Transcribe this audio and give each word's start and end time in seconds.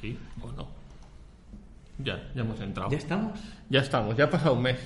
¿Sí 0.00 0.18
o 0.42 0.52
no? 0.52 0.68
Ya, 1.98 2.30
ya 2.34 2.42
hemos 2.42 2.60
entrado. 2.60 2.90
¿Ya 2.90 2.98
estamos? 2.98 3.40
Ya 3.68 3.80
estamos, 3.80 4.16
ya 4.16 4.24
ha 4.24 4.30
pasado 4.30 4.54
un 4.54 4.62
mes. 4.62 4.78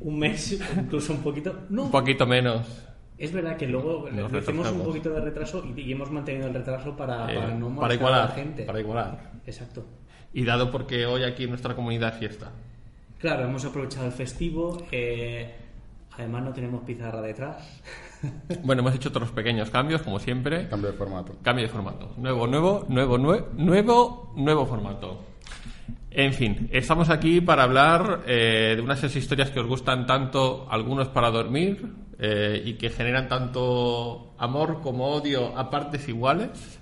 Un 0.00 0.18
mes, 0.18 0.60
incluso 0.76 1.12
un 1.12 1.22
poquito. 1.22 1.54
No, 1.70 1.84
Un 1.84 1.90
poquito 1.90 2.26
menos. 2.26 2.66
es 3.18 3.32
verdad 3.32 3.56
que 3.56 3.66
luego 3.66 4.08
Nos 4.10 4.30
le 4.32 4.38
hacemos 4.38 4.70
un 4.70 4.82
poquito 4.82 5.10
de 5.10 5.20
retraso 5.20 5.64
y, 5.76 5.80
y 5.82 5.92
hemos 5.92 6.10
mantenido 6.10 6.46
el 6.48 6.54
retraso 6.54 6.96
para, 6.96 7.32
eh, 7.32 7.36
para 7.36 7.54
no 7.54 7.66
para 7.68 7.70
molestar 7.74 7.90
a 7.90 7.94
igualar. 7.94 8.28
la 8.28 8.34
gente. 8.34 8.62
Para 8.64 8.80
igualar. 8.80 9.32
Exacto. 9.46 9.84
Y 10.32 10.44
dado 10.44 10.70
porque 10.70 11.06
hoy 11.06 11.22
aquí 11.24 11.44
en 11.44 11.50
nuestra 11.50 11.74
comunidad 11.74 12.12
es 12.14 12.18
fiesta. 12.18 12.50
Claro, 13.18 13.44
hemos 13.44 13.64
aprovechado 13.64 14.06
el 14.06 14.12
festivo. 14.12 14.84
eh, 14.90 15.54
además, 16.16 16.42
no 16.44 16.52
tenemos 16.52 16.82
pizarra 16.84 17.20
detrás. 17.22 17.80
Bueno, 18.62 18.80
hemos 18.82 18.94
hecho 18.94 19.08
otros 19.10 19.30
pequeños 19.30 19.70
cambios, 19.70 20.02
como 20.02 20.18
siempre. 20.18 20.68
Cambio 20.68 20.90
de 20.92 20.96
formato. 20.96 21.36
Cambio 21.42 21.64
de 21.66 21.70
formato. 21.70 22.14
Nuevo, 22.16 22.46
nuevo, 22.46 22.84
nuevo, 22.88 23.18
nue- 23.18 23.46
nuevo, 23.54 24.32
nuevo 24.36 24.66
formato. 24.66 25.24
En 26.10 26.32
fin, 26.32 26.68
estamos 26.72 27.10
aquí 27.10 27.40
para 27.40 27.64
hablar 27.64 28.22
eh, 28.26 28.74
de 28.76 28.82
unas 28.82 28.98
esas 28.98 29.16
historias 29.16 29.50
que 29.50 29.58
os 29.60 29.66
gustan 29.66 30.06
tanto, 30.06 30.66
algunos 30.70 31.08
para 31.08 31.30
dormir, 31.30 31.84
eh, 32.20 32.62
y 32.64 32.74
que 32.74 32.88
generan 32.90 33.26
tanto 33.28 34.32
amor 34.38 34.80
como 34.80 35.08
odio 35.08 35.58
a 35.58 35.68
partes 35.70 36.08
iguales. 36.08 36.78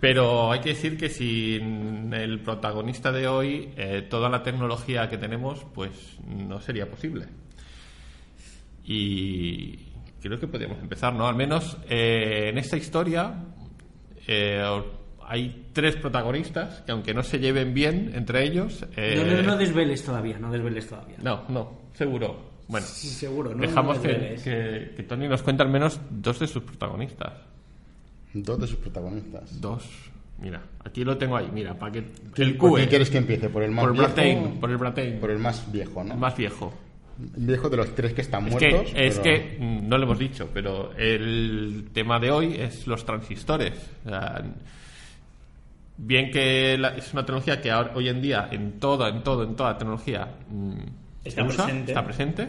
Pero 0.00 0.52
hay 0.52 0.60
que 0.60 0.68
decir 0.70 0.96
que 0.98 1.08
sin 1.08 2.12
el 2.12 2.40
protagonista 2.40 3.10
de 3.10 3.26
hoy, 3.26 3.70
eh, 3.76 4.06
toda 4.08 4.28
la 4.28 4.42
tecnología 4.42 5.08
que 5.08 5.16
tenemos, 5.18 5.64
pues 5.74 6.18
no 6.28 6.60
sería 6.60 6.88
posible. 6.90 7.26
Y 8.84 9.78
creo 10.28 10.40
que 10.40 10.46
podríamos 10.46 10.78
empezar, 10.80 11.12
¿no? 11.14 11.26
Al 11.26 11.34
menos 11.36 11.76
eh, 11.88 12.48
en 12.50 12.58
esta 12.58 12.76
historia 12.76 13.34
eh, 14.26 14.62
hay 15.26 15.68
tres 15.72 15.96
protagonistas 15.96 16.80
que 16.82 16.92
aunque 16.92 17.14
no 17.14 17.22
se 17.22 17.38
lleven 17.38 17.72
bien 17.74 18.12
entre 18.14 18.44
ellos... 18.44 18.84
eh, 18.96 19.14
No, 19.16 19.36
no, 19.36 19.42
no 19.42 19.56
desveles 19.56 20.04
todavía, 20.04 20.38
no 20.38 20.50
desveles 20.50 20.86
todavía. 20.88 21.16
no, 21.22 21.44
no, 21.48 21.78
seguro. 21.94 22.52
Bueno, 22.68 22.86
Sí, 22.86 23.08
seguro, 23.08 23.54
¿no? 23.54 23.60
dejamos 23.60 23.96
No 23.98 24.02
que, 24.02 24.36
que- 24.42 24.92
que 24.96 25.02
Tony 25.02 25.28
nos 25.28 25.42
cuente 25.42 25.62
al 25.62 25.68
menos 25.68 26.00
dos 26.10 26.38
de 26.38 26.46
sus 26.46 26.62
protagonistas. 26.62 27.32
Dos 28.32 28.60
de 28.60 28.66
sus 28.66 28.78
protagonistas. 28.78 29.60
Dos. 29.60 29.84
Mira, 30.38 30.62
aquí 30.84 31.04
lo 31.04 31.18
tengo 31.18 31.36
ahí, 31.36 31.48
mira, 31.52 31.74
para 31.78 31.92
que... 31.92 32.04
¿Quién- 32.34 32.48
El 32.48 32.56
¿Por 32.56 32.70
QE, 32.70 32.76
quién 32.78 32.88
quieres 32.88 33.10
que 33.10 33.18
empiece? 33.18 33.48
¿Por 33.50 33.62
el 33.62 33.70
más 33.72 33.82
por 33.84 33.90
el 33.90 33.98
viejo? 33.98 34.12
Bratain, 34.14 34.60
por 34.60 34.70
el 34.70 34.76
Bratain, 34.78 35.20
Por 35.20 35.30
el 35.30 35.38
más 35.38 35.70
viejo, 35.70 36.02
¿no? 36.02 36.14
el 36.14 36.18
más 36.20 36.36
viejo. 36.36 36.72
Viejo 37.36 37.68
de 37.68 37.76
los 37.76 37.94
tres 37.94 38.12
que 38.14 38.20
están 38.22 38.46
Es 38.46 38.52
muertos. 38.52 38.92
que, 38.92 39.06
es 39.06 39.18
pero- 39.18 39.22
que 39.40 39.56
mm, 39.60 39.88
no 39.88 39.98
lo 39.98 40.04
hemos 40.04 40.18
dicho, 40.18 40.48
pero 40.52 40.92
el 40.96 41.88
tema 41.92 42.18
de 42.18 42.30
hoy 42.30 42.54
es 42.58 42.86
los 42.86 43.04
transistores. 43.04 43.74
O 44.04 44.08
sea, 44.08 44.42
bien 45.98 46.30
que 46.30 46.76
la- 46.78 46.96
es 46.96 47.12
una 47.12 47.22
tecnología 47.24 47.60
que 47.60 47.70
ahora- 47.70 47.92
hoy 47.94 48.08
en 48.08 48.20
día 48.22 48.48
en 48.50 48.78
toda, 48.80 49.08
en 49.08 49.22
todo, 49.22 49.44
en 49.44 49.54
toda 49.56 49.76
tecnología 49.78 50.28
mm, 50.50 50.72
Está 51.24 51.44
usa, 51.44 51.64
presente. 51.64 51.92
está 51.92 52.04
presente. 52.04 52.48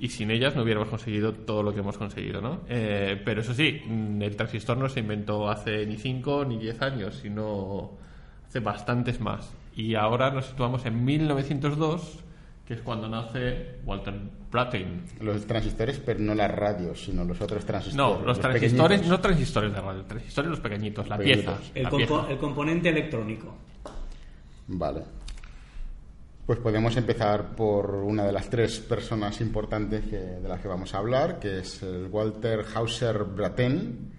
Y 0.00 0.08
sin 0.10 0.30
ellas 0.30 0.54
no 0.54 0.62
hubiéramos 0.62 0.88
conseguido 0.88 1.32
todo 1.34 1.62
lo 1.64 1.74
que 1.74 1.80
hemos 1.80 1.98
conseguido, 1.98 2.40
¿no? 2.40 2.60
Eh, 2.68 3.20
pero 3.24 3.40
eso 3.40 3.52
sí, 3.52 3.82
mm, 3.84 4.22
el 4.22 4.36
transistor 4.36 4.76
no 4.78 4.88
se 4.88 5.00
inventó 5.00 5.50
hace 5.50 5.84
ni 5.86 5.96
5 5.96 6.44
ni 6.44 6.56
10 6.56 6.80
años, 6.82 7.18
sino 7.20 7.90
hace 8.48 8.60
bastantes 8.60 9.20
más. 9.20 9.52
Y 9.74 9.96
ahora 9.96 10.30
nos 10.30 10.46
situamos 10.46 10.86
en 10.86 11.04
1902, 11.04 12.20
que 12.68 12.74
es 12.74 12.82
cuando 12.82 13.08
nace 13.08 13.76
Walter 13.86 14.12
Brattain. 14.52 15.02
Los 15.20 15.46
transistores, 15.46 15.98
pero 16.04 16.20
no 16.20 16.34
las 16.34 16.50
radios, 16.50 17.02
sino 17.02 17.24
los 17.24 17.40
otros 17.40 17.64
transistores. 17.64 17.96
No, 17.96 18.20
los 18.26 18.38
transistores, 18.38 18.98
pequeñitos. 18.98 19.08
no 19.08 19.20
transistores 19.22 19.72
de 19.72 19.80
radio, 19.80 20.04
transistores 20.04 20.50
los 20.50 20.60
pequeñitos, 20.60 21.08
la 21.08 21.16
Pequeñitos. 21.16 21.58
pieza. 21.60 21.72
El, 21.74 21.82
la 21.84 21.90
compo- 21.90 21.96
pieza. 22.18 22.30
el 22.32 22.38
componente 22.38 22.88
electrónico. 22.90 23.56
Vale. 24.66 25.00
Pues 26.44 26.58
podemos 26.58 26.94
empezar 26.98 27.56
por 27.56 27.94
una 27.94 28.24
de 28.26 28.32
las 28.32 28.50
tres 28.50 28.80
personas 28.80 29.40
importantes 29.40 30.04
que- 30.04 30.16
de 30.18 30.46
las 30.48 30.60
que 30.60 30.68
vamos 30.68 30.94
a 30.94 30.98
hablar, 30.98 31.38
que 31.38 31.60
es 31.60 31.82
el 31.82 32.06
Walter 32.10 32.66
Hauser 32.74 33.24
Brattain. 33.24 34.12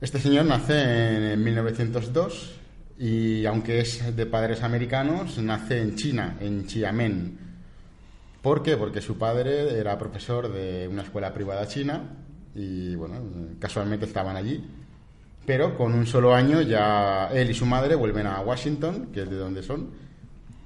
Este 0.00 0.20
señor 0.20 0.44
nace 0.44 1.32
en 1.32 1.42
1902 1.42 2.54
y 2.98 3.44
aunque 3.44 3.80
es 3.80 4.16
de 4.16 4.26
padres 4.26 4.62
americanos, 4.62 5.38
nace 5.38 5.80
en 5.80 5.96
China, 5.96 6.36
en 6.40 6.68
Xiamen. 6.68 7.38
¿Por 8.40 8.62
qué? 8.62 8.76
Porque 8.76 9.00
su 9.00 9.18
padre 9.18 9.78
era 9.78 9.98
profesor 9.98 10.52
de 10.52 10.88
una 10.88 11.02
escuela 11.02 11.34
privada 11.34 11.66
china 11.66 12.02
y, 12.54 12.94
bueno, 12.94 13.16
casualmente 13.58 14.06
estaban 14.06 14.36
allí. 14.36 14.64
Pero 15.44 15.76
con 15.76 15.94
un 15.94 16.06
solo 16.06 16.34
año 16.34 16.62
ya 16.62 17.28
él 17.32 17.50
y 17.50 17.54
su 17.54 17.66
madre 17.66 17.94
vuelven 17.94 18.26
a 18.26 18.40
Washington, 18.40 19.10
que 19.12 19.22
es 19.22 19.30
de 19.30 19.36
donde 19.36 19.62
son, 19.62 19.90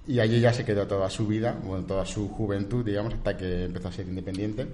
y 0.07 0.21
allí 0.21 0.41
ya 0.41 0.53
se 0.53 0.65
quedó 0.65 0.87
toda 0.87 1.11
su 1.11 1.27
vida, 1.27 1.59
bueno, 1.65 1.85
toda 1.85 2.07
su 2.07 2.29
juventud, 2.29 2.85
digamos, 2.85 3.15
hasta 3.15 3.37
que 3.37 3.65
empezó 3.65 3.89
a 3.89 3.93
ser 3.93 4.07
independiente. 4.07 4.67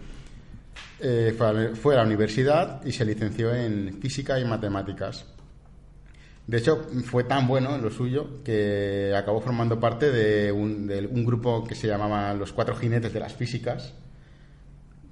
Eh, 1.01 1.35
fue, 1.37 1.47
a, 1.47 1.75
fue 1.75 1.95
a 1.95 1.99
la 1.99 2.05
universidad 2.05 2.85
y 2.85 2.93
se 2.93 3.05
licenció 3.05 3.55
en 3.55 3.99
física 4.01 4.39
y 4.39 4.45
matemáticas. 4.45 5.27
De 6.47 6.59
hecho, 6.59 6.87
fue 7.05 7.25
tan 7.25 7.49
bueno 7.49 7.75
en 7.75 7.83
lo 7.83 7.91
suyo 7.91 8.43
que 8.45 9.13
acabó 9.17 9.41
formando 9.41 9.81
parte 9.81 10.13
de 10.13 10.53
un, 10.53 10.87
de 10.87 11.07
un 11.07 11.25
grupo 11.25 11.65
que 11.65 11.75
se 11.75 11.89
llamaba 11.89 12.33
Los 12.35 12.53
Cuatro 12.53 12.77
Jinetes 12.77 13.13
de 13.13 13.19
las 13.21 13.35
Físicas. 13.35 13.95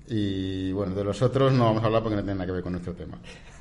Y 0.06 0.70
bueno, 0.72 0.94
de 0.94 1.02
los 1.02 1.22
otros 1.22 1.52
no 1.52 1.64
vamos 1.64 1.82
a 1.82 1.86
hablar 1.86 2.02
porque 2.02 2.16
no 2.16 2.22
tienen 2.22 2.36
nada 2.36 2.46
que 2.46 2.52
ver 2.52 2.62
con 2.62 2.72
nuestro 2.72 2.92
tema. 2.92 3.18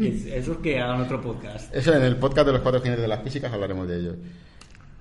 Es- 0.00 0.26
Eso 0.26 0.52
es 0.52 0.58
que 0.58 0.78
hagan 0.78 1.00
otro 1.00 1.20
podcast. 1.20 1.74
Eso 1.74 1.94
en 1.94 2.02
el 2.02 2.16
podcast 2.16 2.46
de 2.46 2.52
los 2.52 2.62
cuatro 2.62 2.80
jinetes 2.82 3.02
de 3.02 3.08
las 3.08 3.22
físicas 3.22 3.52
hablaremos 3.52 3.88
de 3.88 3.98
ello. 3.98 4.16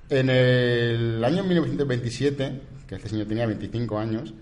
En 0.09 0.29
el 0.29 1.23
año 1.23 1.43
1927, 1.43 2.61
que 2.87 2.95
este 2.95 3.09
señor 3.09 3.27
tenía 3.27 3.45
25 3.45 3.97
años, 3.99 4.33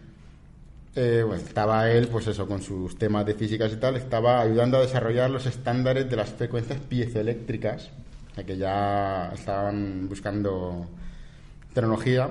eh, 0.95 1.23
bueno, 1.25 1.41
estaba 1.41 1.89
él, 1.89 2.09
pues 2.09 2.27
eso, 2.27 2.45
con 2.45 2.61
sus 2.61 2.97
temas 2.97 3.25
de 3.25 3.33
físicas 3.33 3.71
y 3.71 3.77
tal, 3.77 3.95
estaba 3.95 4.41
ayudando 4.41 4.77
a 4.77 4.81
desarrollar 4.81 5.29
los 5.29 5.45
estándares 5.45 6.09
de 6.09 6.15
las 6.17 6.29
frecuencias 6.31 6.79
piezoeléctricas, 6.79 7.89
que 8.45 8.57
ya 8.57 9.31
estaban 9.33 10.09
buscando 10.09 10.87
tecnología. 11.73 12.29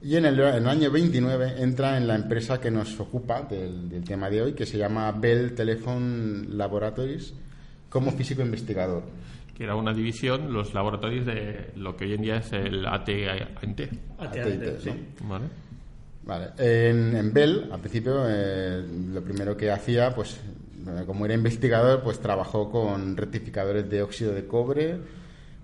Y 0.00 0.16
en 0.16 0.24
el, 0.24 0.38
en 0.40 0.54
el 0.54 0.68
año 0.68 0.90
29 0.90 1.56
entra 1.58 1.98
en 1.98 2.06
la 2.06 2.14
empresa 2.14 2.60
que 2.60 2.70
nos 2.70 2.98
ocupa 2.98 3.42
del, 3.42 3.90
del 3.90 4.04
tema 4.04 4.30
de 4.30 4.42
hoy, 4.42 4.52
que 4.54 4.64
se 4.64 4.78
llama 4.78 5.12
Bell 5.12 5.54
Telephone 5.54 6.46
Laboratories, 6.48 7.34
como 7.90 8.12
físico 8.12 8.40
investigador. 8.40 9.02
Que 9.54 9.64
era 9.64 9.74
una 9.74 9.92
división, 9.92 10.52
los 10.52 10.72
laboratorios 10.72 11.26
de 11.26 11.72
lo 11.76 11.96
que 11.96 12.04
hoy 12.04 12.14
en 12.14 12.22
día 12.22 12.36
es 12.36 12.52
el 12.52 12.86
AT&T. 12.86 13.90
AT&T, 14.18 14.80
sí. 14.80 14.90
¿no? 15.20 15.28
¿Vale? 15.28 15.67
Vale. 16.28 16.48
En, 16.58 17.16
en 17.16 17.32
Bell, 17.32 17.70
al 17.72 17.80
principio, 17.80 18.24
eh, 18.28 18.84
lo 19.14 19.22
primero 19.22 19.56
que 19.56 19.70
hacía, 19.70 20.14
pues, 20.14 20.34
eh, 20.86 21.04
como 21.06 21.24
era 21.24 21.32
investigador, 21.32 22.02
pues 22.02 22.20
trabajó 22.20 22.70
con 22.70 23.16
rectificadores 23.16 23.88
de 23.88 24.02
óxido 24.02 24.34
de 24.34 24.46
cobre, 24.46 24.98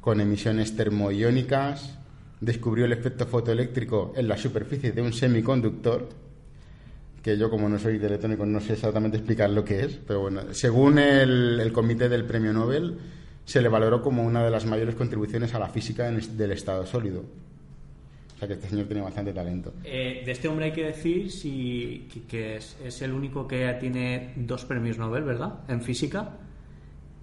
con 0.01 0.23
emisiones 0.23 0.75
termoiónicas, 0.75 1.99
descubrió 2.41 2.87
el 2.87 2.93
efecto 2.93 3.27
fotoeléctrico 3.27 4.15
en 4.17 4.27
la 4.27 4.39
superficie 4.39 4.93
de 4.93 5.03
un 5.03 5.13
semiconductor, 5.13 6.09
que 7.23 7.37
yo 7.37 7.51
como 7.51 7.69
no 7.69 7.79
soy 7.79 7.99
de 7.99 8.19
no 8.47 8.61
sé 8.61 8.73
exactamente 8.73 9.19
explicar 9.19 9.51
lo 9.51 9.67
que 9.67 9.81
es, 9.81 9.99
pero 10.07 10.21
bueno, 10.21 10.45
según 10.53 10.99
el, 10.99 11.61
el 11.61 11.73
comité 11.75 12.09
del 12.09 12.25
premio 12.25 12.55
Nobel, 12.55 12.97
se 13.45 13.61
le 13.61 13.69
valoró 13.69 14.01
como 14.01 14.25
una 14.25 14.43
de 14.43 14.51
las 14.51 14.65
mayores 14.65 14.95
contribuciones 14.95 15.53
a 15.53 15.59
la 15.59 15.69
física 15.69 16.11
del 16.11 16.53
estado 16.53 16.87
sólido. 16.87 17.23
Sea 18.45 18.49
que 18.49 18.55
este 18.55 18.69
señor 18.69 18.87
tenía 18.87 19.03
bastante 19.03 19.33
talento. 19.33 19.73
Eh, 19.85 20.23
de 20.27 20.33
este 20.33 20.49
hombre 20.49 20.67
hay 20.67 20.73
que 20.73 20.85
decir 20.85 21.31
si, 21.31 22.07
que, 22.13 22.23
que 22.25 22.57
es, 22.57 22.77
es 22.85 23.01
el 23.01 23.13
único 23.13 23.49
que 23.49 23.75
tiene 23.81 24.33
dos 24.37 24.65
premios 24.67 24.99
Nobel, 24.99 25.25
¿verdad? 25.25 25.61
En 25.69 25.81
física. 25.81 26.29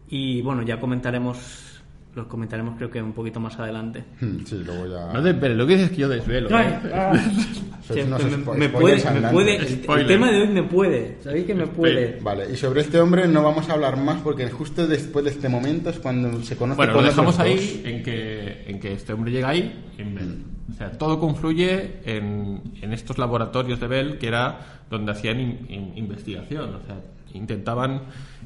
Y 0.09 0.41
bueno, 0.41 0.63
ya 0.63 0.79
comentaremos, 0.79 1.81
los 2.15 2.25
comentaremos 2.25 2.75
creo 2.75 2.89
que 2.89 3.01
un 3.01 3.13
poquito 3.13 3.39
más 3.39 3.59
adelante. 3.59 4.03
Hmm, 4.19 4.39
Sí, 4.45 4.62
luego 4.65 4.88
ya. 4.88 5.13
No 5.13 5.21
desvelo, 5.21 5.56
lo 5.56 5.68
que 5.68 5.73
dices 5.73 5.89
es 5.91 5.95
que 5.95 6.01
yo 6.01 6.09
desvelo. 6.09 6.50
¿eh? 6.59 6.79
Sois 7.88 8.03
Sí, 8.06 8.09
me, 8.09 8.57
me 8.57 8.69
puede, 8.69 9.03
me 9.19 9.29
puede, 9.29 9.56
el, 9.57 9.85
el 10.00 10.07
tema 10.07 10.31
de 10.31 10.41
hoy 10.41 10.47
me 10.50 10.63
puede, 10.63 11.17
sabéis 11.21 11.45
que 11.45 11.56
me 11.56 11.67
puede. 11.67 12.19
Vale, 12.21 12.45
y 12.51 12.56
sobre 12.56 12.81
este 12.81 13.00
hombre 13.00 13.27
no 13.27 13.44
vamos 13.44 13.69
a 13.69 13.74
hablar 13.74 13.97
más 13.97 14.21
porque 14.21 14.50
justo 14.50 14.88
después 14.88 15.25
de 15.25 15.31
este 15.31 15.50
momento 15.50 15.89
es 15.89 16.00
cuando 16.00 16.41
se 16.44 16.56
conoce 16.56 16.77
Bueno, 16.77 16.94
lo 16.94 17.03
dejamos 17.03 17.39
ahí 17.39 17.81
en 17.85 18.03
que, 18.03 18.63
en 18.67 18.79
que 18.79 18.94
este 18.94 19.13
hombre 19.13 19.31
llega 19.31 19.50
ahí. 19.50 19.83
en 19.97 20.15
Bell. 20.15 20.38
O 20.71 20.73
sea, 20.73 20.91
todo 20.91 21.19
confluye 21.19 22.00
en, 22.06 22.62
en 22.81 22.94
estos 22.94 23.18
laboratorios 23.18 23.79
de 23.79 23.88
Bell, 23.88 24.18
que 24.18 24.27
era 24.27 24.59
donde 24.89 25.12
hacían 25.12 25.39
in- 25.39 25.65
in- 25.69 25.94
investigación. 25.97 26.75
O 26.75 26.81
sea, 26.85 26.97
intentaban 27.33 28.01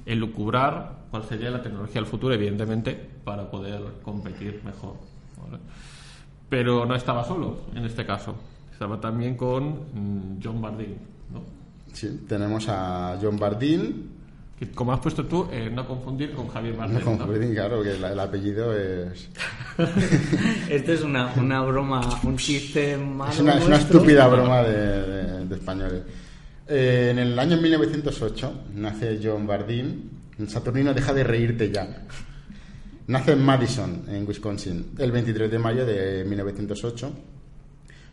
elucubrar 0.06 1.06
cuál 1.12 1.24
sería 1.24 1.50
la 1.52 1.62
tecnología 1.62 1.96
del 2.02 2.06
futuro, 2.06 2.34
evidentemente, 2.34 2.94
para 3.24 3.50
poder 3.50 3.82
competir 4.04 4.62
mejor. 4.64 4.96
¿vale? 5.42 5.62
Pero 6.50 6.86
no 6.86 6.96
estaba 6.96 7.24
solo 7.24 7.62
en 7.76 7.86
este 7.86 8.06
caso. 8.06 8.36
Estaba 8.72 9.00
también 9.00 9.36
con 9.36 9.70
mm, 9.94 10.40
John 10.44 10.62
Bardeen. 10.62 10.98
¿no? 11.34 11.42
Sí, 11.94 12.26
tenemos 12.28 12.68
a 12.70 13.18
John 13.22 13.38
Bardeen, 13.40 14.10
Que, 14.60 14.72
como 14.72 14.94
has 14.94 15.00
puesto 15.02 15.26
tú, 15.26 15.48
eh, 15.52 15.70
no 15.74 15.86
confundir 15.86 16.32
con 16.34 16.48
Javier 16.48 16.74
No 16.76 16.80
Bardem. 16.80 17.00
¿no? 17.00 17.04
confundir, 17.06 17.54
claro, 17.54 17.84
que 17.84 17.98
la- 17.98 18.14
el 18.14 18.20
apellido 18.20 18.74
es... 18.78 19.30
Esto 20.70 20.94
es 20.94 21.02
una, 21.02 21.34
una 21.36 21.62
broma, 21.62 22.02
un 22.24 22.38
chiste 22.38 22.96
malo. 22.98 23.32
Es 23.32 23.40
una, 23.40 23.56
es 23.56 23.66
una 23.66 23.70
nuestro. 23.76 23.98
estúpida 23.98 24.28
broma 24.28 24.62
de, 24.64 25.02
de- 25.02 25.46
de 25.46 25.56
españoles. 25.56 26.02
Eh, 26.68 27.10
en 27.12 27.20
el 27.20 27.38
año 27.38 27.58
1908 27.58 28.64
nace 28.76 29.20
John 29.22 29.46
Bardeen. 29.46 30.10
Saturnino, 30.48 30.94
deja 30.94 31.14
de 31.14 31.24
reírte 31.24 31.72
ya. 31.72 32.04
Nace 33.08 33.34
en 33.34 33.42
Madison, 33.44 34.04
en 34.08 34.28
Wisconsin, 34.28 34.92
el 34.98 35.12
23 35.12 35.52
de 35.52 35.60
mayo 35.60 35.86
de 35.86 36.26
1908. 36.26 37.12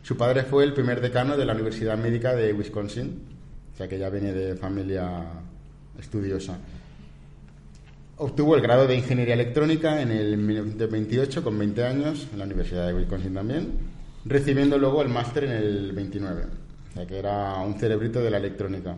Su 0.03 0.17
padre 0.17 0.43
fue 0.43 0.65
el 0.65 0.73
primer 0.73 1.01
decano 1.01 1.35
de 1.35 1.45
la 1.45 1.53
Universidad 1.53 1.97
Médica 1.97 2.35
de 2.35 2.53
Wisconsin, 2.53 3.23
o 3.73 3.77
sea 3.77 3.87
que 3.87 3.97
ya 3.97 4.09
viene 4.09 4.31
de 4.33 4.55
familia 4.55 5.23
estudiosa. 5.99 6.57
Obtuvo 8.17 8.55
el 8.55 8.61
grado 8.61 8.87
de 8.87 8.95
Ingeniería 8.95 9.33
Electrónica 9.33 10.01
en 10.01 10.11
el 10.11 10.37
1928 10.37 11.43
con 11.43 11.57
20 11.57 11.83
años 11.83 12.27
en 12.31 12.39
la 12.39 12.45
Universidad 12.45 12.87
de 12.87 12.93
Wisconsin 12.93 13.33
también, 13.33 13.71
recibiendo 14.25 14.77
luego 14.77 15.01
el 15.01 15.09
máster 15.09 15.45
en 15.45 15.51
el 15.51 15.91
29, 15.93 16.43
o 16.43 16.93
sea 16.93 17.07
que 17.07 17.17
era 17.17 17.55
un 17.57 17.73
cerebrito 17.79 18.21
de 18.21 18.29
la 18.29 18.37
electrónica. 18.37 18.95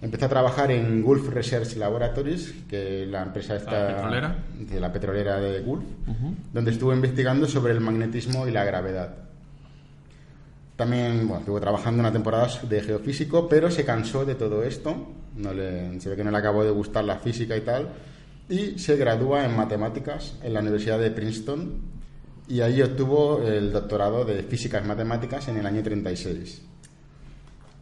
Empezó 0.00 0.26
a 0.26 0.28
trabajar 0.28 0.70
en 0.70 1.02
Gulf 1.02 1.28
Research 1.28 1.74
Laboratories, 1.76 2.54
que 2.68 3.02
es 3.02 3.08
la 3.08 3.22
empresa 3.22 3.56
esta 3.56 3.72
¿La 3.72 3.96
petrolera? 3.96 4.36
de 4.56 4.80
la 4.80 4.92
petrolera 4.92 5.40
de 5.40 5.60
Gulf, 5.60 5.84
donde 6.52 6.70
estuvo 6.70 6.92
investigando 6.92 7.48
sobre 7.48 7.72
el 7.72 7.80
magnetismo 7.80 8.46
y 8.46 8.52
la 8.52 8.64
gravedad. 8.64 9.16
También 10.76 11.26
bueno, 11.26 11.40
estuvo 11.40 11.60
trabajando 11.60 11.98
una 11.98 12.12
temporada 12.12 12.48
de 12.68 12.80
geofísico, 12.80 13.48
pero 13.48 13.68
se 13.68 13.84
cansó 13.84 14.24
de 14.24 14.36
todo 14.36 14.62
esto. 14.62 15.08
No 15.36 15.52
le, 15.52 16.00
se 16.00 16.10
ve 16.10 16.16
que 16.16 16.24
no 16.24 16.30
le 16.30 16.38
acabó 16.38 16.64
de 16.64 16.70
gustar 16.70 17.04
la 17.04 17.18
física 17.18 17.56
y 17.56 17.60
tal. 17.60 17.88
Y 18.48 18.78
se 18.78 18.96
gradúa 18.96 19.44
en 19.44 19.56
matemáticas 19.56 20.38
en 20.42 20.54
la 20.54 20.60
Universidad 20.60 20.98
de 20.98 21.10
Princeton. 21.10 21.80
Y 22.48 22.60
ahí 22.62 22.80
obtuvo 22.80 23.42
el 23.42 23.72
doctorado 23.72 24.24
de 24.24 24.42
físicas 24.42 24.84
matemáticas 24.86 25.48
en 25.48 25.58
el 25.58 25.66
año 25.66 25.82
36. 25.82 26.62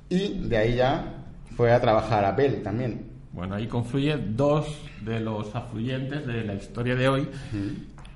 Y 0.09 0.49
de 0.49 0.57
ahí 0.57 0.77
ya 0.77 1.25
fue 1.57 1.73
a 1.73 1.81
trabajar 1.81 2.25
a 2.25 2.33
Bell 2.33 2.63
también. 2.63 3.11
Bueno, 3.33 3.55
ahí 3.55 3.67
confluye 3.67 4.17
dos 4.17 4.67
de 5.03 5.21
los 5.21 5.55
afluyentes 5.55 6.27
de 6.27 6.43
la 6.45 6.55
historia 6.55 6.97
de 6.97 7.09
hoy. 7.09 7.29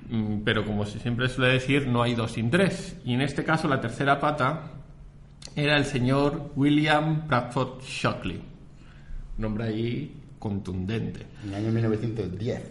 Mm, 0.09 0.41
Pero 0.43 0.65
como 0.65 0.85
siempre 0.85 1.29
suele 1.29 1.53
decir, 1.53 1.87
no 1.87 2.01
hay 2.01 2.15
dos 2.15 2.31
sin 2.33 2.49
tres. 2.49 2.97
Y 3.05 3.13
en 3.13 3.21
este 3.21 3.43
caso, 3.43 3.67
la 3.67 3.79
tercera 3.79 4.19
pata 4.19 4.71
era 5.55 5.77
el 5.77 5.85
señor 5.85 6.51
William 6.55 7.27
Bradford 7.27 7.81
Shockley. 7.83 8.41
Nombre 9.41 9.65
ahí 9.65 10.15
contundente. 10.39 11.25
En 11.43 11.49
el 11.49 11.55
año 11.55 11.71
1910. 11.71 12.61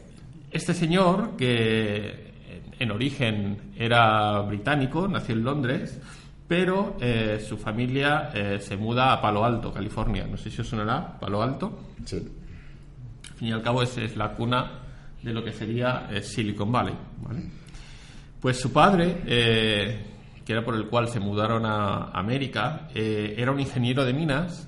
Este 0.50 0.72
señor, 0.74 1.36
que 1.36 2.06
en- 2.08 2.74
en 2.78 2.90
origen 2.90 3.58
era 3.76 4.40
británico, 4.42 5.06
nació 5.08 5.34
en 5.34 5.44
Londres, 5.44 6.00
pero 6.48 6.96
eh, 7.00 7.44
su 7.46 7.56
familia 7.56 8.30
eh, 8.34 8.58
se 8.60 8.76
muda 8.76 9.12
a 9.12 9.20
Palo 9.20 9.44
Alto, 9.44 9.72
California. 9.72 10.26
No 10.28 10.36
sé 10.36 10.50
si 10.50 10.60
os 10.60 10.68
sonará, 10.68 11.18
Palo 11.20 11.42
Alto. 11.42 11.78
Sí. 12.04 12.16
Al 12.16 13.36
fin 13.36 13.48
y 13.48 13.52
al 13.52 13.62
cabo, 13.62 13.82
es, 13.82 13.96
es 13.98 14.16
la 14.16 14.32
cuna 14.34 14.70
de 15.22 15.32
lo 15.32 15.44
que 15.44 15.52
sería 15.52 16.08
eh, 16.10 16.22
Silicon 16.22 16.72
Valley. 16.72 16.94
¿vale? 17.22 17.42
Pues 18.40 18.58
su 18.58 18.72
padre, 18.72 19.22
eh, 19.26 20.00
que 20.44 20.52
era 20.52 20.64
por 20.64 20.74
el 20.74 20.86
cual 20.86 21.08
se 21.08 21.20
mudaron 21.20 21.64
a 21.66 22.10
América, 22.10 22.88
eh, 22.94 23.34
era 23.36 23.52
un 23.52 23.60
ingeniero 23.60 24.04
de 24.04 24.12
minas 24.14 24.66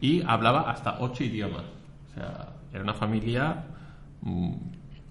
y 0.00 0.22
hablaba 0.26 0.70
hasta 0.70 0.98
ocho 1.00 1.24
idiomas. 1.24 1.64
O 2.10 2.14
sea, 2.14 2.48
era 2.72 2.82
una 2.82 2.94
familia 2.94 3.64
mm, 4.22 4.52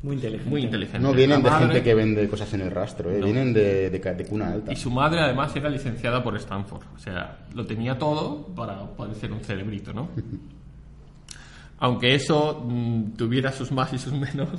Muy 0.03 0.15
inteligente. 0.15 0.50
muy 0.50 0.62
inteligente. 0.63 1.00
No 1.00 1.13
vienen 1.13 1.44
de 1.44 1.50
madre- 1.50 1.65
gente 1.68 1.83
que 1.83 1.94
vende 1.95 2.27
cosas 2.30 2.53
en 2.53 2.62
el 2.62 2.71
rastro, 2.71 3.12
¿eh? 3.12 3.19
No. 3.19 3.25
vienen 3.25 3.53
de, 3.53 3.89
de 3.89 4.25
cuna 4.25 4.53
alta. 4.53 4.71
Y 4.71 4.75
su 4.75 4.89
madre 4.91 5.19
además 5.21 5.56
era 5.56 5.69
licenciada 5.69 6.24
por 6.24 6.36
Stanford. 6.38 6.83
O 6.95 7.00
sea, 7.00 7.39
lo 7.53 7.65
tenía 7.65 7.97
todo 7.97 8.47
para 8.56 8.80
poder 8.95 9.15
ser 9.15 9.31
un 9.31 9.41
cerebrito, 9.41 9.94
¿no? 9.94 10.09
Aunque 11.80 12.13
eso 12.13 12.65
mm, 12.68 13.12
tuviera 13.15 13.51
sus 13.51 13.71
más 13.71 13.94
y 13.94 13.97
sus 13.97 14.13
menos, 14.13 14.50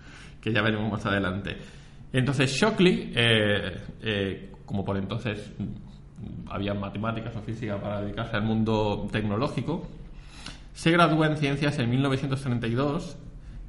que 0.40 0.52
ya 0.52 0.62
veremos 0.62 0.90
más 0.90 1.04
adelante. 1.04 1.56
Entonces 2.12 2.50
Shockley, 2.52 3.12
eh, 3.14 3.76
eh, 4.02 4.52
como 4.64 4.84
por 4.84 4.96
entonces 4.96 5.52
había 6.48 6.74
matemáticas 6.74 7.34
o 7.36 7.40
física 7.42 7.80
para 7.80 8.00
dedicarse 8.02 8.36
al 8.36 8.42
mundo 8.42 9.08
tecnológico, 9.12 9.88
se 10.74 10.90
gradúa 10.90 11.26
en 11.26 11.36
ciencias 11.36 11.78
en 11.78 11.90
1932 11.90 13.16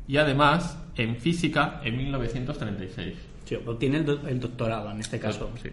y 0.08 0.18
además 0.18 0.78
en 0.96 1.16
física 1.16 1.80
en 1.84 1.98
1936. 1.98 3.16
Sí, 3.46 3.56
obtiene 3.66 3.98
el, 3.98 4.06
do- 4.06 4.28
el 4.28 4.40
doctorado 4.40 4.92
en 4.92 5.00
este 5.00 5.20
caso. 5.20 5.50
Sí. 5.62 5.70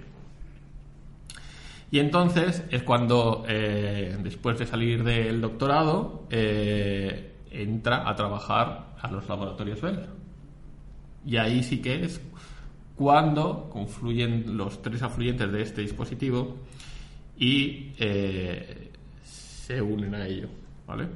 Y 1.91 2.01
entonces 2.01 2.65
es 2.71 2.83
cuando, 2.83 3.45
eh, 3.49 4.17
después 4.23 4.59
de 4.59 4.67
salir 4.67 5.03
del 5.05 5.41
doctorado, 5.41 6.27
eh, 6.31 7.33
entra 7.51 8.09
a 8.09 8.15
trabajar 8.15 8.89
a 9.01 9.11
los 9.11 9.27
laboratorios 9.29 9.81
Bell. 9.81 10.01
Y 11.25 11.37
ahí 11.39 11.63
sí 11.63 11.81
que 11.81 12.05
es 12.05 12.21
cuando 12.99 13.71
confluyen 13.71 14.57
los 14.57 14.83
tres 14.83 15.03
afluentes 15.03 15.53
de 15.53 15.63
este 15.63 15.83
dispositivo 15.83 16.57
y 17.39 17.93
eh, 17.97 18.91
se 19.23 19.81
unen 19.81 20.15
a 20.17 20.27
ello. 20.27 20.49
¿Vale? 20.85 21.07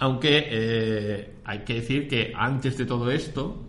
Aunque 0.00 0.46
eh, 0.50 1.36
hay 1.44 1.60
que 1.60 1.74
decir 1.74 2.06
que 2.08 2.32
antes 2.36 2.76
de 2.76 2.84
todo 2.84 3.10
esto, 3.10 3.64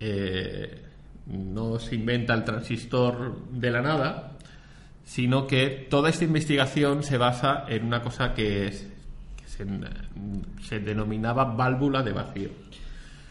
eh, 0.00 0.82
no 1.26 1.78
se 1.78 1.94
inventa 1.94 2.32
el 2.32 2.44
transistor 2.44 3.50
de 3.50 3.70
la 3.70 3.82
nada, 3.82 4.32
sino 5.04 5.46
que 5.46 5.86
toda 5.90 6.08
esta 6.08 6.24
investigación 6.24 7.02
se 7.02 7.18
basa 7.18 7.66
en 7.68 7.84
una 7.84 8.00
cosa 8.02 8.32
que, 8.32 8.72
se 10.62 10.80
denominaba 10.80 11.44
válvula 11.44 12.02
de 12.02 12.12
vacío. 12.12 12.50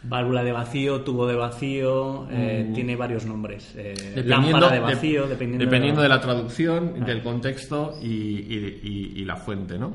Válvula 0.07 0.43
de 0.43 0.51
vacío, 0.51 1.01
tubo 1.01 1.25
de 1.27 1.35
vacío, 1.35 2.27
eh, 2.29 2.71
tiene 2.73 2.95
varios 2.95 3.25
nombres. 3.25 3.73
Eh, 3.75 3.93
Dependiendo- 4.15 4.27
lámpara 4.27 4.67
de 4.69 4.73
de- 4.75 4.79
vacío, 4.79 5.27
dependiendo, 5.27 5.65
dependiendo 5.65 6.01
de, 6.01 6.07
de 6.07 6.13
la 6.13 6.21
traducción, 6.21 7.03
del 7.05 7.23
contexto 7.23 7.97
y, 8.01 8.07
y- 8.07 8.79
y- 8.83 9.21
y 9.21 9.25
la 9.25 9.35
fuente, 9.35 9.77
¿no? 9.79 9.93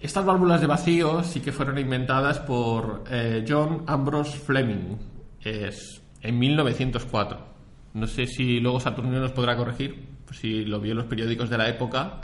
Estas 0.00 0.24
válvulas 0.24 0.60
de 0.60 0.66
vacío 0.66 1.22
sí 1.22 1.40
que 1.40 1.50
fueron 1.50 1.78
inventadas 1.78 2.38
por 2.40 3.04
eh, 3.10 3.44
John 3.48 3.84
Ambrose 3.86 4.36
Fleming 4.38 4.96
es, 5.42 6.02
en 6.20 6.38
1904. 6.38 7.38
No 7.94 8.06
sé 8.06 8.26
si 8.26 8.60
luego 8.60 8.80
Saturnino 8.80 9.20
nos 9.20 9.32
podrá 9.32 9.56
corregir, 9.56 10.13
si 10.40 10.64
lo 10.64 10.80
vio 10.80 10.92
en 10.92 10.98
los 10.98 11.06
periódicos 11.06 11.48
de 11.50 11.58
la 11.58 11.68
época 11.68 12.20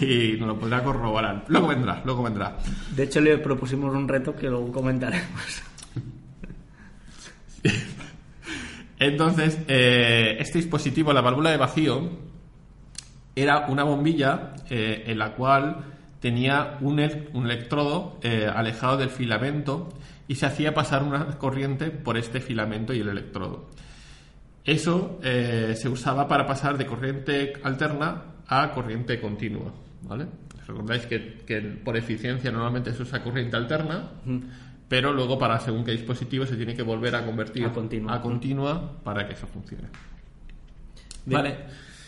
y 0.00 0.36
nos 0.38 0.48
lo 0.48 0.58
podrá 0.58 0.82
corroborar. 0.82 1.44
Luego 1.48 1.68
vendrá, 1.68 2.02
luego 2.04 2.22
vendrá. 2.22 2.58
De 2.94 3.04
hecho, 3.04 3.20
le 3.20 3.38
propusimos 3.38 3.94
un 3.94 4.06
reto 4.08 4.34
que 4.36 4.48
luego 4.48 4.70
comentaremos. 4.72 5.62
Entonces, 8.98 9.58
eh, 9.68 10.36
este 10.40 10.58
dispositivo, 10.58 11.12
la 11.12 11.20
válvula 11.22 11.50
de 11.50 11.56
vacío, 11.56 12.10
era 13.34 13.66
una 13.68 13.84
bombilla 13.84 14.52
eh, 14.68 15.04
en 15.06 15.18
la 15.18 15.32
cual 15.34 15.84
tenía 16.20 16.76
un, 16.82 16.98
el- 17.00 17.30
un 17.32 17.46
electrodo 17.46 18.18
eh, 18.22 18.46
alejado 18.54 18.98
del 18.98 19.08
filamento 19.08 19.88
y 20.28 20.34
se 20.34 20.44
hacía 20.46 20.74
pasar 20.74 21.02
una 21.02 21.38
corriente 21.38 21.90
por 21.90 22.18
este 22.18 22.40
filamento 22.40 22.92
y 22.92 23.00
el 23.00 23.08
electrodo. 23.08 23.70
Eso 24.70 25.18
eh, 25.22 25.74
se 25.76 25.88
usaba 25.88 26.26
para 26.28 26.46
pasar 26.46 26.76
de 26.78 26.86
corriente 26.86 27.54
alterna 27.62 28.22
a 28.46 28.70
corriente 28.72 29.20
continua. 29.20 29.72
¿vale? 30.02 30.26
Recordáis 30.66 31.06
que, 31.06 31.38
que 31.46 31.60
por 31.60 31.96
eficiencia 31.96 32.50
normalmente 32.52 32.92
se 32.94 33.02
usa 33.02 33.22
corriente 33.22 33.56
alterna, 33.56 34.10
pero 34.88 35.12
luego 35.12 35.38
para 35.38 35.58
según 35.58 35.84
qué 35.84 35.92
dispositivo 35.92 36.46
se 36.46 36.56
tiene 36.56 36.74
que 36.74 36.82
volver 36.82 37.14
a 37.16 37.24
convertir 37.24 37.64
A 37.66 37.72
continua. 37.72 38.14
a 38.14 38.20
continua 38.22 38.92
para 39.02 39.26
que 39.26 39.34
eso 39.34 39.46
funcione. 39.46 39.88
Vale. 41.26 41.56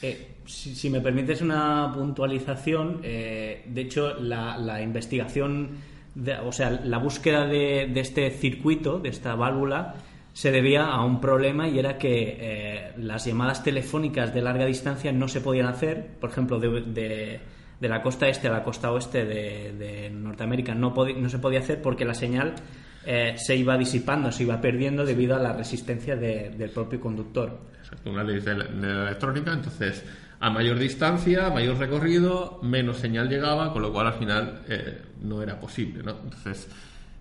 eh, 0.02 0.28
si, 0.46 0.74
si 0.74 0.90
me 0.90 1.00
permites 1.00 1.40
una 1.42 1.90
puntualización, 1.94 3.00
eh, 3.02 3.64
de 3.66 3.80
hecho, 3.80 4.14
la, 4.20 4.58
la 4.58 4.82
investigación, 4.82 5.70
de- 6.14 6.38
o 6.38 6.50
sea, 6.52 6.70
la 6.70 6.98
búsqueda 6.98 7.46
de, 7.46 7.88
de 7.92 8.00
este 8.00 8.30
circuito, 8.30 8.98
de 8.98 9.10
esta 9.10 9.34
válvula, 9.36 9.94
se 10.32 10.50
debía 10.50 10.86
a 10.86 11.04
un 11.04 11.20
problema 11.20 11.68
y 11.68 11.78
era 11.78 11.98
que 11.98 12.36
eh, 12.40 12.92
las 12.98 13.24
llamadas 13.26 13.62
telefónicas 13.62 14.32
de 14.32 14.40
larga 14.42 14.64
distancia 14.66 15.12
no 15.12 15.28
se 15.28 15.40
podían 15.40 15.66
hacer, 15.66 16.06
por 16.20 16.30
ejemplo, 16.30 16.58
de, 16.58 16.80
de- 16.82 17.40
de 17.80 17.88
la 17.88 18.00
costa 18.00 18.28
este 18.28 18.46
a 18.46 18.52
la 18.52 18.62
costa 18.62 18.92
oeste 18.92 19.24
de, 19.24 19.72
de 19.72 20.08
Norteamérica 20.08 20.72
no, 20.72 20.94
no 20.94 21.28
se 21.28 21.38
podía 21.40 21.58
hacer 21.58 21.82
porque 21.82 22.04
la 22.04 22.14
señal 22.14 22.54
eh, 23.04 23.34
se 23.36 23.56
iba 23.56 23.76
disipando, 23.76 24.30
se 24.30 24.44
iba 24.44 24.60
perdiendo 24.60 25.04
debido 25.04 25.34
a 25.34 25.40
la 25.40 25.52
resistencia 25.52 26.14
de- 26.14 26.50
del 26.50 26.70
propio 26.70 27.00
conductor. 27.00 27.58
Exacto, 27.80 28.08
una 28.10 28.22
ley 28.22 28.38
de 28.40 28.54
la, 28.54 28.64
la 28.70 29.02
electrónica, 29.08 29.52
entonces 29.52 30.04
a 30.38 30.48
mayor 30.50 30.78
distancia, 30.78 31.50
mayor 31.50 31.76
recorrido, 31.78 32.60
menos 32.62 32.98
señal 32.98 33.28
llegaba, 33.28 33.72
con 33.72 33.82
lo 33.82 33.92
cual 33.92 34.06
al 34.06 34.14
final 34.14 34.62
eh, 34.68 34.98
no 35.20 35.42
era 35.42 35.58
posible, 35.60 36.02
¿no? 36.04 36.12
Entonces 36.22 36.68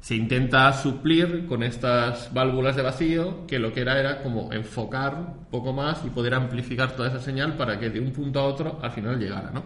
se 0.01 0.15
intenta 0.15 0.73
suplir 0.73 1.45
con 1.47 1.61
estas 1.61 2.33
válvulas 2.33 2.75
de 2.75 2.81
vacío, 2.81 3.45
que 3.45 3.59
lo 3.59 3.71
que 3.71 3.81
era 3.81 3.99
era 3.99 4.23
como 4.23 4.51
enfocar 4.51 5.13
un 5.13 5.45
poco 5.51 5.73
más 5.73 6.03
y 6.03 6.09
poder 6.09 6.33
amplificar 6.33 6.95
toda 6.95 7.09
esa 7.09 7.19
señal 7.19 7.55
para 7.55 7.79
que 7.79 7.91
de 7.91 7.99
un 7.99 8.11
punto 8.11 8.39
a 8.39 8.45
otro 8.45 8.79
al 8.81 8.91
final 8.91 9.19
llegara, 9.19 9.51
¿no? 9.51 9.63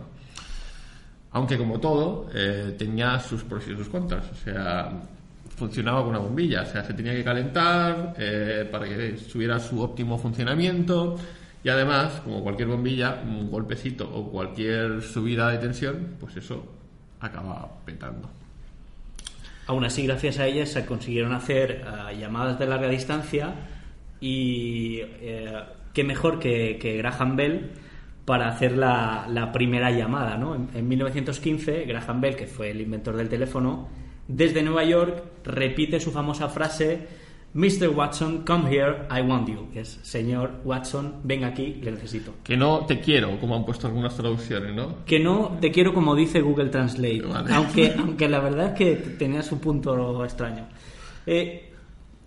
Aunque 1.31 1.57
como 1.57 1.79
todo, 1.79 2.29
eh, 2.33 2.75
tenía 2.77 3.19
sus 3.19 3.43
pros 3.43 3.65
y 3.67 3.75
sus 3.75 3.89
contras. 3.89 4.29
O 4.31 4.35
sea, 4.35 4.91
funcionaba 5.55 5.99
con 6.01 6.09
una 6.09 6.19
bombilla. 6.19 6.61
O 6.61 6.65
sea, 6.65 6.83
se 6.83 6.93
tenía 6.93 7.13
que 7.13 7.23
calentar 7.23 8.13
eh, 8.17 8.67
para 8.71 8.87
que 8.87 9.17
tuviera 9.31 9.59
su 9.59 9.81
óptimo 9.81 10.17
funcionamiento. 10.17 11.17
Y 11.63 11.69
además, 11.69 12.21
como 12.23 12.41
cualquier 12.43 12.69
bombilla, 12.69 13.21
un 13.25 13.49
golpecito 13.49 14.09
o 14.13 14.31
cualquier 14.31 15.01
subida 15.01 15.49
de 15.49 15.57
tensión, 15.57 16.15
pues 16.19 16.37
eso 16.37 16.65
acaba 17.19 17.69
petando. 17.83 18.29
Aún 19.67 19.83
así, 19.83 20.05
gracias 20.05 20.39
a 20.39 20.47
ellas 20.47 20.69
se 20.69 20.85
consiguieron 20.85 21.33
hacer 21.33 21.83
eh, 21.85 22.17
llamadas 22.17 22.59
de 22.59 22.67
larga 22.67 22.87
distancia 22.87 23.55
y 24.19 24.99
eh, 25.01 25.63
qué 25.93 26.03
mejor 26.03 26.39
que, 26.39 26.97
Graham 26.97 27.35
Bell 27.35 27.71
para 28.25 28.47
hacer 28.47 28.77
la, 28.77 29.27
la 29.29 29.51
primera 29.51 29.91
llamada. 29.91 30.37
¿no? 30.37 30.55
En, 30.55 30.69
en 30.73 30.87
1915, 30.87 31.85
Graham 31.85 32.21
Bell, 32.21 32.35
que 32.35 32.47
fue 32.47 32.71
el 32.71 32.81
inventor 32.81 33.15
del 33.15 33.29
teléfono, 33.29 33.87
desde 34.27 34.63
Nueva 34.63 34.83
York 34.83 35.23
repite 35.43 35.99
su 35.99 36.11
famosa 36.11 36.49
frase 36.49 37.24
Mr. 37.55 37.87
Watson, 37.95 38.43
come 38.45 38.69
here, 38.69 39.07
I 39.09 39.21
want 39.21 39.47
you. 39.47 39.69
Que 39.71 39.79
es, 39.79 39.97
señor 40.03 40.51
Watson, 40.65 41.21
ven 41.23 41.45
aquí, 41.45 41.79
le 41.81 41.91
necesito. 41.91 42.33
Que 42.43 42.57
no 42.57 42.85
te 42.85 42.99
quiero, 42.99 43.39
como 43.39 43.55
han 43.55 43.63
puesto 43.63 43.87
algunas 43.87 44.13
traducciones, 44.15 44.75
¿no? 44.75 45.05
Que 45.05 45.19
no 45.21 45.57
te 45.61 45.71
quiero 45.71 45.93
como 45.93 46.15
dice 46.15 46.41
Google 46.41 46.67
Translate, 46.69 47.21
Vale. 47.21 47.53
aunque, 47.53 47.93
aunque 47.97 48.27
la 48.27 48.39
verdad 48.41 48.67
es 48.67 48.73
que 48.73 48.95
tenía 49.17 49.41
su 49.41 49.59
punto 49.61 50.23
extraño. 50.25 50.67
Eh, 51.25 51.71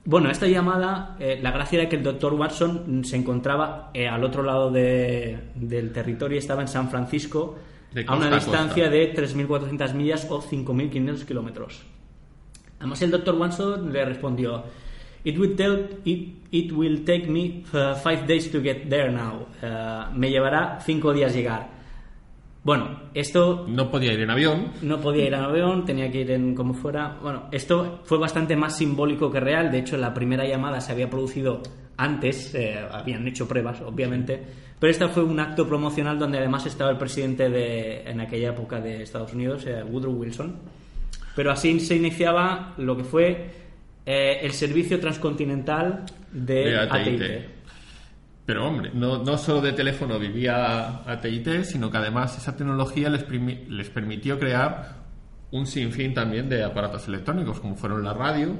bueno, 0.07 0.31
esta 0.31 0.47
llamada, 0.47 1.17
eh, 1.21 1.39
la 1.43 1.51
gracia 1.51 1.81
era 1.83 1.89
que 1.91 1.97
el 1.97 2.03
doctor 2.03 2.33
Watson 2.33 3.05
se 3.05 3.17
encontraba 3.17 3.91
eh, 3.93 4.09
al 4.09 4.25
otro 4.25 4.43
lado 4.43 4.71
de- 4.71 5.39
del 5.55 5.93
territorio, 5.93 6.39
estaba 6.39 6.63
en 6.63 6.69
San 6.69 6.89
Francisco, 6.89 7.59
a 8.07 8.17
una 8.17 8.31
distancia 8.35 8.85
costa. 8.85 8.91
de 8.91 9.15
3.400 9.15 9.93
millas 9.93 10.27
o 10.31 10.41
5.500 10.41 11.25
kilómetros. 11.27 11.83
Además, 12.79 13.03
el 13.03 13.11
doctor 13.11 13.35
Watson 13.35 13.93
le 13.93 14.05
respondió: 14.07 14.65
It 15.25 15.39
will, 15.39 15.55
tell- 15.57 15.89
it, 16.05 16.29
it 16.53 16.73
will 16.73 17.05
take 17.05 17.29
me 17.29 17.65
uh, 17.73 17.95
five 17.97 18.27
days 18.27 18.51
to 18.53 18.61
get 18.63 18.89
there 18.89 19.11
now. 19.11 19.47
Uh, 19.63 20.11
me 20.17 20.31
llevará 20.31 20.79
cinco 20.81 21.13
días 21.13 21.35
llegar. 21.35 21.77
Bueno, 22.65 23.01
esto 23.15 23.65
No 23.69 23.91
podía 23.91 24.13
ir 24.13 24.21
en 24.21 24.31
avión. 24.31 24.73
no 24.83 25.01
podía 25.01 25.27
ir 25.27 25.35
en 25.35 25.41
avión, 25.41 25.85
tenía 25.85 26.11
que 26.11 26.21
ir 26.21 26.31
en 26.33 26.55
como 26.55 26.75
fuera. 26.75 27.17
Bueno, 27.23 27.45
esto 27.53 28.01
fue 28.05 28.19
bastante 28.19 28.57
más 28.57 28.77
simbólico 28.77 29.31
que 29.31 29.41
real. 29.41 29.71
De 29.71 29.79
hecho, 29.79 29.97
la 29.97 30.13
primera 30.13 30.45
llamada 30.47 30.81
se 30.81 30.93
había 30.93 31.09
producido 31.09 31.63
antes, 31.97 32.55
eh, 32.55 32.79
habían 32.93 33.27
hecho 33.27 33.49
pruebas, 33.49 33.81
obviamente. 33.81 34.43
Pero 34.79 34.91
esta 34.91 35.09
fue 35.09 35.25
un 35.25 35.41
acto 35.41 35.67
promocional 35.67 36.19
donde 36.19 36.39
además 36.39 36.67
estaba 36.67 36.91
el 36.91 36.99
presidente 36.99 37.49
de, 37.49 38.03
en 38.03 38.21
aquella 38.21 38.51
época 38.51 38.81
de 38.81 39.03
Estados 39.03 39.33
Unidos, 39.33 39.65
eh, 39.67 39.83
Woodrow 39.83 40.13
Wilson. 40.13 40.57
Pero 41.35 41.51
así 41.53 41.81
se 41.81 41.97
iniciaba 41.97 42.75
lo 42.77 42.97
que 42.97 43.05
fue 43.05 43.51
eh, 44.11 44.39
el 44.43 44.53
servicio 44.53 44.99
transcontinental 44.99 46.05
de, 46.33 46.55
De 46.71 46.79
AT&T. 46.79 46.97
AT&T. 46.97 47.49
Pero 48.47 48.67
hombre, 48.67 48.91
no, 48.95 49.23
no 49.23 49.37
solo 49.37 49.61
de 49.61 49.73
teléfono 49.73 50.19
vivía 50.19 51.03
AT&T, 51.05 51.65
sino 51.65 51.91
que 51.91 51.99
además 51.99 52.37
esa 52.39 52.57
tecnología 52.57 53.11
les, 53.11 53.27
les 53.69 53.91
permitió 53.91 54.39
crear 54.39 54.97
un 55.51 55.67
sinfín 55.67 56.15
también 56.15 56.49
de 56.49 56.63
aparatos 56.65 57.07
electrónicos, 57.09 57.61
como 57.61 57.75
fueron 57.77 58.03
la 58.05 58.15
radio, 58.15 58.55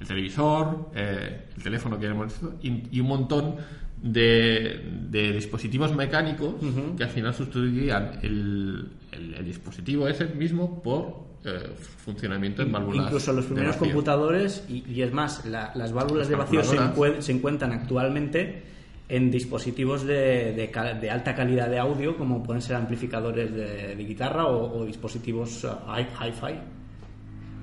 el 0.00 0.06
televisor, 0.06 0.90
eh, 0.94 1.46
el 1.56 1.62
teléfono 1.62 1.98
que 1.98 2.06
hemos 2.06 2.26
visto, 2.26 2.54
y, 2.62 2.82
y 2.96 3.00
un 3.00 3.06
montón 3.08 3.56
de, 4.02 4.80
de 5.08 5.32
dispositivos 5.32 5.94
mecánicos 5.94 6.54
que 6.96 7.02
al 7.04 7.10
final 7.10 7.34
sustituían 7.34 8.18
el, 8.22 8.88
el- 9.12 9.34
el 9.34 9.44
dispositivo 9.44 10.06
ese 10.08 10.26
mismo 10.26 10.82
por 10.82 11.26
eh, 11.46 11.70
funcionamiento 12.04 12.62
en 12.62 12.72
válvulas. 12.72 13.06
Incluso 13.06 13.32
los 13.32 13.44
de 13.44 13.54
primeros 13.54 13.76
vacío. 13.76 13.88
computadores, 13.92 14.64
y, 14.68 14.84
y 14.90 15.02
es 15.02 15.12
más, 15.12 15.44
la- 15.46 15.72
las 15.74 15.92
válvulas 15.92 16.22
Las 16.24 16.28
de 16.28 16.36
vacío 16.36 16.62
se, 16.64 16.76
calculadoras. 16.76 17.18
encue- 17.18 17.22
se 17.22 17.32
encuentran 17.32 17.72
actualmente 17.72 18.62
en 19.08 19.30
dispositivos 19.30 20.04
de, 20.04 20.52
de 20.52 21.10
alta 21.10 21.34
calidad 21.36 21.68
de 21.70 21.78
audio, 21.78 22.16
como 22.16 22.42
pueden 22.42 22.60
ser 22.60 22.74
amplificadores 22.76 23.54
de, 23.54 23.94
de 23.94 24.04
guitarra 24.04 24.46
o, 24.46 24.80
o 24.80 24.84
dispositivos 24.84 25.62
uh, 25.64 25.68
hi- 25.96 26.08
hi-fi. 26.28 26.54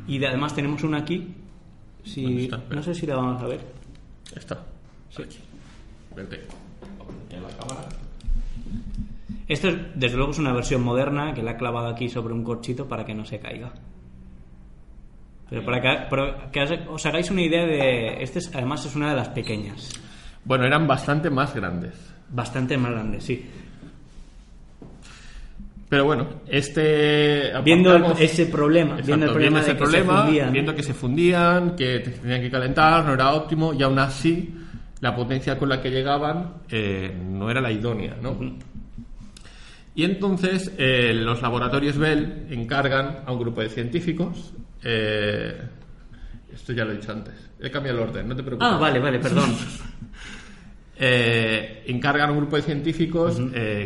Y 0.08 0.18
de- 0.20 0.28
además 0.28 0.56
tenemos 0.56 0.84
una 0.84 1.00
aquí. 1.00 1.36
Si, 2.06 2.50
no 2.70 2.82
sé 2.84 2.94
si 2.96 3.06
la 3.06 3.16
vamos 3.16 3.42
a 3.42 3.48
ver. 3.48 3.60
Está. 4.36 4.60
Sí. 5.10 5.24
Vente. 6.16 6.42
En 7.30 7.42
la 7.44 7.50
cámara. 7.50 7.88
Esto, 9.54 9.68
es, 9.70 9.76
desde 9.96 10.18
luego, 10.18 10.32
es 10.32 10.40
una 10.40 10.52
versión 10.54 10.82
moderna 10.84 11.34
que 11.34 11.44
la 11.44 11.52
he 11.52 11.58
clavado 11.58 11.88
aquí 11.88 12.10
sobre 12.10 12.34
un 12.34 12.44
corchito 12.44 12.88
para 12.88 13.06
que 13.06 13.14
no 13.14 13.24
se 13.26 13.40
caiga. 13.40 13.72
Pero 15.50 15.64
para 15.66 15.80
que, 15.82 16.10
para 16.10 16.52
que 16.52 16.62
os- 16.90 17.06
hagáis 17.06 17.30
una 17.30 17.42
idea 17.42 17.66
de... 17.66 18.24
Este 18.24 18.40
es- 18.40 18.54
además 18.56 18.86
es 18.86 18.96
una 18.96 19.10
de 19.12 19.16
las 19.16 19.30
pequeñas. 19.30 19.92
Bueno, 20.46 20.66
eran 20.66 20.88
bastante 20.88 21.30
más 21.30 21.54
grandes. 21.54 21.94
Bastante 22.30 22.78
más 22.78 22.92
grande, 22.92 23.22
sí. 23.22 23.46
Pero 25.90 26.06
bueno, 26.06 26.28
este. 26.48 27.52
Viendo 27.64 27.96
el- 27.96 28.04
ese 28.18 28.48
problema, 28.48 28.92
Exacto, 28.94 29.06
viendo 29.08 29.26
el 29.28 29.32
problema 29.32 29.60
ese 29.60 29.74
de 29.74 29.78
que 29.78 29.86
se 29.86 29.92
problema, 29.92 30.24
fundían. 30.24 30.52
viendo 30.52 30.76
que 30.76 30.84
se 30.84 30.94
fundían, 30.96 31.76
que 31.76 32.00
te- 32.00 32.12
tenían 32.12 32.42
que 32.42 32.50
calentar, 32.50 33.06
no 33.06 33.14
era 33.14 33.34
óptimo, 33.34 33.74
y 33.76 33.84
aún 33.84 34.00
así 34.00 34.56
la 35.02 35.16
potencia 35.16 35.60
con 35.60 35.70
la 35.70 35.80
que 35.82 35.92
llegaban 35.92 36.54
eh, 36.72 37.16
no 37.24 37.52
era 37.52 37.62
la 37.62 37.72
idónea, 37.72 38.16
¿no? 38.20 38.36
Y 39.96 40.04
entonces 40.04 40.72
eh, 40.78 41.14
los 41.14 41.42
laboratorios 41.42 41.98
Bell 41.98 42.48
encargan 42.50 43.20
a 43.26 43.32
un 43.32 43.40
grupo 43.40 43.62
de 43.62 43.70
científicos. 43.70 44.54
eh, 44.84 45.62
esto 46.54 46.72
ya 46.74 46.86
lo 46.86 46.92
he 46.92 46.98
dicho 46.98 47.12
antes. 47.12 47.34
He 47.60 47.72
cambiado 47.72 48.00
el 48.00 48.10
orden, 48.10 48.28
no 48.28 48.36
te 48.36 48.44
preocupes. 48.44 48.68
Ah, 48.72 48.78
vale, 48.78 49.00
vale, 49.00 49.20
perdón. 49.20 49.56
eh, 50.98 51.84
encargan 51.88 52.30
a 52.30 52.32
un 52.32 52.38
grupo 52.40 52.56
de 52.58 52.62
científicos 52.62 53.42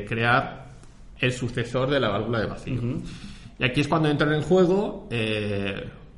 crear 0.08 0.68
el 1.20 1.32
sucesor 1.32 1.90
de 1.90 2.00
la 2.00 2.10
válvula 2.10 2.42
de 2.42 2.46
vacío. 2.46 2.82
Y 3.60 3.64
aquí 3.64 3.82
es 3.82 3.88
cuando 3.88 4.10
entran 4.10 4.34
en 4.34 4.42
juego 4.42 5.08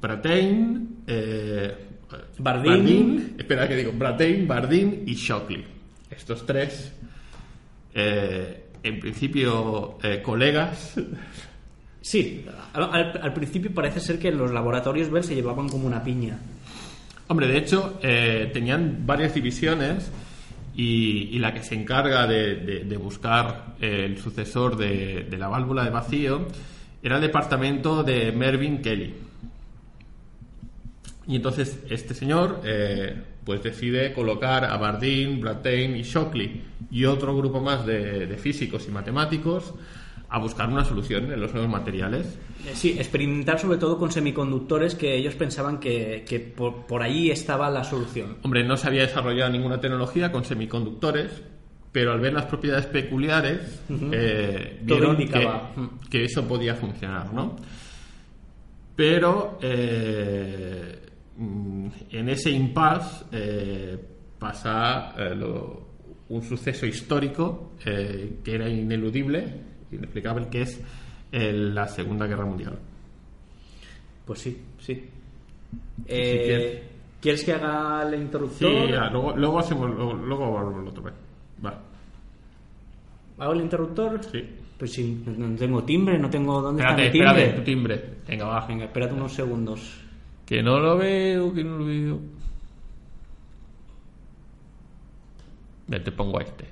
Brattain, 0.02 1.04
eh, 1.08 1.76
Bardeen. 2.40 3.36
espera 3.38 3.68
que 3.68 3.76
digo, 3.76 3.92
Brattain, 3.92 4.48
Bardeen 4.48 5.04
y 5.06 5.14
Shockley. 5.14 5.66
Estos 6.10 6.46
tres, 6.46 6.94
eh, 7.94 8.69
en 8.84 9.00
principio, 9.00 9.98
eh, 10.04 10.22
colegas. 10.22 10.96
Sí, 12.02 12.46
al, 12.74 13.34
principio 13.34 13.74
parece 13.74 14.00
ser 14.00 14.20
que 14.20 14.32
los 14.32 14.52
laboratorios 14.52 15.10
Bell 15.12 15.24
se 15.24 15.36
llevaban 15.36 15.68
como 15.70 15.86
una 15.86 16.04
piña. 16.04 16.40
Hombre, 17.28 17.48
de 17.48 17.58
hecho, 17.58 18.00
eh, 18.02 18.50
tenían 18.54 19.06
varias 19.06 19.34
divisiones 19.34 20.10
y, 20.76 21.30
y 21.36 21.40
la 21.40 21.54
que 21.54 21.62
se 21.62 21.76
encarga 21.76 22.26
de, 22.26 22.56
de- 22.56 22.84
de 22.86 22.98
buscar 22.98 23.76
eh, 23.82 24.06
el 24.06 24.18
sucesor 24.18 24.78
de, 24.78 25.26
de 25.30 25.38
la 25.38 25.48
válvula 25.50 25.84
de 25.84 25.90
vacío 25.90 26.48
era 27.04 27.18
el 27.18 27.22
departamento 27.22 28.02
de 28.04 28.32
Mervyn 28.32 28.82
Kelly. 28.82 29.14
Y 31.28 31.36
entonces 31.36 31.80
este 31.90 32.14
señor 32.16 32.62
eh, 32.66 33.16
pues 33.50 33.64
decide 33.64 34.14
colocar 34.14 34.64
a 34.64 34.78
Bardeen, 34.78 35.42
Brattain 35.42 35.96
y 35.96 36.04
Shockley 36.04 36.62
y 36.92 37.06
otro 37.06 37.36
grupo 37.36 37.60
más 37.60 37.84
de, 37.84 38.28
de 38.28 38.38
físicos 38.38 38.86
y 38.88 38.92
matemáticos 38.92 39.74
a 40.30 40.38
buscar 40.38 40.70
una 40.70 40.86
solución 40.86 41.32
en 41.32 41.42
los 41.42 41.52
nuevos 41.52 41.72
materiales. 41.72 42.28
Eh, 42.68 42.74
Sí, 42.76 42.90
experimentar 43.00 43.60
sobre 43.60 43.80
todo 43.80 43.98
con 43.98 44.12
semiconductores 44.12 44.94
que 44.94 45.16
ellos 45.16 45.34
pensaban 45.34 45.80
que, 45.80 46.24
que 46.30 46.40
por, 46.40 46.86
por 46.86 47.02
ahí 47.02 47.32
estaba 47.32 47.72
la 47.72 47.84
solución. 47.84 48.38
Hombre, 48.44 48.64
no 48.64 48.78
se 48.78 48.86
había 48.86 49.02
desarrollado 49.02 49.50
ninguna 49.50 49.82
tecnología 49.82 50.32
con 50.32 50.46
semiconductores, 50.46 51.42
pero 51.92 52.12
al 52.12 52.20
ver 52.20 52.34
las 52.34 52.46
propiedades 52.46 52.86
peculiares, 52.86 53.82
eh, 54.12 54.78
Todo 54.88 54.98
vieron 55.00 55.20
indicaba. 55.20 55.72
que, 56.04 56.10
que 56.12 56.26
eso 56.26 56.48
podía 56.48 56.76
funcionar, 56.76 57.34
¿no? 57.34 57.56
Pero 58.96 59.58
eh, 59.64 61.09
en 61.40 62.30
ese 62.30 62.50
impasse 62.52 63.26
eh, 63.32 63.98
pasa 64.38 65.14
eh, 65.18 65.36
lo- 65.36 65.88
un 66.30 66.42
suceso 66.44 66.86
histórico 66.86 67.72
eh, 67.86 68.40
que 68.44 68.54
era 68.56 68.70
ineludible, 68.70 69.62
inexplicable, 69.92 70.48
que 70.50 70.62
es 70.62 70.82
la 71.32 71.88
Segunda 71.88 72.28
Guerra 72.28 72.46
Mundial. 72.46 72.78
Pues 74.26 74.40
sí, 74.40 74.62
sí. 74.80 74.94
sí 74.96 75.10
Eh, 76.08 76.84
¿Quieres 77.22 77.44
que 77.44 77.54
haga 77.54 78.04
el 78.04 78.16
Sí, 78.16 78.22
interruptor? 78.22 78.90
ya, 78.90 79.10
luego, 79.10 79.36
luego 79.36 79.60
hacemos, 79.60 79.90
luego, 79.90 80.14
luego 80.14 80.90
otra 80.90 81.04
vez. 81.04 81.14
Va, 81.66 81.82
¿Hago 83.40 83.54
el 83.54 83.62
interruptor? 83.62 84.24
sí. 84.32 84.44
Pues 84.78 84.94
si 84.94 85.24
no 85.26 85.56
tengo 85.58 85.84
timbre, 85.84 86.18
no 86.18 86.30
tengo 86.30 86.62
dónde 86.62 86.82
Espérate, 86.84 87.08
está 87.08 87.18
mi 87.18 87.20
timbre. 87.26 87.42
espérate, 87.42 87.60
tu 87.60 87.64
timbre. 87.66 88.04
Venga, 88.28 88.46
va. 88.46 88.66
Venga, 88.66 88.86
espérate 88.86 89.14
unos 89.14 89.34
segundos. 89.34 90.00
Que 90.50 90.64
no 90.64 90.80
lo 90.80 90.98
veo, 90.98 91.54
que 91.54 91.64
no 91.64 91.78
lo 91.78 91.86
veo. 91.86 92.20
Ya 95.86 96.04
te 96.04 96.12
pongo 96.12 96.40
a 96.40 96.42
este. 96.42 96.66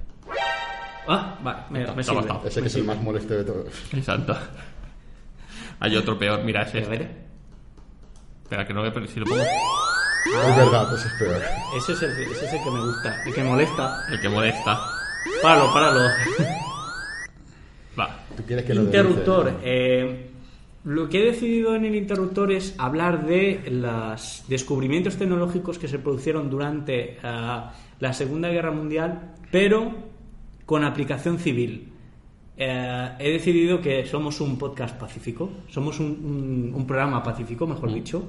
Ah, 1.07 1.38
vale, 1.43 1.60
me, 1.69 1.79
me 1.93 2.01
Está 2.01 2.03
sirve. 2.03 2.27
Ese 2.46 2.62
que 2.62 2.67
es 2.69 2.75
el 2.75 2.84
más 2.86 3.00
molesto 3.00 3.36
de 3.36 3.43
todos. 3.43 3.67
Exacto. 3.93 4.36
Hay 5.79 5.96
otro 5.96 6.17
peor, 6.17 6.43
mira, 6.43 6.63
ese. 6.63 6.84
A 6.84 6.88
ver, 6.89 7.27
Espera, 8.41 8.65
que 8.65 8.74
no 8.74 8.81
veo, 8.81 8.91
pero 8.91 9.05
si 9.05 9.19
lo 9.19 9.27
pongo. 9.27 9.43
Es 9.43 10.57
verdad, 10.57 10.91
ese 10.96 11.07
es 11.07 11.13
peor. 11.19 11.41
ese 11.77 11.93
es, 11.93 12.01
el, 12.01 12.12
ese 12.31 12.46
es 12.48 12.53
el 12.53 12.63
que 12.63 12.72
me 12.72 12.79
gusta, 12.79 13.24
el 13.25 13.34
que 13.36 13.43
molesta. 13.43 14.05
El 14.10 14.19
que 14.22 14.29
molesta. 14.29 14.81
Páralo, 15.43 15.72
páralo. 15.72 16.00
Va. 18.00 18.19
¿Tú 18.36 18.43
quieres 18.43 18.65
que 18.65 18.74
lo 18.74 18.81
Interruptor. 18.81 19.60
eh, 19.62 20.31
lo 20.88 21.10
que 21.10 21.20
he 21.22 21.25
decidido 21.25 21.75
en 21.75 21.84
el 21.84 21.96
interruptor 21.96 22.51
es 22.51 22.74
hablar 22.77 23.25
de 23.27 23.62
los 23.70 24.46
descubrimientos 24.48 25.17
tecnológicos 25.17 25.77
que 25.77 25.88
se 25.89 26.00
produjeron 26.00 26.50
durante 26.50 27.17
ah, 27.24 27.74
la 28.00 28.13
Segunda 28.13 28.48
Guerra 28.50 28.72
Mundial, 28.72 29.34
pero 29.51 29.91
con 30.65 30.84
aplicación 30.86 31.39
civil. 31.39 31.89
Eh, 32.56 33.10
he 33.20 33.32
decidido 33.32 33.82
que 33.82 34.06
somos 34.06 34.39
un 34.39 34.58
podcast 34.58 34.98
pacífico, 34.98 35.50
somos 35.67 36.00
un, 36.00 36.08
un- 36.08 36.72
un 36.74 36.88
programa 36.88 37.22
pacífico, 37.22 37.67
mejor 37.67 37.94
dicho, 37.94 38.24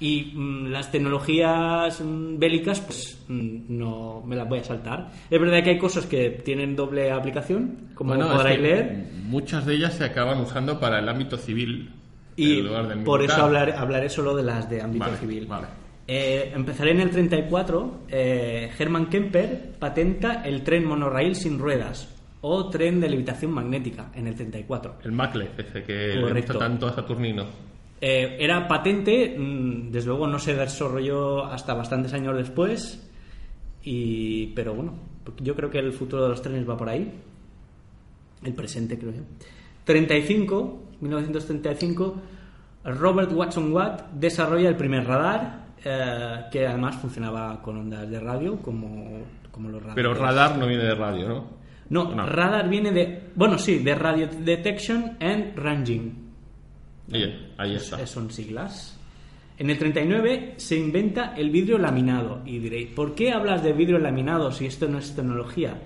y 0.00 0.32
mm, 0.34 0.66
las 0.68 0.90
tecnologías 0.90 2.00
mm, 2.00 2.38
bélicas, 2.38 2.80
pues 2.80 3.22
mm, 3.28 3.58
no 3.68 4.22
me 4.26 4.34
las 4.36 4.48
voy 4.48 4.58
a 4.60 4.64
saltar. 4.64 5.10
Es 5.30 5.40
verdad 5.40 5.62
que 5.62 5.70
hay 5.70 5.78
cosas 5.78 6.06
que 6.06 6.30
tienen 6.30 6.74
doble 6.74 7.10
aplicación, 7.12 7.90
como 7.94 8.14
Bueno, 8.14 8.30
es 8.30 8.36
podréis 8.36 8.56
que 8.56 8.62
leer. 8.62 9.04
Muchas 9.24 9.66
de 9.66 9.74
ellas 9.74 9.94
se 9.94 10.04
acaban 10.04 10.40
usando 10.40 10.80
para 10.80 10.98
el 10.98 11.08
ámbito 11.08 11.36
civil. 11.36 11.90
Y 12.36 12.60
en 12.60 12.66
lugar 12.66 12.88
del 12.88 13.00
por 13.04 13.20
militar. 13.20 13.36
eso 13.38 13.46
hablar- 13.46 13.74
hablaré 13.76 14.08
solo 14.08 14.34
de 14.34 14.42
las 14.42 14.68
de 14.70 14.80
ámbito 14.80 15.04
Vale, 15.04 15.16
civil. 15.18 15.46
vale. 15.46 15.66
Eh, 16.06 16.52
empezaré 16.54 16.92
en 16.92 17.00
el 17.00 17.10
34. 17.10 18.00
Eh, 18.08 18.70
Hermann 18.78 19.06
Kemper 19.06 19.72
patenta 19.78 20.42
el 20.44 20.62
tren 20.62 20.84
monorail 20.84 21.36
sin 21.36 21.58
ruedas 21.58 22.08
o 22.40 22.68
tren 22.70 23.00
de 23.00 23.10
levitación 23.10 23.52
magnética 23.52 24.10
en 24.14 24.26
el 24.26 24.34
34. 24.34 24.96
El 25.04 25.12
Maclef, 25.12 25.58
ese 25.58 25.82
que 25.84 26.14
le 26.16 26.32
gusta 26.32 26.54
tanto 26.58 26.86
a 26.88 26.94
Saturnino. 26.94 27.44
Eh, 28.00 28.36
era 28.40 28.66
patente, 28.66 29.36
mm, 29.38 29.90
desde 29.90 30.08
luego 30.08 30.26
no 30.26 30.38
se 30.38 30.54
desarrolló 30.54 31.44
hasta 31.44 31.74
bastantes 31.74 32.12
años 32.14 32.36
después, 32.36 33.06
y, 33.82 34.48
pero 34.48 34.74
bueno, 34.74 34.94
yo 35.38 35.54
creo 35.54 35.70
que 35.70 35.78
el 35.78 35.92
futuro 35.92 36.22
de 36.22 36.30
los 36.30 36.40
trenes 36.40 36.68
va 36.68 36.76
por 36.76 36.88
ahí, 36.88 37.12
el 38.42 38.54
presente 38.54 38.98
creo 38.98 39.12
yo. 39.12 39.22
35, 39.84 40.82
1935, 41.00 42.16
Robert 42.84 43.32
Watson 43.32 43.72
Watt 43.72 44.10
desarrolla 44.12 44.68
el 44.70 44.76
primer 44.76 45.06
radar, 45.06 45.66
eh, 45.84 46.44
que 46.50 46.66
además 46.66 46.96
funcionaba 46.96 47.60
con 47.60 47.76
ondas 47.76 48.08
de 48.08 48.18
radio, 48.20 48.56
como, 48.58 49.24
como 49.50 49.68
los 49.68 49.82
radares. 49.82 49.96
Pero 49.96 50.14
radar 50.14 50.56
no 50.56 50.66
viene 50.66 50.84
de 50.84 50.94
radio, 50.94 51.28
¿no? 51.28 51.60
No, 51.90 52.14
No. 52.14 52.24
radar 52.24 52.68
viene 52.68 52.92
de, 52.92 53.30
bueno, 53.34 53.58
sí, 53.58 53.80
de 53.80 53.94
Radio 53.94 54.28
Detection 54.28 55.16
and 55.20 55.56
Ranging. 55.56 56.19
Ahí, 57.12 57.52
ahí 57.58 57.74
está. 57.74 58.06
Son 58.06 58.30
siglas. 58.30 58.96
En 59.58 59.68
el 59.68 59.76
39 59.78 60.54
se 60.56 60.76
inventa 60.78 61.34
el 61.36 61.50
vidrio 61.50 61.76
laminado. 61.78 62.40
Y 62.46 62.58
diréis, 62.58 62.88
¿por 62.88 63.14
qué 63.14 63.32
hablas 63.32 63.62
de 63.62 63.72
vidrio 63.72 63.98
laminado 63.98 64.50
si 64.52 64.66
esto 64.66 64.88
no 64.88 64.98
es 64.98 65.14
tecnología? 65.14 65.82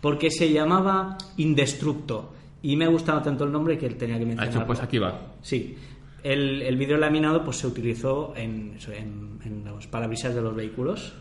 Porque 0.00 0.30
se 0.30 0.52
llamaba 0.52 1.16
Indestructo. 1.36 2.32
Y 2.62 2.76
me 2.76 2.86
ha 2.86 2.88
gustado 2.88 3.22
tanto 3.22 3.44
el 3.44 3.52
nombre 3.52 3.78
que 3.78 3.88
tenía 3.90 4.16
que 4.16 4.24
Ha 4.24 4.26
mencionarlo. 4.26 4.58
hecho, 4.60 4.66
pues 4.66 4.80
aquí 4.82 4.98
va. 4.98 5.32
Sí. 5.42 5.76
El, 6.24 6.62
el 6.62 6.76
vidrio 6.76 6.96
laminado 6.98 7.44
pues 7.44 7.58
se 7.58 7.68
utilizó 7.68 8.34
en, 8.36 8.76
en, 8.96 9.38
en 9.44 9.64
los 9.64 9.86
parabrisas 9.86 10.34
de 10.34 10.40
los 10.42 10.54
vehículos. 10.56 11.14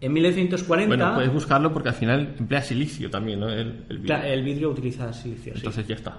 En 0.00 0.12
1940... 0.12 0.88
Bueno, 0.88 1.14
puedes 1.14 1.32
buscarlo 1.32 1.72
porque 1.72 1.90
al 1.90 1.94
final 1.94 2.34
emplea 2.38 2.62
silicio 2.62 3.10
también, 3.10 3.38
¿no? 3.40 3.48
El, 3.50 3.84
el. 3.88 4.02
Cla- 4.02 4.24
el 4.24 4.42
vidrio 4.42 4.70
utiliza 4.70 5.12
silicio, 5.12 5.52
sí. 5.52 5.58
Entonces 5.58 5.86
ya 5.86 5.94
está. 5.94 6.18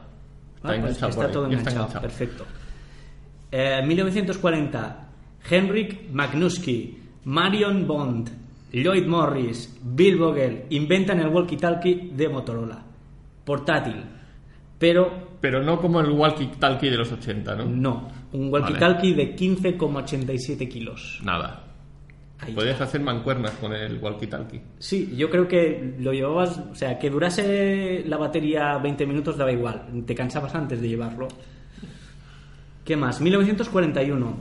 Está 0.64 0.74
Ah, 0.74 0.78
pues 0.82 1.02
está 1.02 1.32
todo 1.32 1.50
ya 1.50 1.58
está 1.58 1.72
enganchado, 1.72 1.76
enganchado. 1.88 2.02
perfecto. 2.02 2.46
Eh, 3.52 3.82
1940, 3.86 5.08
Henrik 5.50 6.10
Magnuski, 6.12 6.98
Marion 7.26 7.88
Bond, 7.88 8.30
Lloyd 8.72 9.06
Morris, 9.08 9.78
Bill 9.84 10.18
Vogel 10.18 10.66
inventan 10.70 11.20
el 11.20 11.28
walkie-talkie 11.30 12.12
de 12.16 12.30
Motorola. 12.30 12.82
Portátil. 13.44 13.96
Pero 14.80 15.30
Pero 15.42 15.62
no 15.64 15.80
como 15.82 16.00
el 16.00 16.12
walkie-talkie 16.12 16.90
de 16.90 16.98
los 16.98 17.12
80, 17.12 17.56
¿no? 17.56 17.66
no, 17.66 18.08
un 18.34 18.50
walkie-talkie 18.52 19.14
de 19.16 19.36
15,87 19.36 20.68
kilos. 20.70 21.20
Nada. 21.24 21.64
Ahí 22.42 22.54
Podías 22.54 22.74
está. 22.74 22.86
hacer 22.86 23.02
mancuernas 23.02 23.52
con 23.52 23.74
el 23.74 24.02
walkie-talkie. 24.02 24.62
Sí, 24.80 25.14
yo 25.16 25.30
creo 25.30 25.48
que 25.48 25.96
lo 26.00 26.12
llevabas, 26.12 26.58
o 26.58 26.76
sea, 26.76 26.98
que 26.98 27.10
durase 27.10 28.04
la 28.08 28.18
batería 28.18 28.78
20 28.80 29.06
minutos 29.06 29.38
daba 29.38 29.52
igual, 29.52 30.04
te 30.06 30.16
cansabas 30.16 30.56
antes 30.56 30.82
de 30.82 30.90
llevarlo. 30.90 31.28
¿Qué 32.84 32.98
más? 32.98 33.22
1941. 33.22 34.36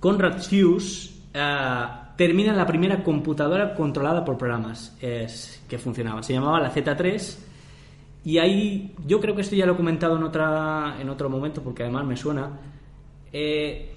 Conrad 0.00 0.38
Hughes 0.50 1.22
eh, 1.32 1.86
termina 2.16 2.52
la 2.52 2.66
primera 2.66 3.02
computadora 3.02 3.74
controlada 3.74 4.24
por 4.24 4.36
programas 4.36 4.96
es, 5.00 5.62
que 5.68 5.78
funcionaban. 5.78 6.24
Se 6.24 6.32
llamaba 6.32 6.60
la 6.60 6.72
Z3 6.72 7.38
y 8.24 8.38
ahí, 8.38 8.94
yo 9.06 9.20
creo 9.20 9.34
que 9.34 9.42
esto 9.42 9.54
ya 9.54 9.66
lo 9.66 9.74
he 9.74 9.76
comentado 9.76 10.16
en, 10.16 10.24
otra, 10.24 10.96
en 11.00 11.08
otro 11.08 11.30
momento 11.30 11.62
porque 11.62 11.84
además 11.84 12.06
me 12.06 12.16
suena. 12.16 12.50
Eh, 13.32 13.93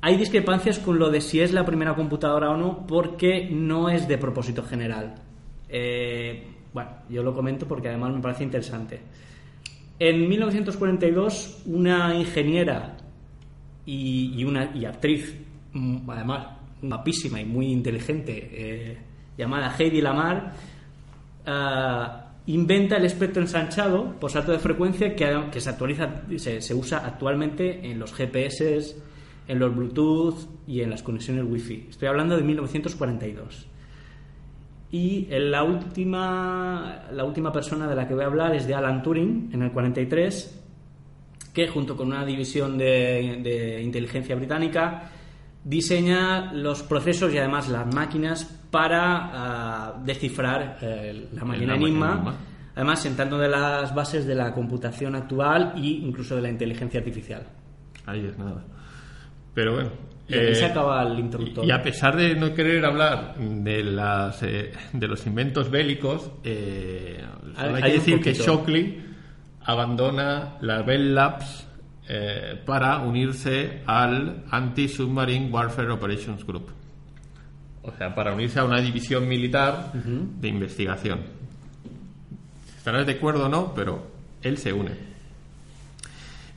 hay 0.00 0.16
discrepancias 0.16 0.78
con 0.78 0.98
lo 0.98 1.10
de 1.10 1.20
si 1.20 1.40
es 1.40 1.52
la 1.52 1.64
primera 1.64 1.94
computadora 1.94 2.50
o 2.50 2.56
no 2.56 2.86
porque 2.86 3.48
no 3.50 3.88
es 3.88 4.06
de 4.06 4.18
propósito 4.18 4.62
general. 4.62 5.16
Eh, 5.68 6.46
bueno, 6.72 6.90
yo 7.08 7.22
lo 7.22 7.34
comento 7.34 7.66
porque 7.66 7.88
además 7.88 8.14
me 8.14 8.20
parece 8.20 8.44
interesante. 8.44 9.00
En 9.98 10.28
1942, 10.28 11.62
una 11.66 12.14
ingeniera 12.14 12.96
y, 13.84 14.44
una 14.44 14.70
y 14.74 14.84
actriz, 14.84 15.36
mm, 15.72 16.08
además 16.08 16.46
guapísima 16.80 17.40
y 17.40 17.44
muy 17.44 17.72
inteligente, 17.72 18.50
eh, 18.52 18.98
llamada 19.36 19.74
Heidi 19.76 20.00
Lamar, 20.00 20.52
ah, 21.46 22.26
inventa 22.46 22.96
el 22.96 23.06
espectro 23.06 23.42
ensanchado 23.42 24.14
por 24.20 24.30
salto 24.30 24.52
de 24.52 24.60
frecuencia 24.60 25.16
que, 25.16 25.46
que 25.50 25.60
se 25.60 25.70
actualiza, 25.70 26.22
se, 26.36 26.60
se 26.60 26.74
usa 26.74 26.98
actualmente 26.98 27.90
en 27.90 27.98
los 27.98 28.12
GPS, 28.14 28.96
en 29.48 29.58
los 29.58 29.74
Bluetooth 29.74 30.36
y 30.66 30.82
en 30.82 30.90
las 30.90 31.02
conexiones 31.02 31.44
Wi-Fi. 31.48 31.86
Estoy 31.90 32.08
hablando 32.08 32.36
de 32.36 32.42
1942. 32.42 33.66
Y 34.90 35.26
en 35.30 35.50
la 35.50 35.64
última, 35.64 37.06
la 37.12 37.24
última 37.24 37.50
persona 37.52 37.88
de 37.88 37.96
la 37.96 38.06
que 38.06 38.14
voy 38.14 38.24
a 38.24 38.26
hablar 38.26 38.54
es 38.54 38.66
de 38.66 38.74
Alan 38.74 39.02
Turing, 39.02 39.50
en 39.52 39.62
el 39.62 39.72
43, 39.72 40.64
que 41.52 41.68
junto 41.68 41.96
con 41.96 42.08
una 42.08 42.24
división 42.24 42.78
de, 42.78 43.40
de 43.42 43.82
inteligencia 43.82 44.36
británica 44.36 45.10
diseña 45.64 46.52
los 46.52 46.82
procesos 46.82 47.32
y 47.34 47.38
además 47.38 47.68
las 47.68 47.92
máquinas 47.92 48.44
para 48.70 49.90
ah, 49.90 50.02
descifrar 50.04 50.78
eh, 50.80 51.28
la 51.32 51.44
máquina 51.44 51.74
Enigma, 51.74 52.12
Enigma. 52.12 52.34
además 52.74 53.00
sentando 53.00 53.38
de 53.38 53.48
las 53.48 53.94
bases 53.94 54.26
de 54.26 54.34
la 54.34 54.52
computación 54.52 55.14
actual 55.14 55.74
e 55.76 55.86
incluso 55.86 56.36
de 56.36 56.42
la 56.42 56.48
inteligencia 56.48 57.00
artificial. 57.00 57.46
Ahí 58.06 58.24
es 58.24 58.38
nada. 58.38 58.64
Pero 59.58 59.72
bueno. 59.72 59.90
Y 60.28 60.34
aquí 60.34 60.52
eh, 60.52 60.54
se 60.54 60.66
acaba 60.66 61.02
el 61.02 61.18
interruptor. 61.18 61.64
Y 61.64 61.72
a 61.72 61.82
pesar 61.82 62.16
de 62.16 62.36
no 62.36 62.54
querer 62.54 62.84
hablar 62.84 63.34
de 63.36 63.82
las 63.82 64.40
eh, 64.44 64.70
de 64.92 65.08
los 65.08 65.26
inventos 65.26 65.68
bélicos, 65.68 66.30
eh, 66.44 67.20
hay, 67.56 67.74
Hay 67.74 67.82
que 67.82 67.92
decir 67.94 68.20
que. 68.20 68.34
Shockley 68.34 69.02
abandona 69.64 70.58
la 70.60 70.82
Bell 70.82 71.12
Labs 71.12 71.66
eh, 72.08 72.56
para 72.64 72.98
unirse 73.00 73.82
al 73.84 74.44
Anti-Submarine 74.48 75.50
Warfare 75.50 75.90
Operations 75.90 76.46
Group. 76.46 76.68
O 77.82 77.90
sea, 77.90 78.14
para 78.14 78.32
unirse 78.32 78.60
a 78.60 78.64
una 78.64 78.80
división 78.80 79.26
militar 79.26 79.92
de 79.92 80.46
investigación. 80.46 81.18
Estarás 82.76 83.06
de 83.06 83.14
acuerdo 83.14 83.46
o 83.46 83.48
no, 83.48 83.74
pero 83.74 84.06
él 84.40 84.56
se 84.56 84.72
une. 84.72 84.92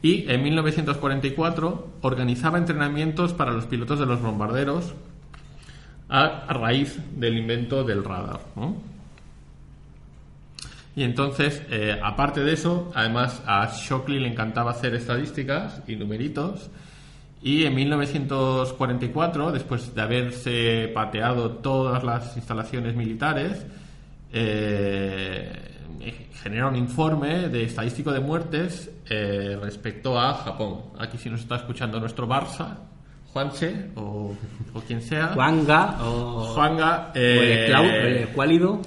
Y 0.01 0.29
en 0.31 0.41
1944 0.43 1.89
organizaba 2.01 2.57
entrenamientos 2.57 3.33
para 3.33 3.51
los 3.51 3.65
pilotos 3.65 3.99
de 3.99 4.05
los 4.05 4.21
bombarderos 4.21 4.93
a, 6.09 6.45
raíz 6.49 6.99
del 7.15 7.37
invento 7.37 7.83
del 7.83 8.03
radar. 8.03 8.39
Y 10.95 11.03
entonces, 11.03 11.61
eh, 11.69 11.99
aparte 12.03 12.41
de 12.41 12.53
eso, 12.53 12.91
además 12.95 13.41
a 13.45 13.71
Shockley 13.71 14.19
le 14.19 14.27
encantaba 14.27 14.71
hacer 14.71 14.93
estadísticas 14.95 15.81
y 15.87 15.95
numeritos 15.95 16.69
Y 17.43 17.63
en 17.63 17.73
1944, 17.73 19.51
después 19.51 19.95
de 19.95 20.01
haberse 20.01 20.91
pateado 20.93 21.49
todas 21.53 22.03
las 22.03 22.37
instalaciones 22.37 22.95
militares, 22.95 23.65
eh, 24.31 25.70
genera 26.43 26.67
un 26.67 26.75
informe 26.75 27.49
de 27.49 27.63
estadístico 27.63 28.11
de 28.11 28.19
muertes 28.19 28.89
eh, 29.09 29.57
respecto 29.61 30.19
a 30.19 30.33
Japón. 30.33 30.91
Aquí 30.99 31.17
si 31.17 31.29
nos 31.29 31.41
está 31.41 31.57
escuchando 31.57 31.99
nuestro 31.99 32.27
Barça, 32.27 32.77
Juanche 33.33 33.91
o, 33.95 34.35
o 34.73 34.79
quien 34.81 35.01
sea. 35.01 35.27
Juanga 35.29 35.97
o, 36.03 36.53
Juanga, 36.53 37.11
o 37.13 37.17
el, 37.17 37.23
eh, 37.23 38.07
el 38.07 38.17
Escuálido. 38.17 38.81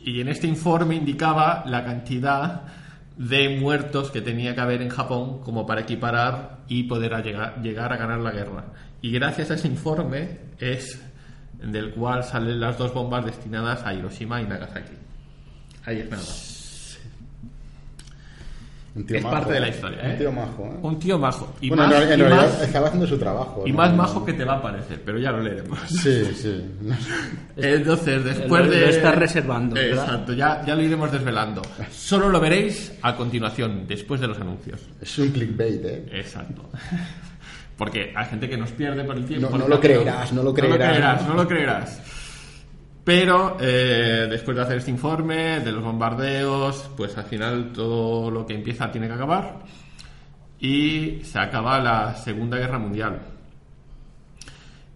y 0.00 0.20
en 0.20 0.28
este 0.28 0.46
informe 0.46 0.96
indicaba 0.96 1.64
la 1.66 1.84
cantidad 1.84 2.62
de 3.16 3.58
muertos 3.60 4.10
que 4.10 4.20
tenía 4.20 4.54
que 4.54 4.60
haber 4.60 4.82
en 4.82 4.88
Japón 4.88 5.40
como 5.42 5.66
para 5.66 5.82
equiparar 5.82 6.58
y 6.66 6.84
poder 6.84 7.14
a 7.14 7.20
llegar, 7.20 7.62
llegar 7.62 7.92
a 7.92 7.96
ganar 7.96 8.18
la 8.20 8.32
guerra. 8.32 8.64
Y 9.00 9.12
gracias 9.12 9.50
a 9.50 9.54
ese 9.54 9.68
informe 9.68 10.38
es 10.58 11.00
del 11.62 11.92
cual 11.92 12.24
salen 12.24 12.60
las 12.60 12.76
dos 12.76 12.92
bombas 12.92 13.24
destinadas 13.24 13.84
a 13.84 13.94
Hiroshima 13.94 14.40
y 14.42 14.46
Nagasaki. 14.46 14.94
Ahí 15.84 16.00
es 16.00 16.10
nada. 16.10 16.53
Un 18.96 19.04
tío 19.06 19.16
Es 19.16 19.22
majo, 19.24 19.34
parte 19.34 19.52
de 19.54 19.60
la 19.60 19.66
¿eh? 19.66 19.70
historia, 19.70 19.98
Un 20.04 20.10
¿eh? 20.10 20.14
tío 20.16 20.30
majo, 20.32 20.64
¿eh? 20.66 20.78
Un 20.82 20.98
tío 21.00 21.18
majo. 21.18 21.54
Y 21.60 21.68
bueno, 21.68 21.82
más, 21.88 21.94
en, 21.94 22.20
realidad 22.20 22.36
más- 22.36 22.62
estaba 22.62 22.86
haciendo 22.86 23.06
su 23.08 23.18
trabajo. 23.18 23.64
y 23.66 23.70
¿no? 23.72 23.76
más 23.78 23.90
No- 23.90 23.96
majo 23.96 24.24
que 24.24 24.32
te 24.34 24.44
va 24.44 24.54
a 24.54 24.62
parecer, 24.62 25.02
pero 25.04 25.18
ya 25.18 25.32
lo 25.32 25.40
leeremos. 25.42 25.78
Sí, 25.88 26.24
sí. 26.36 26.64
No- 26.80 26.94
Entonces, 27.56 28.24
después 28.24 28.64
Lo- 28.66 28.70
lo 28.70 28.76
de. 28.76 28.90
estás 28.90 29.16
reservando, 29.16 29.74
¿verdad? 29.74 30.04
Exacto, 30.04 30.32
ya, 30.34 30.64
ya 30.64 30.74
lo 30.76 30.82
iremos 30.82 31.10
desvelando. 31.10 31.62
Solo 31.90 32.28
lo 32.28 32.38
veréis 32.38 32.92
a 33.02 33.16
continuación, 33.16 33.84
después 33.88 34.20
de 34.20 34.28
los 34.28 34.38
anuncios. 34.40 34.80
Es 35.00 35.18
un 35.18 35.30
clickbait, 35.30 35.84
¿eh? 35.84 36.06
Exacto. 36.12 36.70
Porque 37.76 38.12
hay 38.14 38.26
gente 38.26 38.48
que 38.48 38.56
nos 38.56 38.70
pierde 38.70 39.02
por 39.02 39.16
el 39.16 39.24
tiempo. 39.24 39.50
No- 39.50 39.58
no 39.58 39.66
lo 39.68 39.80
creerás, 39.80 40.32
no 40.32 40.42
lo 40.44 40.50
No 40.50 40.54
creerás. 40.54 40.78
lo 40.78 40.84
creerás, 40.86 41.26
no 41.28 41.34
lo 41.34 41.48
creerás. 41.48 42.00
Pero 43.04 43.58
eh, 43.60 44.26
después 44.30 44.56
de 44.56 44.62
hacer 44.62 44.78
este 44.78 44.90
informe, 44.90 45.60
de 45.60 45.72
los 45.72 45.84
bombardeos, 45.84 46.90
pues 46.96 47.16
al 47.18 47.24
final 47.24 47.70
todo 47.70 48.30
lo 48.30 48.46
que 48.46 48.54
empieza 48.54 48.90
tiene 48.90 49.06
que 49.06 49.12
acabar. 49.12 49.58
Y 50.58 51.20
se 51.22 51.38
acaba 51.38 51.78
la 51.80 52.16
Segunda 52.16 52.56
Guerra 52.56 52.78
Mundial. 52.78 53.20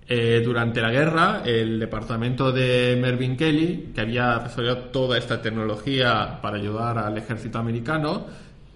Eh, 0.09 0.41
durante 0.43 0.81
la 0.81 0.91
guerra, 0.91 1.43
el 1.45 1.79
departamento 1.79 2.51
de 2.51 2.99
Mervyn 2.99 3.37
Kelly, 3.37 3.93
que 3.95 4.01
había 4.01 4.39
desarrollado 4.39 4.85
toda 4.85 5.19
esta 5.19 5.43
tecnología 5.43 6.39
para 6.41 6.57
ayudar 6.57 6.97
al 6.97 7.19
ejército 7.19 7.59
americano, 7.59 8.25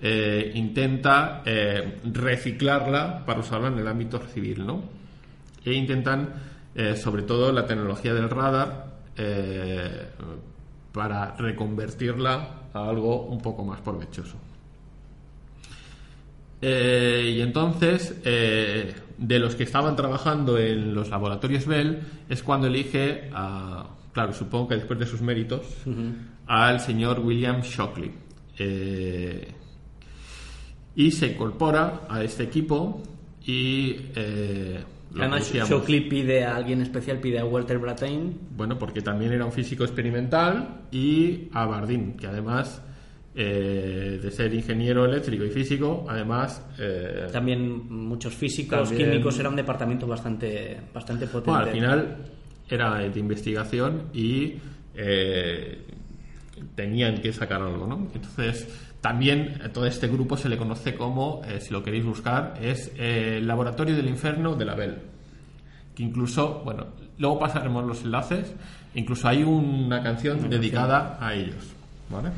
eh, 0.02 0.52
intenta 0.56 1.42
reciclarla 2.04 3.24
para 3.24 3.40
usarla 3.40 3.68
en 3.68 3.78
el 3.78 3.88
ámbito 3.88 4.20
civil, 4.26 4.66
¿no? 4.66 4.82
E 5.64 5.72
intentan, 5.72 6.34
sobre 6.96 7.22
todo, 7.22 7.50
la 7.50 7.64
tecnología 7.64 8.12
del 8.12 8.28
radar 8.28 8.91
eh, 9.16 10.08
para 10.92 11.34
reconvertirla 11.36 12.68
a 12.72 12.88
algo 12.88 13.26
un 13.26 13.40
poco 13.40 13.64
más 13.64 13.80
provechoso. 13.80 14.36
Eh, 16.60 17.34
y 17.36 17.40
entonces, 17.40 18.20
eh, 18.24 18.94
de 19.18 19.38
los 19.40 19.56
que 19.56 19.64
estaban 19.64 19.96
trabajando 19.96 20.58
en 20.58 20.94
los 20.94 21.10
laboratorios 21.10 21.66
Bell, 21.66 22.00
es 22.28 22.42
cuando 22.42 22.68
elige, 22.68 23.30
a, 23.34 23.88
claro, 24.12 24.32
supongo 24.32 24.68
que 24.68 24.76
después 24.76 24.98
de 24.98 25.06
sus 25.06 25.20
méritos, 25.22 25.62
al 26.46 26.80
señor 26.80 27.20
William 27.20 27.62
Shockley. 27.62 28.12
Eh, 28.58 29.48
y 30.94 31.10
se 31.10 31.26
incorpora 31.28 32.02
a 32.08 32.22
este 32.22 32.44
equipo 32.44 33.02
y... 33.44 33.96
Además. 35.18 35.52
Shockley 35.52 36.08
pide 36.08 36.44
a 36.44 36.56
alguien 36.56 36.80
especial, 36.80 37.18
pide 37.20 37.38
a 37.38 37.44
Walter 37.44 37.78
Brattain. 37.78 38.38
Bueno, 38.56 38.78
porque 38.78 39.00
también 39.02 39.32
era 39.32 39.44
un 39.44 39.52
físico 39.52 39.84
experimental 39.84 40.82
y 40.90 41.48
a 41.52 41.66
Bardeen, 41.66 42.14
que 42.16 42.26
además 42.26 42.82
eh, 43.34 44.18
de 44.22 44.30
ser 44.30 44.52
ingeniero 44.54 45.04
eléctrico 45.06 45.44
y 45.44 45.50
físico, 45.50 46.06
además... 46.08 46.64
eh, 46.78 47.28
También 47.32 47.88
muchos 47.90 48.34
físicos, 48.34 48.88
También- 48.88 49.10
químicos, 49.10 49.38
era 49.38 49.48
un 49.48 49.56
departamento 49.56 50.06
bastante, 50.06 50.78
bastante 50.92 51.26
potente. 51.26 51.50
bueno, 51.50 51.64
al 51.66 51.72
final 51.72 52.16
era 52.68 52.98
de 52.98 53.18
investigación 53.20 54.04
y 54.12 54.54
eh, 54.94 55.78
tenían 56.74 57.20
que 57.20 57.32
sacar 57.32 57.62
algo, 57.62 57.86
¿no? 57.86 58.08
Entonces, 58.14 58.68
también 59.02 59.60
a 59.64 59.68
todo 59.70 59.84
este 59.84 60.06
grupo 60.06 60.36
se 60.36 60.48
le 60.48 60.56
conoce 60.56 60.94
como, 60.94 61.42
eh, 61.44 61.60
si 61.60 61.72
lo 61.72 61.82
queréis 61.82 62.04
buscar, 62.04 62.54
es 62.62 62.92
eh, 62.96 63.38
el 63.38 63.48
Laboratorio 63.48 63.96
del 63.96 64.06
Inferno 64.06 64.54
de 64.54 64.64
la 64.64 64.76
Bell. 64.76 64.98
Que 65.94 66.04
incluso, 66.04 66.62
bueno, 66.64 66.86
luego 67.18 67.40
pasaremos 67.40 67.84
los 67.84 68.02
enlaces, 68.04 68.54
incluso 68.94 69.26
hay 69.26 69.42
una 69.42 70.04
canción 70.04 70.48
dedicada 70.48 71.18
a 71.20 71.34
ellos, 71.34 71.74
¿vale? 72.08 72.30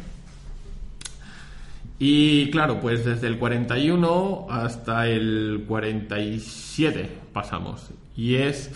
Y 1.98 2.50
claro, 2.50 2.80
pues 2.80 3.04
desde 3.04 3.26
el 3.26 3.38
41 3.38 4.46
hasta 4.48 5.06
el 5.06 5.66
47 5.68 7.10
pasamos. 7.34 7.90
Y 8.16 8.36
es 8.36 8.70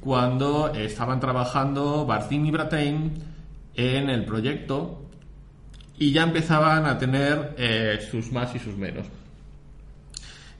cuando 0.00 0.74
estaban 0.74 1.20
trabajando 1.20 2.04
Bartin 2.04 2.44
y 2.44 2.50
Brattain 2.50 3.14
en 3.74 4.10
el 4.10 4.26
proyecto 4.26 5.07
y 5.98 6.12
ya 6.12 6.22
empezaban 6.22 6.86
a 6.86 6.98
tener 6.98 7.54
eh, 7.58 7.98
sus 8.10 8.30
más 8.32 8.54
y 8.54 8.58
sus 8.58 8.76
menos. 8.76 9.06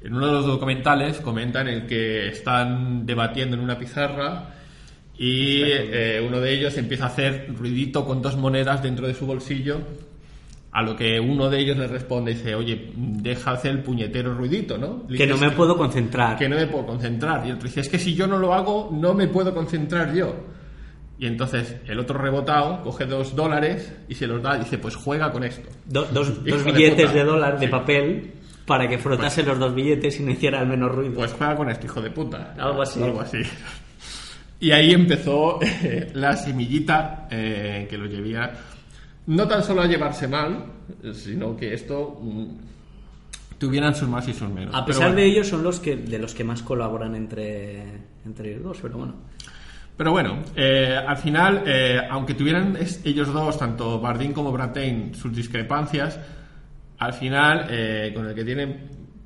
En 0.02 0.14
uno 0.14 0.26
de 0.26 0.32
los 0.32 0.46
documentales 0.46 1.18
comentan 1.18 1.68
el 1.68 1.86
que 1.86 2.28
están 2.28 3.04
debatiendo 3.04 3.56
en 3.56 3.62
una 3.62 3.78
pizarra 3.78 4.54
y 5.16 5.62
eh, 5.64 6.22
uno 6.24 6.40
de 6.40 6.52
ellos 6.52 6.76
empieza 6.76 7.04
a 7.04 7.08
hacer 7.08 7.52
ruidito 7.56 8.04
con 8.04 8.22
dos 8.22 8.36
monedas 8.36 8.82
dentro 8.82 9.06
de 9.06 9.14
su 9.14 9.26
bolsillo 9.26 9.80
a 10.70 10.82
lo 10.82 10.94
que 10.94 11.18
uno 11.18 11.48
de 11.48 11.60
ellos 11.60 11.76
le 11.76 11.86
responde 11.86 12.32
y 12.32 12.34
dice, 12.34 12.54
oye, 12.54 12.92
deja 12.94 13.52
hacer 13.52 13.72
el 13.72 13.82
puñetero 13.82 14.34
ruidito, 14.34 14.76
¿no? 14.76 15.04
Le 15.08 15.16
Que 15.16 15.26
no 15.26 15.36
me 15.36 15.50
puedo 15.50 15.76
concentrar. 15.76 16.36
que 16.36 16.48
no 16.48 16.56
me 16.56 16.66
puedo 16.66 16.86
concentrar. 16.86 17.44
Y 17.46 17.50
el 17.50 17.56
otro 17.56 17.68
dice, 17.68 17.80
es 17.80 17.88
que 17.88 17.98
si 17.98 18.14
yo 18.14 18.26
no 18.26 18.38
lo 18.38 18.52
hago, 18.54 18.90
no 18.92 19.14
me 19.14 19.26
puedo 19.28 19.54
concentrar 19.54 20.14
yo. 20.14 20.36
Y 21.18 21.26
entonces 21.26 21.76
el 21.86 21.98
otro 21.98 22.16
rebotado 22.18 22.82
coge 22.84 23.04
dos 23.04 23.34
dólares 23.34 23.92
y 24.08 24.14
se 24.14 24.26
los 24.26 24.40
da 24.42 24.56
y 24.56 24.60
dice, 24.60 24.78
pues 24.78 24.94
juega 24.94 25.32
con 25.32 25.42
esto. 25.44 25.68
Do- 25.84 26.06
dos, 26.12 26.44
dos 26.44 26.64
de 26.64 26.72
billetes 26.72 27.06
puta. 27.06 27.18
de 27.18 27.24
dólar 27.24 27.58
de 27.58 27.66
Sí. 27.66 27.70
papel 27.72 28.32
para 28.64 28.86
que 28.88 28.98
frotase 28.98 29.42
los 29.42 29.58
dos 29.58 29.74
billetes 29.74 30.20
y 30.20 30.22
no 30.22 30.30
hiciera 30.30 30.60
el 30.60 30.68
menos 30.68 30.94
ruido. 30.94 31.14
Pues 31.14 31.32
juega 31.32 31.56
con 31.56 31.68
esto, 31.70 31.86
hijo 31.86 32.00
de 32.00 32.10
puta. 32.10 32.54
Algo 32.58 32.82
así. 32.82 33.02
Algo 33.02 33.20
así. 33.20 33.38
Y 34.60 34.70
ahí 34.72 34.92
empezó 34.92 35.58
eh, 35.62 36.10
la 36.14 36.36
semillita 36.36 37.26
eh, 37.30 37.86
que 37.90 37.96
lo 37.98 38.06
llevía 38.06 38.52
no 39.26 39.46
tan 39.46 39.62
solo 39.62 39.82
a 39.82 39.86
llevarse 39.86 40.26
mal, 40.28 40.66
sino 41.12 41.56
que 41.56 41.74
esto 41.74 42.18
mm, 42.22 42.46
tuvieran 43.58 43.94
sus 43.94 44.08
más 44.08 44.26
y 44.28 44.32
sus 44.34 44.48
menos. 44.48 44.74
a 44.74 44.84
pesar 44.86 45.08
bueno. 45.08 45.16
de 45.16 45.26
ellos 45.26 45.48
son 45.48 45.62
los 45.62 45.80
que 45.80 45.96
de 45.96 46.18
los 46.18 46.34
que 46.34 46.44
más 46.44 46.62
colaboran 46.62 47.14
entre 47.14 47.82
entre 48.24 48.50
ellos 48.52 48.62
dos, 48.62 48.78
pero 48.82 48.98
bueno. 48.98 49.14
Pero 49.98 50.12
bueno, 50.12 50.38
eh, 50.56 50.96
al 51.06 51.16
final, 51.18 51.64
eh, 51.66 52.00
aunque 52.08 52.32
tuvieran 52.32 52.76
es- 52.80 53.00
ellos 53.04 53.30
dos, 53.32 53.58
tanto 53.58 54.00
Bardeen 54.00 54.32
como 54.32 54.50
Brattain, 54.52 55.14
sus 55.14 55.34
discrepancias, 55.36 56.18
al 56.98 57.12
final, 57.12 57.66
eh, 57.68 58.12
con 58.14 58.26
el 58.26 58.34
que 58.34 58.44
tienen 58.44 58.76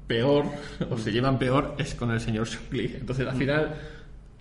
peor, 0.06 0.46
o 0.90 0.96
se 0.98 1.12
llevan 1.12 1.38
peor, 1.38 1.74
es 1.78 1.94
con 1.94 2.10
el 2.10 2.20
señor 2.20 2.48
Shockley. 2.48 2.96
Entonces, 3.00 3.28
al 3.28 3.36
final, 3.36 3.74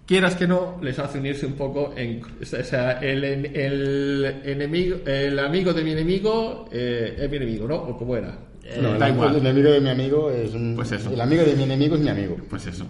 quieras 0.06 0.36
que 0.36 0.48
no, 0.48 0.80
les 0.82 0.98
hace 1.00 1.20
unirse 1.20 1.46
un 1.46 1.54
poco 1.54 1.94
en... 1.96 2.22
O 2.42 2.46
sea, 2.46 2.94
el, 3.02 3.24
el 3.26 4.36
enemigo, 4.46 4.98
el 5.06 5.38
amigo 5.38 5.74
de 5.74 5.84
mi 5.84 5.92
enemigo 5.92 6.68
eh, 6.72 7.16
es 7.20 7.30
mi 7.30 7.38
enemigo, 7.38 7.68
¿no? 7.68 7.76
O 7.76 7.98
como 7.98 8.16
era. 8.16 8.38
No, 8.82 8.94
el, 8.94 9.00
da 9.00 9.10
igual. 9.10 9.36
el 9.36 9.42
enemigo 9.42 9.70
de 9.72 9.82
mi 9.82 9.90
amigo 9.90 10.32
es 10.32 10.54
un- 10.54 10.76
Pues 10.76 10.92
eso. 10.94 11.12
El 11.12 11.20
amigo 11.20 11.44
de 11.44 11.56
mi 11.56 11.64
enemigo 11.64 11.96
es 11.96 12.02
mi 12.02 12.10
amigo. 12.10 12.38
Pues 12.50 12.68
eso. 12.68 12.86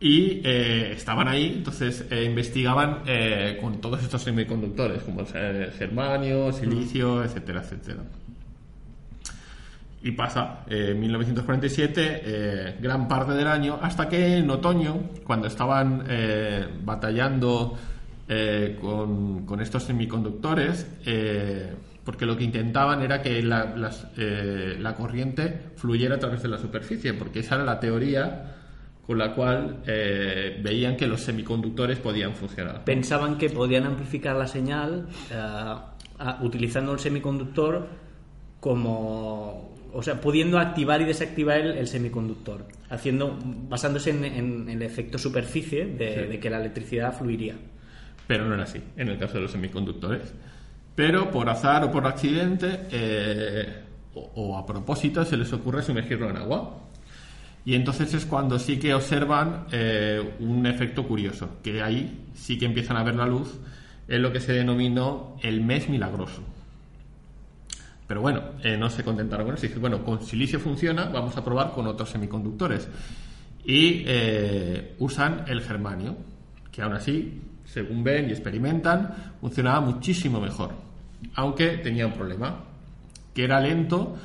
Y 0.00 0.40
eh, 0.44 0.92
estaban 0.92 1.28
ahí, 1.28 1.54
entonces 1.56 2.04
eh, 2.10 2.24
investigaban 2.24 3.02
eh, 3.06 3.58
con 3.60 3.80
todos 3.80 4.02
estos 4.02 4.22
semiconductores, 4.22 5.02
como 5.02 5.20
el 5.20 5.72
germanio, 5.72 6.52
silicio, 6.52 7.22
etcétera, 7.22 7.60
etcétera. 7.60 8.02
Y 10.02 10.10
pasa, 10.10 10.64
eh, 10.68 10.88
en 10.90 11.00
1947, 11.00 12.20
eh, 12.24 12.76
gran 12.80 13.08
parte 13.08 13.32
del 13.32 13.46
año, 13.46 13.78
hasta 13.80 14.08
que 14.08 14.38
en 14.38 14.50
otoño, 14.50 15.10
cuando 15.24 15.46
estaban 15.46 16.04
batallando 16.82 17.78
con, 18.80 19.46
con 19.46 19.60
estos 19.60 19.84
semiconductores, 19.84 20.86
porque 22.04 22.26
lo 22.26 22.36
que 22.36 22.44
intentaban 22.44 23.00
era 23.00 23.22
que 23.22 23.42
la, 23.42 23.74
las, 23.76 24.06
la 24.16 24.94
corriente 24.94 25.72
fluyera 25.76 26.16
a 26.16 26.18
través 26.18 26.42
de 26.42 26.48
la 26.48 26.58
superficie, 26.58 27.14
porque 27.14 27.40
esa 27.40 27.54
era 27.54 27.64
la 27.64 27.80
teoría 27.80 28.63
con 29.06 29.18
la 29.18 29.34
cual 29.34 29.82
eh, 29.86 30.58
veían 30.62 30.96
que 30.96 31.06
los 31.06 31.20
semiconductores 31.20 31.98
podían 31.98 32.34
funcionar. 32.34 32.84
Pensaban 32.84 33.36
que 33.38 33.50
podían 33.50 33.84
amplificar 33.84 34.34
la 34.36 34.46
señal 34.46 35.06
eh, 35.30 35.74
utilizando 36.40 36.92
el 36.92 36.98
semiconductor 36.98 37.86
como 38.60 39.72
o 39.92 40.02
sea, 40.02 40.20
pudiendo 40.20 40.58
activar 40.58 41.00
y 41.02 41.04
desactivar 41.04 41.58
el, 41.60 41.78
el 41.78 41.86
semiconductor, 41.86 42.66
haciendo, 42.90 43.38
basándose 43.68 44.10
en, 44.10 44.24
en 44.24 44.68
el 44.68 44.82
efecto 44.82 45.18
superficie 45.18 45.86
de, 45.86 46.14
Sí. 46.24 46.30
de 46.32 46.40
que 46.40 46.50
la 46.50 46.58
electricidad 46.58 47.16
fluiría. 47.16 47.54
Pero 48.26 48.44
no 48.46 48.54
era 48.54 48.64
así 48.64 48.80
en 48.96 49.08
el 49.08 49.18
caso 49.18 49.34
de 49.34 49.42
los 49.42 49.52
semiconductores. 49.52 50.34
Pero 50.96 51.30
por 51.30 51.48
azar 51.48 51.84
o 51.84 51.92
por 51.92 52.06
accidente 52.08 52.80
eh, 52.90 53.66
o, 54.14 54.32
o 54.34 54.58
a 54.58 54.66
propósito 54.66 55.24
se 55.24 55.36
les 55.36 55.52
ocurre 55.52 55.82
sumergirlo 55.82 56.28
en 56.30 56.38
agua. 56.38 56.80
Y 57.64 57.74
entonces 57.74 58.12
es 58.12 58.26
cuando 58.26 58.58
sí 58.58 58.78
que 58.78 58.92
observan 58.92 59.66
eh, 59.72 60.34
un 60.40 60.66
efecto 60.66 61.06
curioso, 61.06 61.58
que 61.62 61.82
ahí 61.82 62.26
sí 62.34 62.58
que 62.58 62.66
empiezan 62.66 62.96
a 62.96 63.02
ver 63.02 63.14
la 63.14 63.26
luz 63.26 63.58
en 64.06 64.20
lo 64.20 64.32
que 64.32 64.40
se 64.40 64.52
denominó 64.52 65.36
el 65.42 65.62
mes 65.62 65.88
milagroso. 65.88 66.42
Pero 68.06 68.20
bueno, 68.20 68.42
eh, 68.62 68.76
no 68.76 68.90
se 68.90 69.02
contentaron 69.02 69.46
con 69.46 69.54
eso. 69.54 69.66
Dicen, 69.66 69.80
bueno, 69.80 70.04
con 70.04 70.22
silicio 70.22 70.60
funciona, 70.60 71.06
vamos 71.06 71.36
a 71.36 71.44
probar 71.44 71.72
con 71.72 71.86
otros 71.86 72.10
semiconductores. 72.10 72.86
Y 73.64 74.04
eh, 74.06 74.94
usan 74.98 75.44
el 75.48 75.62
germanio, 75.62 76.16
que 76.70 76.82
aún 76.82 76.92
así, 76.92 77.40
según 77.64 78.04
ven 78.04 78.28
y 78.28 78.32
experimentan, 78.32 79.34
funcionaba 79.40 79.80
muchísimo 79.80 80.38
mejor. 80.38 80.72
Aunque 81.34 81.78
tenía 81.78 82.06
un 82.06 82.12
problema, 82.12 82.60
que 83.32 83.44
era 83.44 83.58
lento 83.58 84.18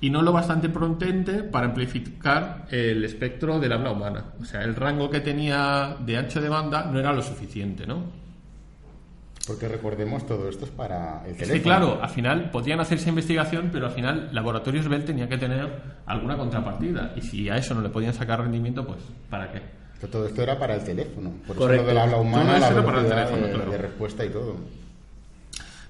y 0.00 0.10
no 0.10 0.22
lo 0.22 0.32
bastante 0.32 0.68
potente 0.68 1.42
para 1.42 1.66
amplificar 1.68 2.66
el 2.70 3.04
espectro 3.04 3.58
del 3.58 3.72
habla 3.72 3.92
humana. 3.92 4.24
O 4.40 4.44
sea, 4.44 4.62
el 4.62 4.74
rango 4.74 5.08
que 5.10 5.20
tenía 5.20 5.96
de 6.00 6.16
ancho 6.18 6.40
de 6.40 6.48
banda 6.48 6.84
no 6.84 6.98
era 6.98 7.12
lo 7.12 7.22
suficiente, 7.22 7.86
¿no? 7.86 8.04
Porque 9.46 9.68
recordemos, 9.68 10.26
todo 10.26 10.48
esto 10.48 10.64
es 10.64 10.72
para 10.72 11.22
el 11.24 11.30
Es 11.32 11.36
teléfono. 11.38 11.54
que 11.54 11.62
claro, 11.62 11.98
al 12.02 12.08
final 12.10 12.50
podían 12.50 12.80
hacer 12.80 12.98
esa 12.98 13.10
investigación, 13.10 13.70
pero 13.72 13.86
al 13.86 13.92
final 13.92 14.28
Laboratorios 14.32 14.88
Bell 14.88 15.04
tenía 15.04 15.28
que 15.28 15.38
tener 15.38 15.70
alguna 16.04 16.36
contrapartida. 16.36 17.12
Y 17.16 17.20
si 17.20 17.48
a 17.48 17.56
eso 17.56 17.72
no 17.72 17.80
le 17.80 17.88
podían 17.88 18.12
sacar 18.12 18.40
rendimiento, 18.40 18.84
pues 18.84 18.98
¿para 19.30 19.52
qué? 19.52 19.62
Que 20.00 20.08
Todo 20.08 20.26
esto 20.26 20.42
era 20.42 20.58
para 20.58 20.74
el 20.74 20.82
teléfono. 20.84 21.32
Por 21.46 21.56
Correcto. 21.56 21.74
eso 21.74 21.82
lo 21.84 21.88
del 21.88 21.98
habla 21.98 22.16
humana, 22.18 22.58
la 22.58 22.84
para 22.84 23.00
el 23.00 23.08
teléfono, 23.08 23.46
de, 23.46 23.52
claro. 23.52 23.70
de 23.70 23.78
respuesta 23.78 24.24
y 24.24 24.30
todo. 24.30 24.56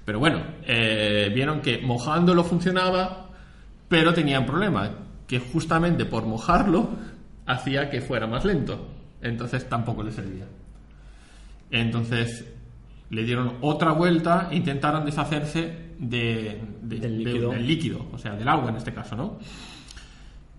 Pero 0.05 0.19
bueno, 0.19 0.41
eh, 0.65 1.29
vieron 1.33 1.59
que 1.59 1.79
mojándolo 1.79 2.43
funcionaba, 2.43 3.26
pero 3.87 4.13
tenía 4.13 4.39
un 4.39 4.45
problema, 4.45 4.91
que 5.27 5.39
justamente 5.39 6.05
por 6.05 6.25
mojarlo 6.25 6.89
hacía 7.45 7.89
que 7.89 8.01
fuera 8.01 8.27
más 8.27 8.45
lento. 8.45 8.87
Entonces 9.21 9.67
tampoco 9.67 10.03
le 10.03 10.11
servía. 10.11 10.45
Entonces 11.71 12.45
le 13.09 13.23
dieron 13.23 13.53
otra 13.61 13.91
vuelta 13.93 14.49
e 14.51 14.57
intentaron 14.57 15.05
deshacerse 15.05 15.87
de, 15.99 16.61
de- 16.81 16.99
Del 16.99 17.23
de- 17.23 17.23
líquido. 17.31 17.49
del 17.51 17.67
líquido, 17.67 18.05
o 18.11 18.17
sea, 18.17 18.35
del 18.35 18.47
agua 18.47 18.69
en 18.69 18.75
este 18.77 18.93
caso, 18.93 19.15
¿no? 19.15 19.39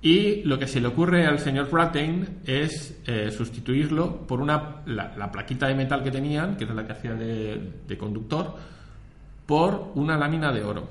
Y 0.01 0.43
lo 0.45 0.59
que 0.59 0.67
se 0.69 0.81
le 0.81 0.87
ocurre 0.87 1.27
al 1.27 1.41
señor 1.41 1.69
Brattain 1.71 2.39
es 2.47 3.01
eh, 3.07 3.31
sustituirlo 3.33 4.27
por 4.27 4.41
una 4.41 4.77
la, 4.87 5.13
la 5.17 5.33
plaquita 5.33 5.67
de 5.67 5.75
metal 5.75 6.05
que 6.05 6.11
tenían, 6.13 6.57
que 6.57 6.65
era 6.65 6.75
la 6.75 6.87
que 6.87 6.93
hacía 6.93 7.15
de 7.15 7.97
conductor, 7.99 8.55
por 9.45 9.91
una 9.97 10.17
lámina 10.17 10.53
de 10.53 10.63
oro. 10.63 10.89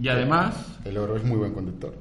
Y 0.00 0.08
además, 0.08 0.78
El 0.84 0.96
oro 0.98 1.16
es 1.16 1.24
muy 1.24 1.36
buen 1.38 1.52
conductor, 1.52 1.94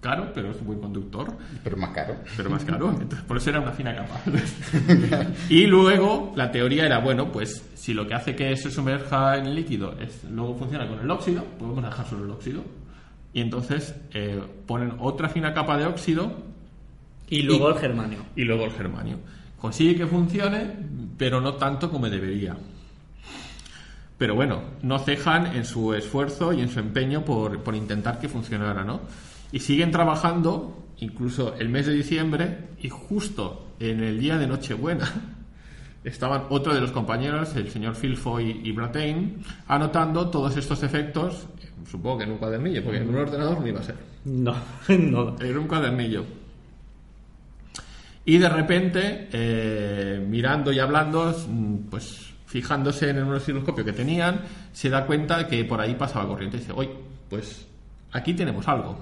caro, 0.00 0.32
pero 0.34 0.50
es 0.50 0.58
un 0.60 0.66
buen 0.66 0.80
conductor, 0.80 1.32
pero 1.62 1.76
más 1.78 1.90
caro. 1.90 2.16
pero 2.36 2.50
más 2.50 2.62
caro, 2.64 2.90
entonces 2.90 3.22
por 3.22 3.38
eso 3.38 3.48
era 3.50 3.60
una 3.60 3.72
fina 3.72 3.96
capa. 3.96 4.20
y 5.48 5.66
luego 5.66 6.32
la 6.36 6.50
teoría 6.52 6.84
era, 6.84 6.98
bueno, 6.98 7.32
pues 7.32 7.64
si 7.74 7.94
lo 7.94 8.06
que 8.06 8.12
hace 8.14 8.36
que 8.36 8.54
se 8.56 8.70
sumerja 8.70 9.38
en 9.38 9.46
el 9.46 9.54
líquido 9.54 9.94
es 9.98 10.24
luego 10.30 10.56
funciona 10.56 10.86
con 10.86 10.98
el 11.00 11.10
óxido, 11.10 11.42
pues 11.58 11.70
vamos 11.70 11.84
a 11.84 11.88
dejar 11.88 12.06
solo 12.06 12.24
el 12.24 12.30
óxido. 12.32 12.62
Y 13.32 13.40
entonces 13.40 13.94
eh, 14.12 14.40
ponen 14.66 14.92
otra 15.00 15.28
fina 15.28 15.52
capa 15.54 15.76
de 15.78 15.86
óxido 15.86 16.32
Y 17.30 17.42
luego 17.42 17.70
Y- 17.70 17.72
el 17.72 17.78
germanio. 17.78 18.18
y 18.36 18.44
luego 18.44 18.64
el 18.66 18.72
germanio. 18.72 19.16
Consigue 19.58 19.96
que 19.96 20.06
funcione, 20.06 20.70
pero 21.16 21.40
no 21.40 21.54
tanto 21.54 21.90
como 21.90 22.10
debería. 22.10 22.54
Pero 24.24 24.36
bueno, 24.36 24.62
no 24.80 24.98
cejan 25.00 25.54
en 25.54 25.66
su 25.66 25.92
esfuerzo 25.92 26.54
y 26.54 26.62
en 26.62 26.70
su 26.70 26.80
empeño 26.80 27.26
por, 27.26 27.62
por 27.62 27.74
intentar 27.74 28.18
que 28.18 28.26
funcionara, 28.26 28.82
¿no? 28.82 29.02
Y 29.52 29.60
siguen 29.60 29.90
trabajando, 29.90 30.82
incluso 30.96 31.54
el 31.56 31.68
mes 31.68 31.84
de 31.84 31.92
diciembre, 31.92 32.70
y 32.80 32.88
justo 32.88 33.74
en 33.78 34.02
el 34.02 34.18
día 34.18 34.38
de 34.38 34.46
Nochebuena, 34.46 35.12
estaban 36.04 36.44
otro 36.48 36.72
de 36.72 36.80
los 36.80 36.90
compañeros, 36.90 37.54
el 37.56 37.70
señor 37.70 37.96
Filfoy 37.96 38.62
y 38.64 38.72
Brattain, 38.72 39.44
anotando 39.68 40.30
todos 40.30 40.56
estos 40.56 40.82
efectos, 40.82 41.46
supongo 41.86 42.16
que 42.16 42.24
en 42.24 42.30
un 42.30 42.38
cuadernillo, 42.38 42.82
porque 42.82 43.00
en 43.00 43.08
un 43.10 43.16
ordenador 43.16 43.60
no 43.60 43.68
iba 43.68 43.80
a 43.80 43.82
ser. 43.82 43.96
No, 44.24 44.54
no. 44.88 45.36
Era 45.38 45.60
un 45.60 45.68
cuadernillo. 45.68 46.24
Y 48.24 48.38
de 48.38 48.48
repente, 48.48 49.28
eh, 49.30 50.26
mirando 50.26 50.72
y 50.72 50.78
hablando, 50.78 51.36
pues 51.90 52.32
fijándose 52.46 53.10
en 53.10 53.18
el 53.18 53.32
osciloscopio 53.32 53.84
que 53.84 53.92
tenían, 53.92 54.42
se 54.72 54.90
da 54.90 55.06
cuenta 55.06 55.38
de 55.38 55.46
que 55.46 55.64
por 55.64 55.80
ahí 55.80 55.94
pasaba 55.94 56.26
corriente. 56.26 56.56
Y 56.56 56.60
dice, 56.60 56.72
oye, 56.72 56.90
pues 57.28 57.66
aquí 58.12 58.34
tenemos 58.34 58.66
algo. 58.68 58.98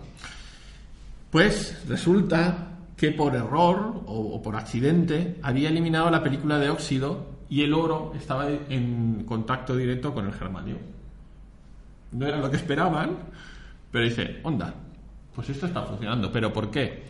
Pues 1.31 1.87
resulta 1.89 2.69
que 2.97 3.11
por 3.11 3.35
error 3.35 4.03
o, 4.07 4.35
o 4.35 4.43
por 4.43 4.57
accidente 4.57 5.39
había 5.43 5.69
eliminado 5.69 6.11
la 6.11 6.23
película 6.23 6.59
de 6.59 6.71
óxido 6.71 7.27
y 7.49 7.63
el 7.63 7.75
oro 7.75 8.13
estaba 8.17 8.49
en 8.49 9.25
contacto 9.27 9.77
directo 9.77 10.15
con 10.15 10.27
el 10.27 10.33
germanio. 10.33 10.79
No 12.13 12.27
era 12.27 12.39
lo 12.39 12.51
que 12.51 12.57
esperaban, 12.57 13.17
pero 13.91 14.05
dice, 14.05 14.41
onda, 14.43 14.75
pues 15.35 15.51
esto 15.51 15.67
está 15.67 15.83
funcionando. 15.83 16.33
¿Pero 16.33 16.53
por 16.53 16.71
qué? 16.71 17.05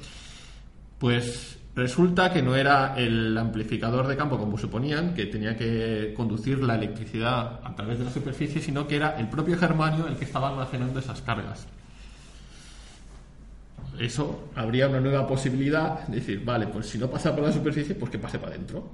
Pues 0.98 1.58
resulta 1.74 2.32
que 2.32 2.42
no 2.42 2.54
era 2.54 2.94
el 2.96 3.36
amplificador 3.36 4.06
de 4.06 4.16
campo 4.16 4.38
como 4.38 4.58
suponían, 4.58 5.14
que 5.14 5.26
tenía 5.26 5.56
que 5.56 6.12
conducir 6.16 6.62
la 6.62 6.74
electricidad 6.74 7.60
a 7.64 7.74
través 7.74 7.98
de 7.98 8.04
la 8.04 8.10
superficie, 8.10 8.60
sino 8.60 8.86
que 8.86 8.96
era 8.96 9.18
el 9.18 9.28
propio 9.28 9.56
germanio 9.58 10.06
el 10.06 10.16
que 10.16 10.24
estaba 10.24 10.48
almacenando 10.50 10.98
esas 10.98 11.22
cargas. 11.22 11.66
Eso 13.98 14.48
habría 14.54 14.88
una 14.88 15.00
nueva 15.00 15.26
posibilidad 15.26 16.06
de 16.06 16.16
decir, 16.16 16.44
vale, 16.44 16.66
pues 16.66 16.86
si 16.86 16.98
no 16.98 17.10
pasa 17.10 17.34
por 17.34 17.44
la 17.44 17.52
superficie, 17.52 17.94
pues 17.94 18.10
que 18.10 18.18
pase 18.18 18.38
para 18.38 18.52
adentro. 18.52 18.90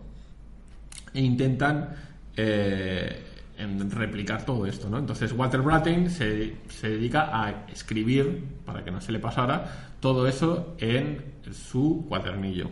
E 1.15 1.21
intentan 1.21 1.95
eh, 2.37 3.28
en 3.59 3.91
replicar 3.91 4.47
todo 4.47 4.67
esto, 4.67 4.89
¿no? 4.89 4.99
Entonces 4.99 5.33
Walter 5.33 5.61
Brattain 5.61 6.11
se, 6.11 6.57
se 6.69 6.91
dedica 6.91 7.29
a 7.33 7.67
escribir, 7.73 8.45
para 8.65 8.85
que 8.85 8.91
no 8.91 9.01
se 9.01 9.13
le 9.13 9.19
pasara, 9.19 9.91
todo 10.01 10.27
eso 10.29 10.77
en 10.79 11.25
su 11.53 12.07
cuadernillo. 12.09 12.71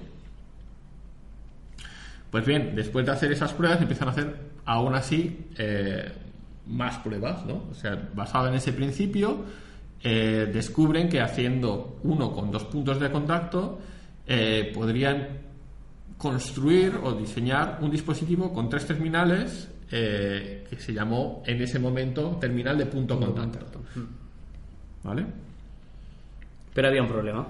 Pues 2.30 2.46
bien, 2.46 2.74
después 2.74 3.04
de 3.04 3.12
hacer 3.12 3.32
esas 3.32 3.52
pruebas 3.52 3.80
empiezan 3.80 4.08
a 4.08 4.10
hacer 4.12 4.36
aún 4.64 4.94
así 4.94 5.46
eh, 5.58 6.12
más 6.66 6.98
pruebas, 6.98 7.44
¿no? 7.46 7.64
O 7.70 7.74
sea, 7.74 8.10
basado 8.14 8.48
en 8.48 8.54
ese 8.54 8.72
principio, 8.72 9.44
eh, 10.02 10.48
descubren 10.52 11.08
que 11.08 11.20
haciendo 11.20 11.98
uno 12.02 12.32
con 12.32 12.50
dos 12.50 12.64
puntos 12.64 13.00
de 13.00 13.10
contacto 13.10 13.80
eh, 14.26 14.70
podrían 14.74 15.28
construir 16.18 16.94
o 17.02 17.12
diseñar 17.12 17.78
un 17.80 17.90
dispositivo 17.90 18.52
con 18.52 18.68
tres 18.68 18.86
terminales 18.86 19.68
eh, 19.90 20.66
que 20.68 20.76
se 20.80 20.92
llamó 20.92 21.42
en 21.46 21.62
ese 21.62 21.78
momento 21.78 22.36
terminal 22.40 22.76
de 22.78 22.86
punto 22.86 23.18
contacto. 23.18 23.82
¿Vale? 25.02 25.26
Pero 26.74 26.88
había 26.88 27.02
un 27.02 27.08
problema. 27.08 27.48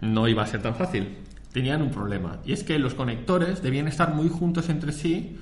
no 0.00 0.26
iba 0.28 0.42
a 0.42 0.46
ser 0.46 0.62
tan 0.62 0.74
fácil. 0.74 1.18
Tenían 1.52 1.82
un 1.82 1.90
problema. 1.90 2.40
Y 2.44 2.52
es 2.52 2.64
que 2.64 2.78
los 2.78 2.94
conectores 2.94 3.62
debían 3.62 3.88
estar 3.88 4.14
muy 4.14 4.28
juntos 4.28 4.68
entre 4.70 4.92
sí 4.92 5.38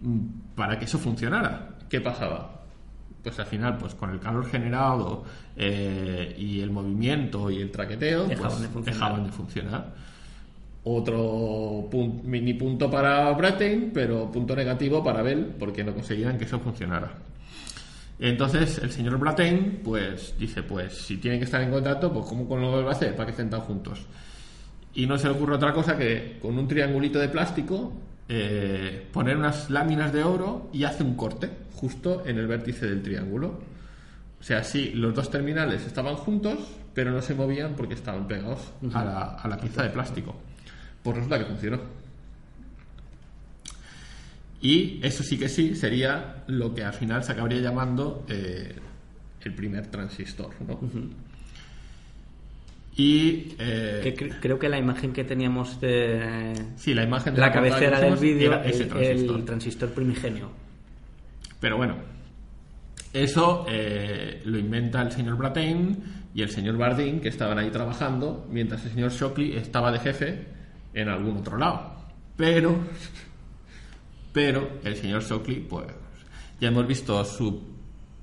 mm, 0.00 0.18
para 0.54 0.78
que 0.78 0.84
eso 0.86 0.98
funcionara. 0.98 1.76
¿Qué 1.88 2.00
pasaba? 2.00 2.62
Pues 3.22 3.38
al 3.38 3.46
final, 3.46 3.78
pues 3.78 3.94
con 3.94 4.10
el 4.10 4.20
calor 4.20 4.46
generado 4.46 5.24
eh, 5.56 6.34
y 6.38 6.60
el 6.60 6.70
movimiento 6.70 7.50
y 7.50 7.60
el 7.60 7.70
traqueteo, 7.70 8.24
Dejaban 8.26 8.50
pues, 8.50 8.62
de 8.62 8.68
funcionar. 8.68 8.94
dejaban 8.94 9.24
de 9.24 9.32
funcionar. 9.32 9.94
Otro 10.88 11.88
pun- 11.90 12.22
mini 12.22 12.54
punto 12.54 12.88
para 12.88 13.32
Brattain, 13.32 13.90
pero 13.92 14.30
punto 14.30 14.54
negativo 14.54 15.02
para 15.02 15.20
Bell, 15.20 15.54
porque 15.58 15.82
no 15.82 15.92
conseguían 15.92 16.38
que 16.38 16.44
eso 16.44 16.60
funcionara. 16.60 17.12
Entonces 18.20 18.78
el 18.78 18.90
señor 18.92 19.18
Brattain 19.18 19.80
pues 19.82 20.34
dice, 20.38 20.62
pues 20.62 20.94
si 20.96 21.16
tienen 21.16 21.40
que 21.40 21.44
estar 21.44 21.60
en 21.60 21.70
contacto, 21.72 22.12
pues 22.12 22.26
¿cómo 22.26 22.56
lo 22.56 22.84
va 22.84 22.90
a 22.90 22.92
hacer 22.92 23.14
para 23.16 23.26
que 23.26 23.30
estén 23.32 23.50
tan 23.50 23.62
juntos? 23.62 24.06
Y 24.94 25.06
no 25.06 25.18
se 25.18 25.28
le 25.28 25.34
ocurre 25.34 25.56
otra 25.56 25.72
cosa 25.74 25.98
que 25.98 26.38
con 26.40 26.56
un 26.56 26.68
triangulito 26.68 27.18
de 27.18 27.28
plástico 27.28 27.92
eh, 28.28 29.06
poner 29.12 29.36
unas 29.36 29.68
láminas 29.70 30.12
de 30.12 30.22
oro 30.22 30.70
y 30.72 30.84
hace 30.84 31.02
un 31.02 31.14
corte 31.16 31.50
justo 31.74 32.22
en 32.26 32.38
el 32.38 32.46
vértice 32.46 32.86
del 32.86 33.02
triángulo. 33.02 33.58
O 34.40 34.42
sea, 34.42 34.62
sí, 34.62 34.92
los 34.94 35.12
dos 35.14 35.30
terminales 35.30 35.84
estaban 35.84 36.14
juntos, 36.14 36.58
pero 36.94 37.10
no 37.10 37.20
se 37.20 37.34
movían 37.34 37.74
porque 37.74 37.94
estaban 37.94 38.26
pegados 38.28 38.60
a 38.94 39.04
la, 39.04 39.20
a 39.34 39.48
la 39.48 39.58
pieza 39.58 39.82
de 39.82 39.90
plástico. 39.90 40.34
Pues 41.06 41.16
resulta 41.18 41.38
que 41.38 41.44
funcionó. 41.44 41.78
Y 44.60 44.98
eso 45.04 45.22
sí 45.22 45.38
que 45.38 45.48
sí 45.48 45.76
sería 45.76 46.42
lo 46.48 46.74
que 46.74 46.82
al 46.82 46.94
final 46.94 47.22
se 47.22 47.30
acabaría 47.32 47.60
llamando 47.60 48.24
eh, 48.28 48.74
el 49.44 49.54
primer 49.54 49.86
transistor, 49.86 50.50
¿no? 50.66 50.80
Y 52.96 53.54
eh, 53.58 54.00
Que 54.02 54.16
cre- 54.16 54.36
creo 54.40 54.58
que 54.58 54.68
la 54.68 54.78
imagen 54.78 55.12
que 55.12 55.22
teníamos 55.22 55.80
de 55.80 56.54
sí, 56.76 56.92
la 56.94 57.04
imagen 57.04 57.34
de 57.34 57.40
la 57.40 57.52
cabecera 57.52 58.00
del 58.00 58.16
vídeo 58.16 58.52
era 58.54 58.64
ese 58.64 58.84
el, 58.84 58.88
transistor. 58.88 59.36
el 59.38 59.44
transistor 59.44 59.90
primigenio. 59.92 60.50
Pero 61.60 61.76
bueno, 61.76 61.96
eso 63.12 63.64
eh, 63.68 64.40
lo 64.44 64.58
inventa 64.58 65.02
el 65.02 65.12
señor 65.12 65.36
Brattain 65.36 65.96
y 66.34 66.42
el 66.42 66.50
señor 66.50 66.76
Bardeen, 66.78 67.20
que 67.20 67.28
estaban 67.28 67.58
ahí 67.58 67.70
trabajando, 67.70 68.48
mientras 68.50 68.84
el 68.86 68.90
señor 68.92 69.12
Shockley 69.12 69.56
estaba 69.56 69.92
de 69.92 69.98
jefe 70.00 70.55
en 70.96 71.08
algún 71.08 71.36
otro 71.36 71.56
lado. 71.56 71.92
Pero, 72.36 72.76
pero 74.32 74.68
el 74.84 74.96
señor 74.96 75.22
Shockley, 75.22 75.60
pues, 75.60 75.86
ya 76.60 76.68
hemos 76.68 76.86
visto 76.86 77.24
su 77.24 77.62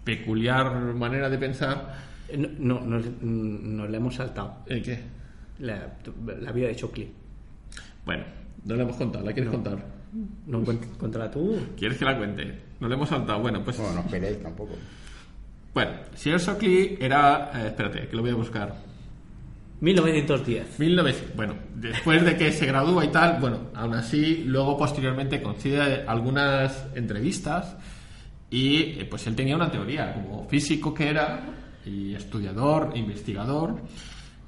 peculiar 0.04 0.76
manera 0.94 1.30
de 1.30 1.38
pensar. 1.38 1.96
No, 2.38 2.80
no, 2.82 2.82
nos, 2.82 3.06
nos 3.22 3.90
le 3.90 3.98
hemos 3.98 4.16
saltado. 4.16 4.58
¿El 4.68 4.82
qué? 4.84 5.00
La, 5.60 5.94
la 6.42 6.52
vida 6.52 6.68
de 6.68 6.76
Chocli. 6.76 7.12
Bueno, 8.06 8.24
no 8.66 8.76
la 8.76 8.84
hemos 8.84 8.96
contado, 8.98 9.24
¿la 9.26 9.34
quieres 9.34 9.52
contar? 9.52 9.78
No 10.48 10.62
cuént- 10.64 10.98
cuéntala 10.98 11.30
tú. 11.32 11.58
¿Quieres 11.78 11.98
que 11.98 12.06
la 12.06 12.18
cuente? 12.18 12.60
No 12.80 12.88
la 12.88 12.96
hemos 12.96 13.10
saltado. 13.10 13.40
Bueno, 13.40 13.64
pues. 13.64 13.78
Bueno, 13.78 13.94
no 13.96 14.00
esperéis 14.02 14.42
tampoco. 14.42 14.74
Bueno, 15.74 15.92
el 16.12 16.18
señor 16.18 16.40
Shockley 16.40 16.98
era. 17.00 17.52
eh, 17.56 17.68
espérate, 17.68 18.08
que 18.08 18.16
lo 18.16 18.22
voy 18.22 18.32
a 18.32 18.36
buscar. 18.36 18.76
1910. 19.84 20.80
1900, 20.80 21.36
bueno, 21.36 21.56
después 21.76 22.24
de 22.24 22.38
que 22.38 22.54
se 22.54 22.66
gradúa 22.66 23.04
y 23.04 23.10
tal, 23.10 23.42
bueno, 23.42 23.70
aún 23.76 23.94
así, 23.96 24.46
luego 24.46 24.78
posteriormente 24.78 25.42
concede 25.42 26.06
algunas 26.08 26.86
entrevistas 26.96 27.76
y 28.50 28.78
eh, 29.00 29.08
pues 29.10 29.28
él 29.28 29.36
tenía 29.36 29.58
una 29.58 29.70
teoría, 29.70 30.14
como 30.14 30.48
físico 30.48 30.94
que 30.94 31.10
era, 31.10 31.42
y 31.86 32.16
estudiador, 32.16 32.94
investigador, 32.96 33.82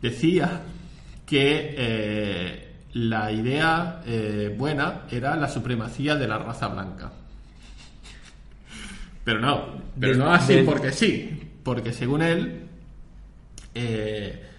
decía 0.01 0.61
que 1.25 1.75
eh, 1.77 2.73
la 2.93 3.29
idea 3.29 4.03
eh, 4.05 4.55
buena 4.57 5.01
era 5.11 5.35
la 5.35 5.49
supremacía 5.49 6.15
de 6.15 6.29
la 6.29 6.37
raza 6.37 6.69
blanca. 6.69 7.11
Pero 9.25 9.41
no, 9.41 9.81
pero 9.99 10.15
no 10.15 10.31
así 10.31 10.61
porque 10.65 10.93
sí, 10.93 11.57
porque 11.61 11.91
según 11.91 12.21
él, 12.21 12.67
eh, 13.73 14.54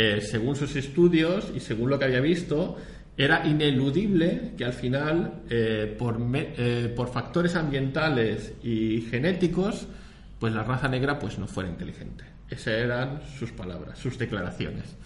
eh, 0.00 0.20
según 0.20 0.54
sus 0.54 0.76
estudios 0.76 1.50
y 1.56 1.58
según 1.58 1.90
lo 1.90 1.98
que 1.98 2.04
había 2.04 2.20
visto, 2.20 2.76
era 3.16 3.44
ineludible 3.44 4.52
que 4.56 4.64
al 4.64 4.72
final, 4.72 5.42
eh, 5.50 5.98
eh, 5.98 6.92
por 6.94 7.12
factores 7.12 7.56
ambientales 7.56 8.52
y 8.62 9.00
genéticos, 9.10 9.88
pues 10.38 10.54
la 10.54 10.62
raza 10.62 10.86
negra 10.86 11.18
pues 11.18 11.36
no 11.40 11.48
fuera 11.48 11.68
inteligente. 11.68 12.22
Esas 12.48 12.74
eran 12.74 13.22
sus 13.40 13.50
palabras, 13.50 13.98
sus 13.98 14.16
declaraciones. 14.16 14.96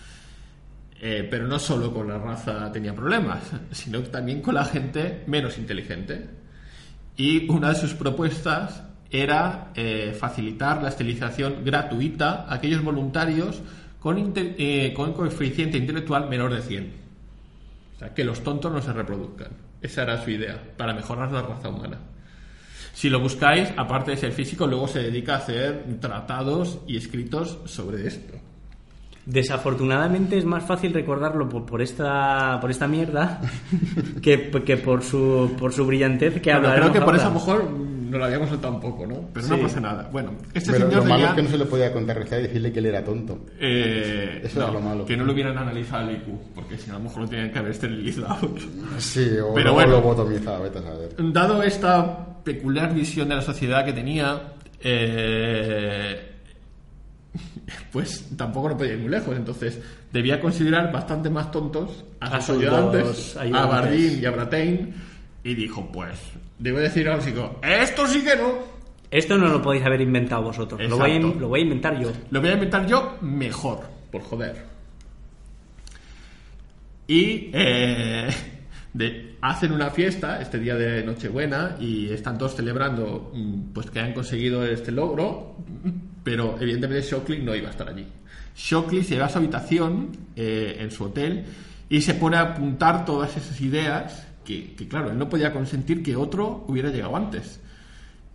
Pero 1.00 1.48
no 1.48 1.58
solo 1.58 1.92
con 1.92 2.06
la 2.06 2.18
raza 2.18 2.70
tenía 2.70 2.94
problemas, 2.94 3.42
sino 3.72 4.02
también 4.02 4.42
con 4.42 4.54
la 4.54 4.66
gente 4.66 5.24
menos 5.26 5.56
inteligente. 5.56 6.28
Y 7.16 7.50
una 7.50 7.70
de 7.70 7.74
sus 7.76 7.94
propuestas 7.94 8.84
era 9.10 9.72
facilitar 10.16 10.80
la 10.82 10.90
esterilización 10.90 11.64
gratuita 11.64 12.44
a 12.44 12.54
aquellos 12.54 12.84
voluntarios 12.84 13.62
con, 14.02 14.18
inte- 14.18 14.54
eh, 14.58 14.92
con 14.92 15.12
coeficiente 15.12 15.78
intelectual 15.78 16.28
menor 16.28 16.52
de 16.54 16.62
100. 16.62 16.92
O 17.94 17.98
sea, 17.98 18.12
que 18.14 18.24
los 18.24 18.42
tontos 18.42 18.72
no 18.72 18.82
se 18.82 18.92
reproduzcan. 18.92 19.48
Esa 19.80 20.02
era 20.02 20.22
su 20.22 20.30
idea, 20.30 20.60
para 20.76 20.92
mejorar 20.92 21.30
la 21.32 21.42
raza 21.42 21.68
humana. 21.68 21.98
Si 22.94 23.08
lo 23.08 23.20
buscáis, 23.20 23.68
aparte 23.76 24.10
de 24.12 24.16
ser 24.16 24.32
físico, 24.32 24.66
luego 24.66 24.86
se 24.88 25.00
dedica 25.02 25.34
a 25.34 25.38
hacer 25.38 25.84
tratados 26.00 26.78
y 26.86 26.96
escritos 26.96 27.58
sobre 27.64 28.06
esto. 28.06 28.34
Desafortunadamente 29.24 30.36
es 30.36 30.44
más 30.44 30.64
fácil 30.64 30.92
recordarlo 30.92 31.48
por, 31.48 31.64
por 31.64 31.80
esta 31.80 32.58
por 32.60 32.72
esta 32.72 32.88
mierda 32.88 33.40
que, 34.22 34.50
que 34.64 34.76
por 34.76 35.02
su 35.04 35.54
por 35.58 35.72
su 35.72 35.86
brillantez 35.86 36.34
que 36.42 36.50
Bueno, 36.50 36.66
hablaremos 36.68 36.90
creo 36.90 37.00
que 37.02 37.06
por 37.06 37.14
eso 37.14 37.26
a 37.26 37.28
lo 37.28 37.34
mejor 37.34 37.68
mm, 38.12 38.14
no 38.14 38.18
lo 38.18 38.24
habíamos 38.26 38.48
soltado 38.48 38.74
un 38.74 38.80
poco, 38.80 39.06
¿no? 39.06 39.28
Pero 39.32 39.46
Sí. 39.46 39.52
no 39.52 39.62
pasa 39.62 39.80
nada. 39.80 40.08
Bueno, 40.12 40.32
este 40.54 40.72
Pero 40.72 40.86
señor 40.90 41.02
lo 41.04 41.08
malo 41.10 41.26
es 41.26 41.32
que 41.32 41.42
no 41.42 41.48
se 41.48 41.58
le 41.58 41.64
podía 41.66 41.92
contrarrestar 41.92 42.40
y 42.40 42.42
decirle 42.44 42.72
que 42.72 42.78
él 42.78 42.86
era 42.86 43.04
tonto. 43.04 43.46
Eh, 43.58 44.40
Eso 44.44 44.60
no, 44.60 44.66
es 44.68 44.72
lo 44.74 44.80
malo. 44.80 45.04
Que 45.06 45.16
no 45.16 45.24
lo 45.24 45.32
hubieran 45.32 45.56
analizado 45.58 46.08
el 46.10 46.16
IQ, 46.16 46.26
porque 46.54 46.76
si 46.78 46.88
no, 46.88 46.96
a 46.96 46.98
lo 46.98 47.04
mejor 47.04 47.22
lo 47.22 47.28
tenían 47.28 47.50
que 47.50 47.58
haber 47.58 47.70
esterilizado. 47.72 48.54
Sí, 48.98 49.20
o 49.38 49.52
Pero 49.54 49.72
luego 49.72 49.74
bueno. 49.74 49.90
lo 49.92 50.02
botomizaba, 50.02 50.60
vete 50.60 50.78
a 50.78 50.82
saber. 50.82 51.14
Dado 51.32 51.62
esta 51.62 52.42
peculiar 52.44 52.92
visión 52.94 53.28
de 53.28 53.36
la 53.36 53.42
sociedad 53.42 53.84
que 53.84 53.92
tenía, 53.92 54.52
eh, 54.80 56.28
pues 57.92 58.28
tampoco 58.36 58.70
no 58.70 58.76
podía 58.76 58.92
ir 58.94 58.98
muy 59.00 59.08
lejos. 59.10 59.36
Entonces, 59.36 59.80
debía 60.12 60.40
considerar 60.40 60.92
bastante 60.92 61.30
más 61.30 61.50
tontos 61.50 62.04
a 62.20 62.36
A 62.36 62.40
sus 62.40 62.56
ayudantes, 62.58 63.04
dos 63.04 63.36
a 63.36 63.42
ayudantes. 63.42 63.70
Bardeen 63.70 64.22
y 64.22 64.24
a 64.26 64.30
Brattain, 64.30 64.94
y 65.44 65.54
dijo, 65.54 65.90
pues, 65.92 66.18
debo 66.58 66.78
decir 66.78 67.08
al 67.08 67.22
chico, 67.24 67.58
esto 67.62 68.06
sí 68.06 68.22
que 68.22 68.36
no. 68.36 68.72
Esto 69.10 69.36
no 69.36 69.48
lo 69.48 69.60
podéis 69.60 69.84
haber 69.84 70.00
inventado 70.00 70.42
vosotros. 70.42 70.80
Lo 70.88 70.96
voy, 70.96 71.10
a, 71.10 71.16
Exacto. 71.16 71.40
lo 71.40 71.48
voy 71.48 71.60
a 71.60 71.62
inventar 71.64 71.98
yo. 72.00 72.10
Lo 72.30 72.40
voy 72.40 72.48
a 72.50 72.54
inventar 72.54 72.86
yo 72.86 73.18
mejor, 73.20 73.80
por 74.10 74.22
joder. 74.22 74.64
Y 77.06 77.50
eh, 77.52 78.28
de- 78.94 79.34
hacen 79.42 79.72
una 79.72 79.90
fiesta 79.90 80.40
este 80.40 80.58
día 80.58 80.76
de 80.76 81.02
Nochebuena 81.04 81.76
y 81.80 82.08
están 82.10 82.38
todos 82.38 82.54
celebrando 82.56 83.30
mm, 83.34 83.72
pues 83.74 83.90
que 83.90 84.00
han 84.00 84.14
conseguido 84.14 84.64
este 84.64 84.92
logro, 84.92 85.56
pero 86.22 86.56
evidentemente 86.60 87.06
Shockley 87.06 87.42
no 87.42 87.54
iba 87.54 87.68
a 87.68 87.72
estar 87.72 87.88
allí. 87.88 88.06
Shockley 88.56 89.02
se 89.02 89.18
va 89.18 89.26
a 89.26 89.28
su 89.28 89.38
habitación 89.38 90.10
eh, 90.36 90.76
en 90.78 90.90
su 90.90 91.04
hotel 91.04 91.44
y 91.88 92.00
se 92.00 92.14
pone 92.14 92.36
a 92.36 92.42
apuntar 92.42 93.04
todas 93.04 93.36
esas 93.36 93.60
ideas 93.60 94.26
que, 94.44 94.74
claro, 94.88 95.10
él 95.10 95.18
no 95.18 95.28
podía 95.28 95.52
consentir 95.52 96.02
que 96.02 96.16
otro 96.16 96.64
hubiera 96.68 96.90
llegado 96.90 97.16
antes. 97.16 97.60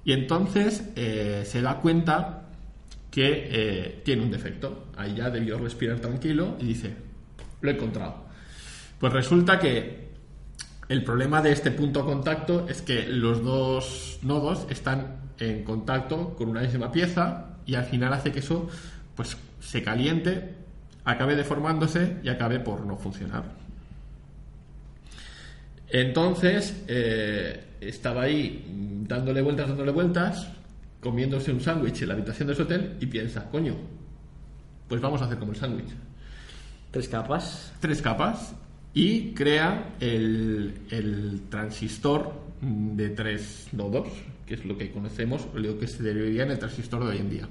Y 0.04 0.14
entonces 0.14 0.90
eh, 0.96 1.44
se 1.46 1.62
da 1.62 1.80
cuenta 1.80 2.50
que 3.12 3.48
eh, 3.52 4.02
tiene 4.06 4.24
un 4.24 4.32
defecto. 4.32 4.88
Ahí 4.96 5.16
ya 5.16 5.30
debió 5.30 5.58
respirar 5.58 6.00
tranquilo 6.00 6.56
y 6.60 6.66
dice, 6.66 6.96
lo 7.62 7.70
he 7.70 7.74
encontrado. 7.74 8.26
Pues 9.00 9.14
resulta 9.14 9.60
que 9.60 10.08
el 10.90 11.04
problema 11.04 11.42
de 11.42 11.52
este 11.52 11.72
punto 11.72 12.00
de 12.02 12.06
contacto 12.06 12.68
es 12.70 12.82
que 12.82 13.08
los 13.08 13.44
dos 13.44 14.20
nodos 14.22 14.66
están 14.70 15.18
en 15.40 15.64
contacto 15.64 16.36
con 16.36 16.50
una 16.50 16.62
misma 16.62 16.92
pieza 16.92 17.58
y 17.66 17.76
al 17.76 17.86
final 17.86 18.14
hace 18.14 18.32
que 18.32 18.40
eso 18.40 18.70
pues 19.16 19.38
se 19.60 19.84
caliente, 19.84 20.56
acabe 21.04 21.36
deformándose 21.36 22.18
y 22.24 22.30
acabe 22.30 22.60
por 22.60 22.86
no 22.86 22.98
funcionar. 22.98 23.67
Entonces 25.90 26.84
eh, 26.88 27.64
estaba 27.80 28.24
ahí 28.24 28.66
dándole 29.08 29.42
vueltas, 29.42 29.70
dándole 29.70 29.92
vueltas, 29.92 30.48
comiéndose 31.00 31.52
un 31.52 31.62
sándwich 31.62 32.02
en 32.02 32.10
la 32.10 32.14
habitación 32.16 32.48
de 32.50 32.56
su 32.56 32.64
hotel 32.64 32.98
y 33.00 33.06
piensa, 33.06 33.50
coño, 33.50 33.76
pues 34.88 35.02
vamos 35.02 35.22
a 35.22 35.26
hacer 35.26 35.38
como 35.38 35.52
el 35.52 35.58
sándwich. 35.58 35.90
Tres 36.92 37.08
capas. 37.08 37.74
Tres 37.80 38.02
capas 38.02 38.56
y 38.94 39.34
crea 39.34 39.96
el, 40.00 40.74
el 40.90 41.42
transistor 41.50 42.34
de 42.62 43.10
tres 43.10 43.68
nodos, 43.72 44.08
que 44.46 44.56
es 44.56 44.66
lo 44.66 44.78
que 44.78 44.92
conocemos, 44.92 45.48
lo 45.54 45.78
que 45.78 45.88
se 45.88 46.02
derivaría 46.02 46.44
en 46.44 46.52
el 46.52 46.60
transistor 46.60 47.04
de 47.04 47.12
hoy 47.12 47.18
en 47.18 47.30
día. 47.30 47.48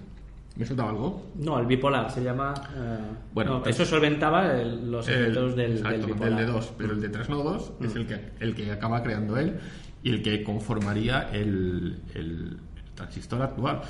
¿Me 0.56 0.64
he 0.64 0.66
soltado 0.66 0.88
algo? 0.88 1.26
No, 1.34 1.58
el 1.58 1.66
bipolar 1.66 2.10
se 2.10 2.22
llama. 2.24 2.54
eh, 2.74 2.98
Bueno, 3.34 3.58
no, 3.60 3.66
es- 3.66 3.78
eso 3.78 3.84
solventaba 3.84 4.52
el- 4.58 4.90
los 4.90 5.06
El- 5.08 5.14
efectos 5.14 5.54
del, 5.56 5.72
exacto, 5.76 6.14
del 6.24 6.36
de 6.36 6.46
dos, 6.46 6.72
pero 6.78 6.92
el 6.94 7.00
de 7.00 7.08
tres 7.10 7.28
nodos 7.28 7.72
es 7.82 7.94
el 7.94 8.06
que, 8.06 8.30
el 8.40 8.54
que 8.54 8.72
acaba 8.72 9.02
creando 9.02 9.36
él 9.36 9.54
y 10.02 10.10
el 10.10 10.22
que 10.22 10.42
conformaría 10.42 11.28
el, 11.32 11.98
el 12.14 12.56
transistor 12.94 13.42
actual. 13.42 13.82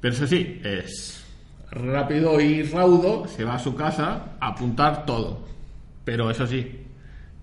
Pero 0.00 0.12
eso 0.14 0.26
sí, 0.26 0.60
es 0.62 1.24
rápido 1.70 2.38
y 2.40 2.62
raudo, 2.64 3.26
se 3.26 3.44
va 3.44 3.54
a 3.54 3.58
su 3.58 3.74
casa 3.74 4.34
a 4.40 4.48
apuntar 4.48 5.06
todo. 5.06 5.38
Pero 6.04 6.30
eso 6.30 6.46
sí, 6.46 6.82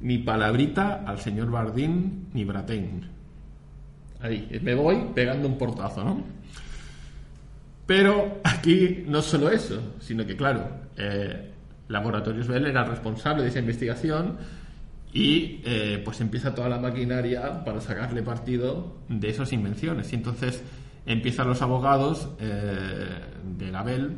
ni 0.02 0.20
palabrita 0.20 1.04
al 1.08 1.20
señor 1.20 1.50
Bardín 1.50 2.28
ni 2.34 2.46
Brattain. 2.46 3.08
Ahí, 4.22 4.60
me 4.62 4.76
voy 4.76 5.04
pegando 5.16 5.48
un 5.48 5.58
portazo, 5.58 6.04
¿no? 6.04 6.24
Pero 7.86 8.40
aquí 8.44 9.04
no 9.08 9.22
solo 9.22 9.50
eso, 9.50 9.96
sino 10.00 10.26
que, 10.26 10.36
claro, 10.36 10.70
eh, 10.98 11.52
Laboratorios 11.88 12.48
Bell 12.48 12.68
era 12.68 12.84
el 12.84 12.90
responsable 12.90 13.44
de 13.44 13.50
esa 13.50 13.60
investigación 13.60 14.38
y 15.14 15.62
eh, 15.66 16.02
pues 16.06 16.22
empieza 16.22 16.56
toda 16.56 16.70
la 16.70 16.80
maquinaria 16.80 17.64
para 17.66 17.82
sacarle 17.82 18.24
partido 18.24 18.96
de 19.10 19.30
esas 19.30 19.52
invenciones. 19.52 20.12
Y 20.14 20.16
entonces 20.16 20.64
empiezan 21.06 21.48
los 21.48 21.62
abogados 21.62 22.30
eh, 22.40 23.10
de 23.58 23.72
la 23.72 23.84
Bell 23.84 24.16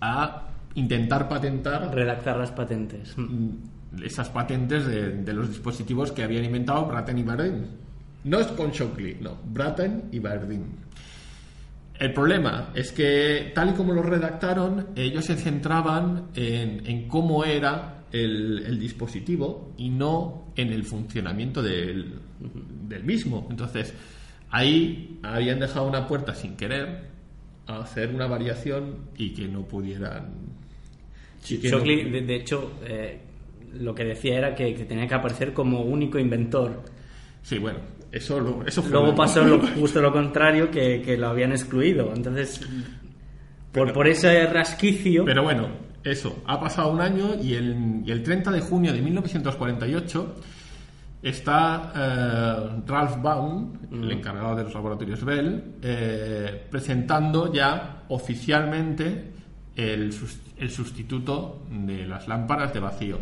a 0.00 0.48
intentar 0.74 1.28
patentar 1.28 1.92
Redactar 1.94 2.36
las 2.36 2.52
patentes. 2.52 3.14
mm, 3.16 4.02
esas 4.04 4.28
patentes 4.28 4.86
de, 4.86 5.10
de 5.22 5.32
los 5.32 5.48
dispositivos 5.48 6.12
que 6.12 6.22
habían 6.22 6.44
inventado 6.44 6.86
Brattain 6.86 7.18
y 7.18 7.22
Bardeen. 7.22 7.66
No 8.24 8.38
es 8.38 8.46
con 8.48 8.70
Shockley, 8.70 9.18
no, 9.20 9.36
Brattain 9.44 10.04
y 10.12 10.18
Bardeen. 10.18 10.64
El 11.98 12.12
problema 12.12 12.70
es 12.74 12.90
que, 12.92 13.52
tal 13.54 13.70
y 13.70 13.72
como 13.74 13.92
lo 13.92 14.02
redactaron, 14.02 14.88
ellos 14.96 15.24
se 15.26 15.36
centraban 15.36 16.28
en, 16.34 16.84
en 16.86 17.06
cómo 17.08 17.44
era 17.44 18.04
el, 18.12 18.64
el 18.66 18.78
dispositivo 18.80 19.72
y 19.78 19.90
no 19.90 20.48
en 20.56 20.72
el 20.72 20.84
funcionamiento 20.84 21.62
del, 21.62 22.14
del 22.88 23.04
mismo. 23.04 23.46
Entonces, 23.48 23.94
ahí 24.50 25.18
habían 25.22 25.60
dejado 25.60 25.86
una 25.86 26.06
puerta 26.08 26.34
sin 26.34 26.56
querer 26.56 27.10
a 27.66 27.78
hacer 27.82 28.12
una 28.12 28.26
variación 28.26 28.96
y 29.16 29.30
que 29.32 29.46
no 29.46 29.62
pudieran. 29.62 30.32
y 31.48 31.58
que 31.58 31.70
no- 31.70 31.78
Shockley, 31.78 32.10
de, 32.10 32.20
de 32.22 32.34
hecho, 32.36 32.72
eh, 32.84 33.20
lo 33.78 33.94
que 33.94 34.04
decía 34.04 34.36
era 34.38 34.54
que, 34.54 34.74
que 34.74 34.84
tenía 34.84 35.06
que 35.06 35.14
aparecer 35.14 35.52
como 35.52 35.80
único 35.82 36.18
inventor. 36.18 36.82
Sí, 37.42 37.58
bueno, 37.58 37.78
eso, 38.16 38.40
lo- 38.40 38.66
eso 38.66 38.82
fue. 38.82 38.90
Luego 38.92 39.06
lo- 39.08 39.14
pasó 39.14 39.44
lo- 39.44 39.58
justo 39.66 40.00
lo 40.00 40.12
contrario, 40.12 40.70
que, 40.70 41.02
que 41.02 41.16
lo 41.16 41.28
habían 41.28 41.52
excluido. 41.52 42.12
Entonces, 42.14 42.60
por, 43.72 43.92
por 43.92 44.06
ese 44.08 44.46
rasquicio, 44.46 45.24
Pero 45.24 45.42
bueno, 45.42 45.68
eso, 46.02 46.42
ha 46.46 46.60
pasado 46.60 46.90
un 46.92 47.00
año 47.00 47.34
y 47.42 47.54
el, 47.54 48.02
y 48.04 48.10
el 48.10 48.22
30 48.22 48.50
de 48.52 48.60
junio 48.60 48.92
de 48.92 49.00
1948 49.02 50.34
está 51.22 51.92
eh, 51.96 52.82
Ralph 52.86 53.20
Baum, 53.22 53.72
el 53.90 54.12
encargado 54.12 54.54
de 54.56 54.64
los 54.64 54.74
laboratorios 54.74 55.24
Bell, 55.24 55.62
eh, 55.82 56.66
presentando 56.70 57.52
ya 57.52 58.02
oficialmente 58.08 59.32
el, 59.76 60.14
el 60.58 60.70
sustituto 60.70 61.62
de 61.70 62.06
las 62.06 62.28
lámparas 62.28 62.72
de 62.74 62.80
vacío, 62.80 63.18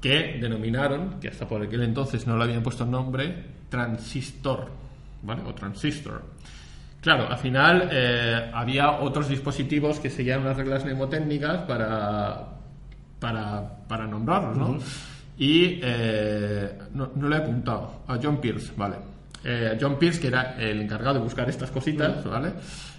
que 0.00 0.38
denominaron, 0.40 1.18
que 1.18 1.28
hasta 1.28 1.48
por 1.48 1.62
aquel 1.62 1.82
entonces 1.82 2.26
no 2.26 2.36
le 2.36 2.44
habían 2.44 2.62
puesto 2.62 2.84
nombre, 2.84 3.53
transistor, 3.74 4.70
¿vale? 5.22 5.42
O 5.42 5.52
transistor. 5.52 6.22
Claro, 7.00 7.28
al 7.28 7.38
final 7.38 7.88
eh, 7.90 8.50
había 8.54 8.92
otros 9.00 9.28
dispositivos 9.28 9.98
que 9.98 10.08
seguían 10.08 10.42
unas 10.42 10.56
reglas 10.56 10.84
mnemotécnicas 10.84 11.62
para, 11.62 12.54
para, 13.18 13.86
para 13.88 14.06
nombrarlos, 14.06 14.56
¿no? 14.56 14.78
Y 15.36 15.80
eh, 15.82 16.78
no, 16.94 17.10
no 17.16 17.28
lo 17.28 17.34
he 17.34 17.38
apuntado, 17.38 18.04
a 18.06 18.16
John 18.22 18.40
Pierce, 18.40 18.72
¿vale? 18.76 18.96
Eh, 19.42 19.76
John 19.78 19.98
Pierce, 19.98 20.20
que 20.20 20.28
era 20.28 20.54
el 20.56 20.80
encargado 20.80 21.14
de 21.14 21.24
buscar 21.24 21.50
estas 21.50 21.72
cositas, 21.72 22.24
¿vale? 22.24 22.52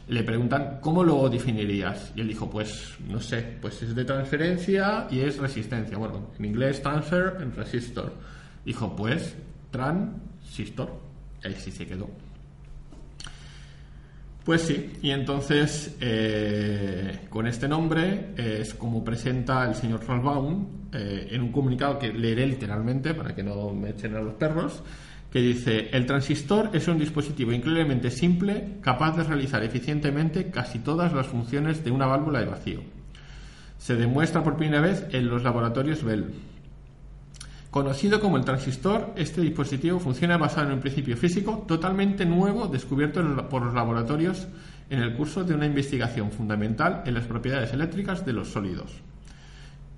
Le 0.10 0.24
preguntan, 0.24 0.80
¿cómo 0.82 1.04
lo 1.04 1.30
definirías? 1.30 2.12
Y 2.18 2.22
él 2.22 2.28
dijo, 2.28 2.50
pues, 2.50 2.98
no 3.08 3.22
sé, 3.22 3.58
pues 3.62 3.82
es 3.82 3.96
de 3.96 4.04
transferencia 4.04 5.08
y 5.10 5.22
es 5.22 5.38
resistencia. 5.38 5.98
Bueno, 5.98 6.32
en 6.38 6.46
inglés 6.46 6.82
transfer 6.82 7.38
and 7.40 7.56
resistor. 7.56 8.14
Dijo, 8.66 8.94
pues, 8.94 9.36
transistor. 9.72 10.35
Y 11.44 11.48
ahí 11.48 11.56
sí 11.58 11.72
se 11.72 11.86
quedó. 11.86 12.10
Pues 14.46 14.62
sí, 14.62 14.94
y 15.02 15.10
entonces 15.10 15.98
eh, 16.00 17.22
con 17.30 17.48
este 17.48 17.68
nombre 17.68 18.34
eh, 18.38 18.60
es 18.62 18.76
como 18.76 19.04
presenta 19.04 19.68
el 19.68 19.74
señor 19.74 20.08
Ralph 20.08 20.24
Baum 20.24 20.68
eh, 20.94 21.30
en 21.32 21.42
un 21.42 21.52
comunicado 21.52 21.98
que 21.98 22.14
leeré 22.14 22.46
literalmente 22.46 23.16
para 23.16 23.34
que 23.34 23.42
no 23.42 23.74
me 23.74 23.90
echen 23.90 24.16
a 24.16 24.22
los 24.22 24.36
perros, 24.36 24.84
que 25.32 25.40
dice, 25.40 25.90
el 25.92 26.06
transistor 26.06 26.70
es 26.74 26.88
un 26.88 27.00
dispositivo 27.00 27.54
increíblemente 27.54 28.12
simple 28.12 28.78
capaz 28.82 29.18
de 29.18 29.24
realizar 29.24 29.64
eficientemente 29.64 30.52
casi 30.52 30.78
todas 30.78 31.12
las 31.12 31.26
funciones 31.26 31.84
de 31.84 31.90
una 31.90 32.06
válvula 32.06 32.40
de 32.40 32.46
vacío. 32.46 32.82
Se 33.80 33.96
demuestra 33.96 34.44
por 34.44 34.58
primera 34.58 34.82
vez 34.82 35.08
en 35.12 35.28
los 35.28 35.42
laboratorios 35.42 36.04
Bell. 36.04 36.28
Conocido 37.76 38.22
como 38.22 38.38
el 38.38 38.46
transistor, 38.46 39.12
este 39.18 39.42
dispositivo 39.42 40.00
funciona 40.00 40.38
basado 40.38 40.68
en 40.68 40.76
un 40.76 40.80
principio 40.80 41.18
físico 41.18 41.66
totalmente 41.68 42.26
nuevo 42.26 42.68
descubierto 42.68 43.22
por 43.50 43.64
los 43.64 43.74
laboratorios 43.74 44.48
en 44.90 45.02
el 45.02 45.14
curso 45.14 45.44
de 45.44 45.56
una 45.56 45.66
investigación 45.66 46.32
fundamental 46.32 47.04
en 47.06 47.14
las 47.16 47.26
propiedades 47.26 47.74
eléctricas 47.74 48.26
de 48.26 48.32
los 48.32 48.48
sólidos. 48.48 48.94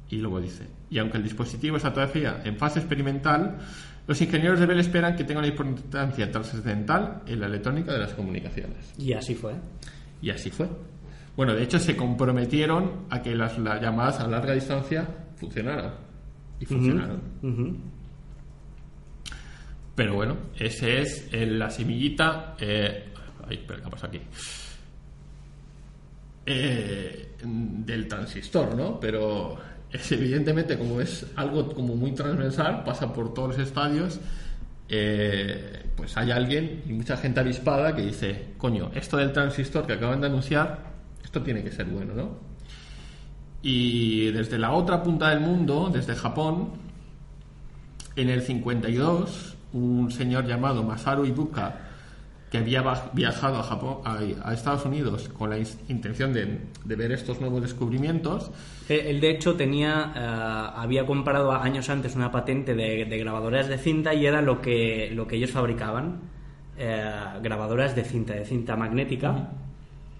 Y 0.09 0.15
luego 0.15 0.41
dice, 0.41 0.63
y 0.89 0.97
aunque 0.97 1.17
el 1.17 1.23
dispositivo 1.23 1.78
está 1.78 1.93
todavía 1.93 2.41
en 2.45 2.57
fase 2.57 2.80
experimental, 2.80 3.59
los 4.07 4.19
ingenieros 4.23 4.59
de 4.59 4.65
Bell 4.65 4.80
esperan 4.80 5.15
que 5.15 5.23
tenga 5.23 5.41
una 5.41 5.49
importancia 5.49 6.32
trascendental 6.32 7.21
en 7.28 7.39
la 7.39 7.45
electrónica 7.45 7.93
de 7.93 7.99
las 7.99 8.13
comunicaciones. 8.15 8.91
y 8.97 9.13
así 9.13 9.36
fue. 9.36 9.53
Y 10.19 10.32
así 10.32 10.49
fue. 10.49 10.67
Bueno, 11.36 11.53
de 11.53 11.61
hecho 11.61 11.78
se 11.78 11.95
comprometieron 11.95 13.05
a 13.11 13.21
que 13.21 13.36
las, 13.36 13.59
las 13.59 13.80
llamadas 13.80 14.19
a 14.19 14.25
larga 14.25 14.53
distancia 14.53 15.07
funcionaran. 15.36 16.07
Y 16.60 16.66
funcionaron. 16.66 17.22
Pero 19.95 20.14
bueno, 20.16 20.38
ese 20.58 21.01
es 21.01 21.28
el- 21.32 21.58
la 21.58 21.70
semillita. 21.70 22.55
Eh, 22.60 23.05
ay, 23.47 23.58
espera, 23.58 23.82
¿qué 23.84 23.89
pasa 23.89 24.08
aquí? 24.08 24.22
Eh, 26.45 27.36
del 27.43 28.08
transistor, 28.08 28.76
¿no? 28.76 28.99
Pero 28.99 29.58
es 29.91 30.12
evidentemente, 30.12 30.78
como 30.78 31.01
es 31.01 31.26
algo 31.36 31.68
como 31.74 31.95
muy 31.95 32.12
transversal, 32.14 32.84
pasa 32.84 33.12
por 33.14 33.34
todos 33.34 33.58
los 33.58 33.68
estadios. 33.68 34.20
eh, 34.89 35.84
pues 35.97 36.16
hay 36.16 36.32
alguien 36.32 36.82
y 36.88 36.93
mucha 36.93 37.18
gente 37.18 37.41
avispada 37.41 37.93
que 37.93 38.03
dice: 38.03 38.53
Coño, 38.58 38.89
esto 38.95 39.18
del 39.18 39.34
transistor 39.34 39.86
que 39.86 39.91
acaban 39.93 40.22
de 40.22 40.28
anunciar, 40.28 40.93
esto 41.22 41.41
tiene 41.41 41.62
que 41.62 41.72
ser 41.72 41.88
bueno, 41.88 42.14
¿no? 42.14 42.38
Y 43.70 44.32
desde 44.32 44.57
la 44.57 44.72
otra 44.72 45.03
punta 45.03 45.30
del 45.30 45.41
mundo, 45.41 45.89
desde 45.91 46.15
Japón, 46.15 46.70
en 48.15 48.30
el 48.30 48.41
52, 48.41 49.57
un 49.74 50.09
señor 50.09 50.45
llamado 50.47 50.84
Masaru 50.84 51.26
Ibuka, 51.26 51.76
que 52.49 52.59
había 52.59 52.82
viajado 53.11 53.57
a, 53.57 53.63
Japón, 53.63 53.97
a, 54.05 54.20
a 54.49 54.53
Estados 54.53 54.86
Unidos 54.86 55.28
con 55.38 55.49
la 55.49 55.57
intención 55.89 56.32
de, 56.32 56.61
de 56.86 56.95
ver 56.95 57.11
estos 57.11 57.41
nuevos 57.41 57.61
descubrimientos, 57.61 58.51
Eh, 58.88 59.03
Él, 59.09 59.20
de 59.20 59.32
hecho, 59.32 59.55
tenía, 59.57 60.13
eh, 60.15 60.80
había 60.82 61.05
comprado 61.05 61.51
años 61.51 61.89
antes 61.89 62.15
una 62.15 62.32
patente 62.32 62.74
de, 62.74 63.03
de 63.03 63.18
grabadoras 63.18 63.68
de 63.68 63.78
cinta 63.78 64.13
y 64.13 64.26
era 64.26 64.41
lo 64.41 64.61
que, 64.61 65.11
lo 65.13 65.28
que 65.28 65.36
ellos 65.36 65.51
fabricaban, 65.51 66.22
eh, 66.78 67.11
grabadoras 67.43 67.97
de 67.97 68.05
cinta, 68.05 68.34
de 68.34 68.45
cinta 68.45 68.78
magnética, 68.78 69.49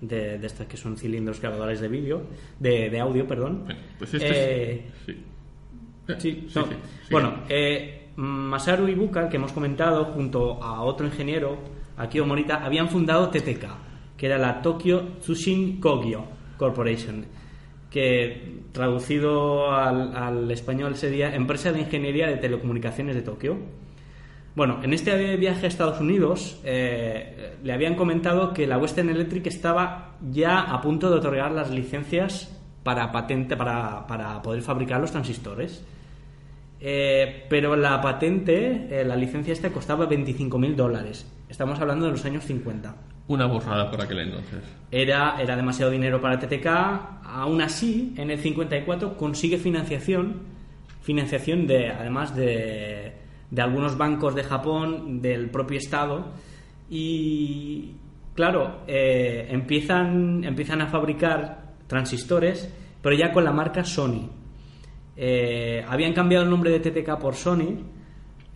de, 0.01 0.37
de 0.37 0.47
estas 0.47 0.67
que 0.67 0.77
son 0.77 0.97
cilindros 0.97 1.41
grabadores 1.41 1.79
de 1.81 1.87
vídeo, 1.87 2.23
de, 2.59 2.89
de 2.89 2.99
audio, 2.99 3.27
perdón. 3.27 3.63
Bueno, 3.65 3.79
pues 3.97 4.13
este 4.13 4.71
Eh, 4.73 4.85
es... 4.99 5.05
Sí. 5.05 5.23
Sí, 6.07 6.13
Sí, 6.19 6.45
no. 6.55 6.63
sí, 6.63 6.69
sí. 7.03 7.07
Bueno, 7.11 7.33
eh, 7.49 8.09
Masaru 8.15 8.87
Ibuka, 8.87 9.27
que 9.29 9.35
hemos 9.37 9.51
comentado, 9.51 10.05
junto 10.05 10.63
a 10.63 10.81
otro 10.83 11.05
ingeniero, 11.05 11.57
Akio 11.97 12.25
Morita, 12.25 12.63
habían 12.65 12.87
fundado 12.89 13.29
TTK, 13.29 13.65
que 14.15 14.25
era 14.25 14.37
la 14.37 14.61
Tokyo 14.61 15.15
Tsushin 15.19 15.79
Kogyo 15.81 16.23
Corporation, 16.57 17.25
que 17.91 18.61
traducido 18.71 19.71
al, 19.71 20.15
al 20.15 20.49
español 20.51 20.95
sería 20.95 21.35
Empresa 21.35 21.71
de 21.71 21.81
Ingeniería 21.81 22.27
de 22.27 22.37
Telecomunicaciones 22.37 23.15
de 23.15 23.21
Tokio. 23.21 23.57
Bueno, 24.57 24.79
en 24.81 24.91
este 24.91 25.37
viaje 25.37 25.67
a 25.67 25.69
Estados 25.69 26.01
Unidos 26.01 26.59
eh, 26.63 27.57
le 27.61 27.73
habían 27.73 27.93
comentado 27.93 28.55
que 28.55 28.65
la 28.65 28.79
Western 28.79 29.07
Electric 29.07 29.45
estaba 29.45 30.15
ya 30.31 30.61
a 30.61 30.81
punto 30.81 31.11
de 31.11 31.17
otorgar 31.17 31.51
las 31.51 31.69
licencias 31.69 32.59
para 32.81 33.11
patente 33.11 33.55
para, 33.55 34.07
para 34.07 34.41
poder 34.41 34.63
fabricar 34.63 34.99
los 34.99 35.11
transistores. 35.11 35.85
Eh, 36.79 37.45
pero 37.47 37.75
la 37.75 38.01
patente, 38.01 38.87
eh, 38.89 39.05
la 39.05 39.15
licencia 39.15 39.53
esta 39.53 39.69
costaba 39.69 40.09
25.000 40.09 40.73
dólares. 40.73 41.31
Estamos 41.47 41.79
hablando 41.79 42.07
de 42.07 42.13
los 42.13 42.25
años 42.25 42.43
50. 42.45 42.95
Una 43.27 43.45
borrada 43.45 43.91
por 43.91 44.01
aquel 44.01 44.21
entonces. 44.21 44.63
Era, 44.89 45.39
era 45.39 45.55
demasiado 45.55 45.91
dinero 45.91 46.19
para 46.19 46.39
TTK. 46.39 46.65
Aún 47.25 47.61
así, 47.61 48.15
en 48.17 48.31
el 48.31 48.39
54 48.39 49.17
consigue 49.17 49.59
financiación, 49.59 50.41
financiación 51.03 51.67
de, 51.67 51.89
además 51.89 52.35
de, 52.35 53.26
de 53.49 53.61
algunos 53.61 53.97
bancos 53.97 54.35
de 54.35 54.43
Japón, 54.43 55.21
del 55.21 55.49
propio 55.49 55.77
Estado. 55.77 56.33
Y 56.89 57.95
claro, 58.33 58.81
eh, 58.87 59.47
empiezan, 59.49 60.43
empiezan 60.43 60.81
a 60.81 60.87
fabricar 60.87 61.73
transistores, 61.87 62.73
pero 63.01 63.15
ya 63.15 63.31
con 63.31 63.43
la 63.43 63.51
marca 63.51 63.83
Sony. 63.83 64.29
Eh, 65.15 65.83
habían 65.87 66.13
cambiado 66.13 66.43
el 66.43 66.49
nombre 66.49 66.69
de 66.69 66.79
TTK 66.79 67.17
por 67.17 67.33
Sony 67.33 67.97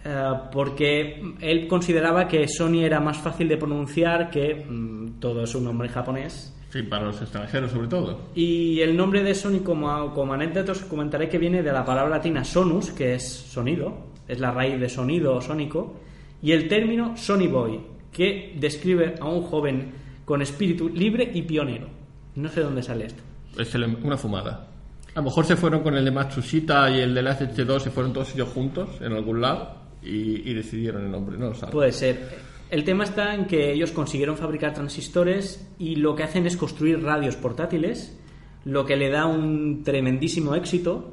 eh, 0.03 0.33
porque 0.51 1.21
él 1.39 1.67
consideraba 1.67 2.27
que 2.27 2.47
Sony 2.47 2.83
era 2.83 2.99
más 2.99 3.17
fácil 3.17 3.47
de 3.47 3.57
pronunciar 3.57 4.29
que 4.29 4.55
mm, 4.55 5.19
todo 5.19 5.43
es 5.43 5.53
un 5.55 5.65
nombre 5.65 5.89
japonés. 5.89 6.55
Sí, 6.69 6.83
para 6.83 7.05
los 7.05 7.21
extranjeros 7.21 7.71
sobre 7.71 7.87
todo. 7.87 8.29
Y 8.33 8.79
el 8.79 8.95
nombre 8.95 9.23
de 9.23 9.35
Sony, 9.35 9.59
como, 9.63 10.13
como 10.13 10.33
anécdota, 10.33 10.71
os 10.71 10.81
comentaré 10.85 11.27
que 11.27 11.37
viene 11.37 11.61
de 11.61 11.71
la 11.71 11.83
palabra 11.83 12.17
latina 12.17 12.43
sonus, 12.43 12.91
que 12.91 13.15
es 13.15 13.27
sonido, 13.27 14.10
es 14.31 14.39
la 14.39 14.51
raíz 14.51 14.79
de 14.79 14.89
sonido 14.89 15.35
o 15.35 15.41
sónico, 15.41 15.95
y 16.41 16.51
el 16.53 16.67
término 16.67 17.15
Sony 17.17 17.47
Boy, 17.49 17.79
que 18.11 18.55
describe 18.59 19.15
a 19.19 19.27
un 19.27 19.41
joven 19.43 19.91
con 20.25 20.41
espíritu 20.41 20.89
libre 20.89 21.29
y 21.33 21.41
pionero. 21.43 21.87
No 22.35 22.49
sé 22.49 22.61
dónde 22.61 22.81
sale 22.81 23.05
esto. 23.05 23.21
Es 23.57 23.73
el- 23.75 23.83
una 24.03 24.17
fumada. 24.17 24.67
A 25.13 25.19
lo 25.19 25.23
mejor 25.23 25.45
se 25.45 25.57
fueron 25.57 25.83
con 25.83 25.95
el 25.95 26.05
de 26.05 26.11
Matsushita 26.11 26.89
y 26.89 26.99
el 27.01 27.13
de 27.13 27.21
la 27.21 27.37
SH2, 27.37 27.79
se 27.79 27.91
fueron 27.91 28.13
todos 28.13 28.33
ellos 28.33 28.47
juntos 28.49 28.89
en 29.01 29.11
algún 29.11 29.41
lado 29.41 29.75
y, 30.01 30.49
y 30.49 30.53
decidieron 30.53 31.03
el 31.05 31.11
nombre, 31.11 31.37
no 31.37 31.49
lo 31.49 31.53
sabes. 31.53 31.73
Puede 31.73 31.91
ser. 31.91 32.51
El 32.69 32.85
tema 32.85 33.03
está 33.03 33.35
en 33.35 33.45
que 33.45 33.73
ellos 33.73 33.91
consiguieron 33.91 34.37
fabricar 34.37 34.73
transistores 34.73 35.69
y 35.77 35.97
lo 35.97 36.15
que 36.15 36.23
hacen 36.23 36.45
es 36.47 36.55
construir 36.55 37.03
radios 37.03 37.35
portátiles, 37.35 38.17
lo 38.63 38.85
que 38.85 38.95
le 38.95 39.09
da 39.09 39.25
un 39.25 39.83
tremendísimo 39.83 40.55
éxito 40.55 41.11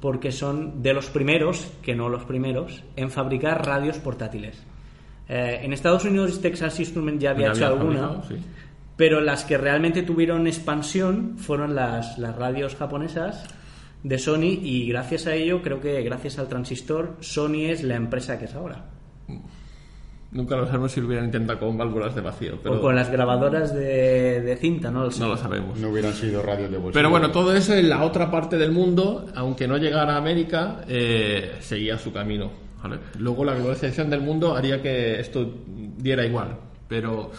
porque 0.00 0.32
son 0.32 0.82
de 0.82 0.94
los 0.94 1.10
primeros, 1.10 1.66
que 1.82 1.94
no 1.94 2.08
los 2.08 2.24
primeros, 2.24 2.82
en 2.96 3.10
fabricar 3.10 3.66
radios 3.66 3.98
portátiles. 3.98 4.62
Eh, 5.28 5.60
en 5.62 5.72
Estados 5.72 6.04
Unidos 6.04 6.40
Texas 6.40 6.78
Instruments 6.80 7.22
ya 7.22 7.30
había 7.30 7.48
Ya 7.48 7.52
hecho 7.52 7.66
había 7.66 7.80
alguna, 7.80 8.22
sí. 8.28 8.36
pero 8.96 9.20
las 9.20 9.44
que 9.44 9.58
realmente 9.58 10.02
tuvieron 10.02 10.46
expansión 10.46 11.36
fueron 11.38 11.74
las, 11.74 12.18
las 12.18 12.34
radios 12.34 12.74
japonesas 12.76 13.44
de 14.02 14.18
Sony 14.18 14.58
y 14.62 14.88
gracias 14.88 15.26
a 15.26 15.34
ello, 15.34 15.62
creo 15.62 15.80
que 15.80 16.02
gracias 16.02 16.38
al 16.38 16.48
transistor, 16.48 17.16
Sony 17.20 17.66
es 17.68 17.82
la 17.82 17.96
empresa 17.96 18.38
que 18.38 18.46
es 18.46 18.54
ahora. 18.54 18.84
Nunca 20.32 20.54
lo 20.56 20.64
sabemos 20.66 20.92
si 20.92 21.00
lo 21.00 21.06
hubieran 21.08 21.24
intentado 21.26 21.58
con 21.58 21.76
válvulas 21.76 22.14
de 22.14 22.20
vacío, 22.20 22.58
pero 22.62 22.76
o 22.76 22.80
con 22.80 22.94
las 22.94 23.10
grabadoras 23.10 23.74
de, 23.74 24.40
de 24.40 24.56
cinta, 24.56 24.88
¿no? 24.90 25.04
lo 25.04 25.10
no 25.10 25.28
lo 25.28 25.36
sabemos. 25.36 25.76
No 25.80 25.88
hubieran 25.88 26.12
sido 26.14 26.40
radios 26.42 26.70
de 26.70 26.76
bolsillo. 26.76 26.92
Pero 26.94 27.10
bueno, 27.10 27.30
todo 27.32 27.52
eso 27.54 27.74
en 27.74 27.88
la 27.88 28.04
otra 28.04 28.30
parte 28.30 28.56
del 28.56 28.70
mundo, 28.70 29.26
aunque 29.34 29.66
no 29.66 29.76
llegara 29.76 30.14
a 30.14 30.18
América, 30.18 30.82
eh, 30.86 31.56
seguía 31.60 31.98
su 31.98 32.12
camino. 32.12 32.50
¿vale? 32.80 32.98
Luego 33.18 33.44
la 33.44 33.54
globalización 33.54 34.08
del 34.08 34.20
mundo 34.20 34.54
haría 34.56 34.80
que 34.80 35.18
esto 35.18 35.52
diera 35.98 36.24
igual. 36.24 36.56
Pero 36.86 37.32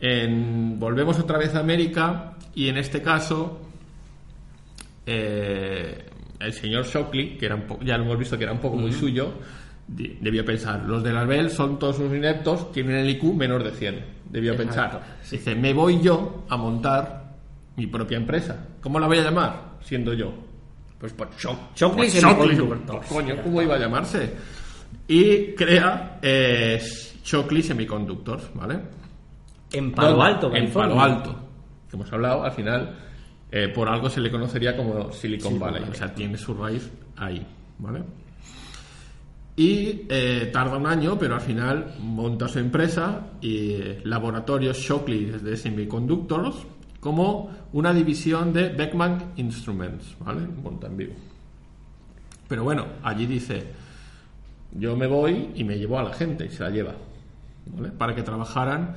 en- 0.00 0.78
volvemos 0.78 1.18
otra 1.18 1.36
vez 1.36 1.54
a 1.56 1.60
América 1.60 2.34
y 2.54 2.68
en 2.68 2.76
este 2.76 3.02
caso 3.02 3.60
eh, 5.06 6.04
el 6.38 6.52
señor 6.52 6.86
Shockley, 6.86 7.36
que 7.36 7.46
era 7.46 7.56
un 7.56 7.62
po- 7.62 7.78
ya 7.82 7.96
lo 7.98 8.04
hemos 8.04 8.18
visto 8.18 8.38
que 8.38 8.44
era 8.44 8.52
un 8.52 8.60
poco 8.60 8.76
muy 8.76 8.92
suyo, 8.92 9.32
debió 9.90 10.44
pensar, 10.44 10.84
los 10.84 11.02
de 11.02 11.12
la 11.12 11.24
Bell 11.24 11.50
son 11.50 11.78
todos 11.78 11.98
unos 11.98 12.14
ineptos, 12.14 12.70
tienen 12.72 12.96
el 12.96 13.10
IQ 13.10 13.34
menor 13.34 13.64
de 13.64 13.72
100. 13.72 14.04
Debió 14.30 14.52
Exacto, 14.52 14.98
pensar. 15.00 15.18
Dice, 15.30 15.54
me 15.56 15.72
voy 15.72 16.00
yo 16.00 16.44
a 16.48 16.56
montar 16.56 17.34
mi 17.76 17.86
propia 17.86 18.16
empresa. 18.16 18.68
¿Cómo 18.80 19.00
la 19.00 19.06
voy 19.06 19.18
a 19.18 19.24
llamar? 19.24 19.78
Siendo 19.82 20.14
yo. 20.14 20.32
Pues 20.98 21.12
por 21.12 21.34
Shock. 21.36 21.74
Shockley 21.74 22.10
Pues. 22.10 22.80
Pues, 22.86 23.06
coño, 23.06 23.36
¿cómo 23.42 23.62
iba 23.62 23.74
a 23.74 23.78
llamarse? 23.78 24.34
Y 25.08 25.54
crea 25.54 26.18
eh, 26.22 26.80
Shockley 27.24 27.62
Semiconductors, 27.62 28.50
¿vale? 28.54 28.78
En 29.72 29.92
Palo 29.92 30.10
¿Dónde? 30.16 30.24
Alto, 30.24 30.54
En. 30.54 30.70
Palo 30.72 31.00
Alto. 31.00 31.36
Que 31.88 31.96
hemos 31.96 32.12
hablado, 32.12 32.44
al 32.44 32.52
final, 32.52 32.96
eh, 33.50 33.68
por 33.68 33.88
algo 33.88 34.08
se 34.08 34.20
le 34.20 34.30
conocería 34.30 34.76
como 34.76 35.10
Silicon 35.10 35.58
Valley. 35.58 35.84
O 35.90 35.94
sea, 35.94 36.14
tiene 36.14 36.36
su 36.36 36.54
raíz 36.54 36.88
ahí, 37.16 37.44
¿vale? 37.78 38.02
Y 39.60 40.06
eh, 40.08 40.48
tarda 40.50 40.78
un 40.78 40.86
año, 40.86 41.18
pero 41.18 41.34
al 41.34 41.42
final 41.42 41.92
monta 42.00 42.48
su 42.48 42.58
empresa 42.58 43.26
y 43.42 43.72
eh, 43.72 44.00
Laboratorios 44.04 44.78
Shockley 44.78 45.26
de 45.26 45.54
Semiconductors 45.54 46.56
como 46.98 47.50
una 47.74 47.92
división 47.92 48.54
de 48.54 48.70
Beckman 48.70 49.32
Instruments, 49.36 50.16
¿vale? 50.20 50.46
Monta 50.46 50.86
en 50.86 50.96
vivo. 50.96 51.12
Pero 52.48 52.64
bueno, 52.64 52.86
allí 53.02 53.26
dice, 53.26 53.66
yo 54.72 54.96
me 54.96 55.06
voy 55.06 55.50
y 55.54 55.62
me 55.62 55.76
llevo 55.76 55.98
a 55.98 56.04
la 56.04 56.14
gente 56.14 56.46
y 56.46 56.48
se 56.48 56.62
la 56.62 56.70
lleva, 56.70 56.94
¿vale? 57.66 57.90
Para 57.90 58.14
que 58.14 58.22
trabajaran 58.22 58.94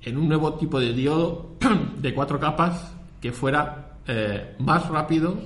en 0.00 0.16
un 0.16 0.28
nuevo 0.28 0.54
tipo 0.54 0.80
de 0.80 0.94
diodo 0.94 1.56
de 2.00 2.14
cuatro 2.14 2.40
capas 2.40 2.90
que 3.20 3.32
fuera 3.32 3.98
eh, 4.06 4.54
más 4.60 4.88
rápido 4.88 5.36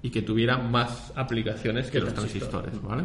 y 0.00 0.08
que 0.08 0.22
tuviera 0.22 0.56
más 0.56 1.12
aplicaciones 1.14 1.90
que 1.90 2.00
los 2.00 2.14
transistor. 2.14 2.62
transistores, 2.62 2.88
¿vale? 2.88 3.04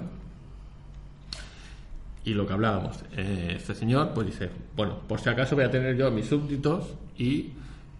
Y 2.25 2.33
lo 2.33 2.45
que 2.45 2.53
hablábamos, 2.53 2.97
eh, 3.15 3.53
este 3.55 3.73
señor 3.73 4.11
pues 4.13 4.27
dice, 4.27 4.49
bueno, 4.75 4.99
por 5.07 5.19
si 5.19 5.29
acaso 5.29 5.55
voy 5.55 5.65
a 5.65 5.71
tener 5.71 5.95
yo 5.95 6.11
mis 6.11 6.25
súbditos 6.27 6.85
y 7.17 7.51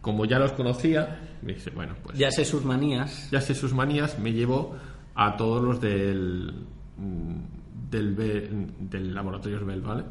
como 0.01 0.25
ya 0.25 0.39
los 0.39 0.51
conocía, 0.53 1.19
me 1.41 1.53
dice, 1.53 1.69
bueno, 1.71 1.95
pues 2.03 2.17
Ya 2.17 2.29
sé 2.31 2.45
sus 2.45 2.63
manías. 2.65 3.29
ya 3.31 3.41
sé 3.41 3.55
sus 3.55 3.73
manías, 3.73 4.19
me 4.19 4.31
llevo 4.33 4.75
a 5.15 5.35
todos 5.37 5.63
los 5.63 5.81
del 5.81 6.53
mm, 6.97 7.33
del, 7.89 8.15
del 8.79 9.13
laboratorio 9.15 9.65
Bell, 9.65 9.81
¿vale? 9.81 10.03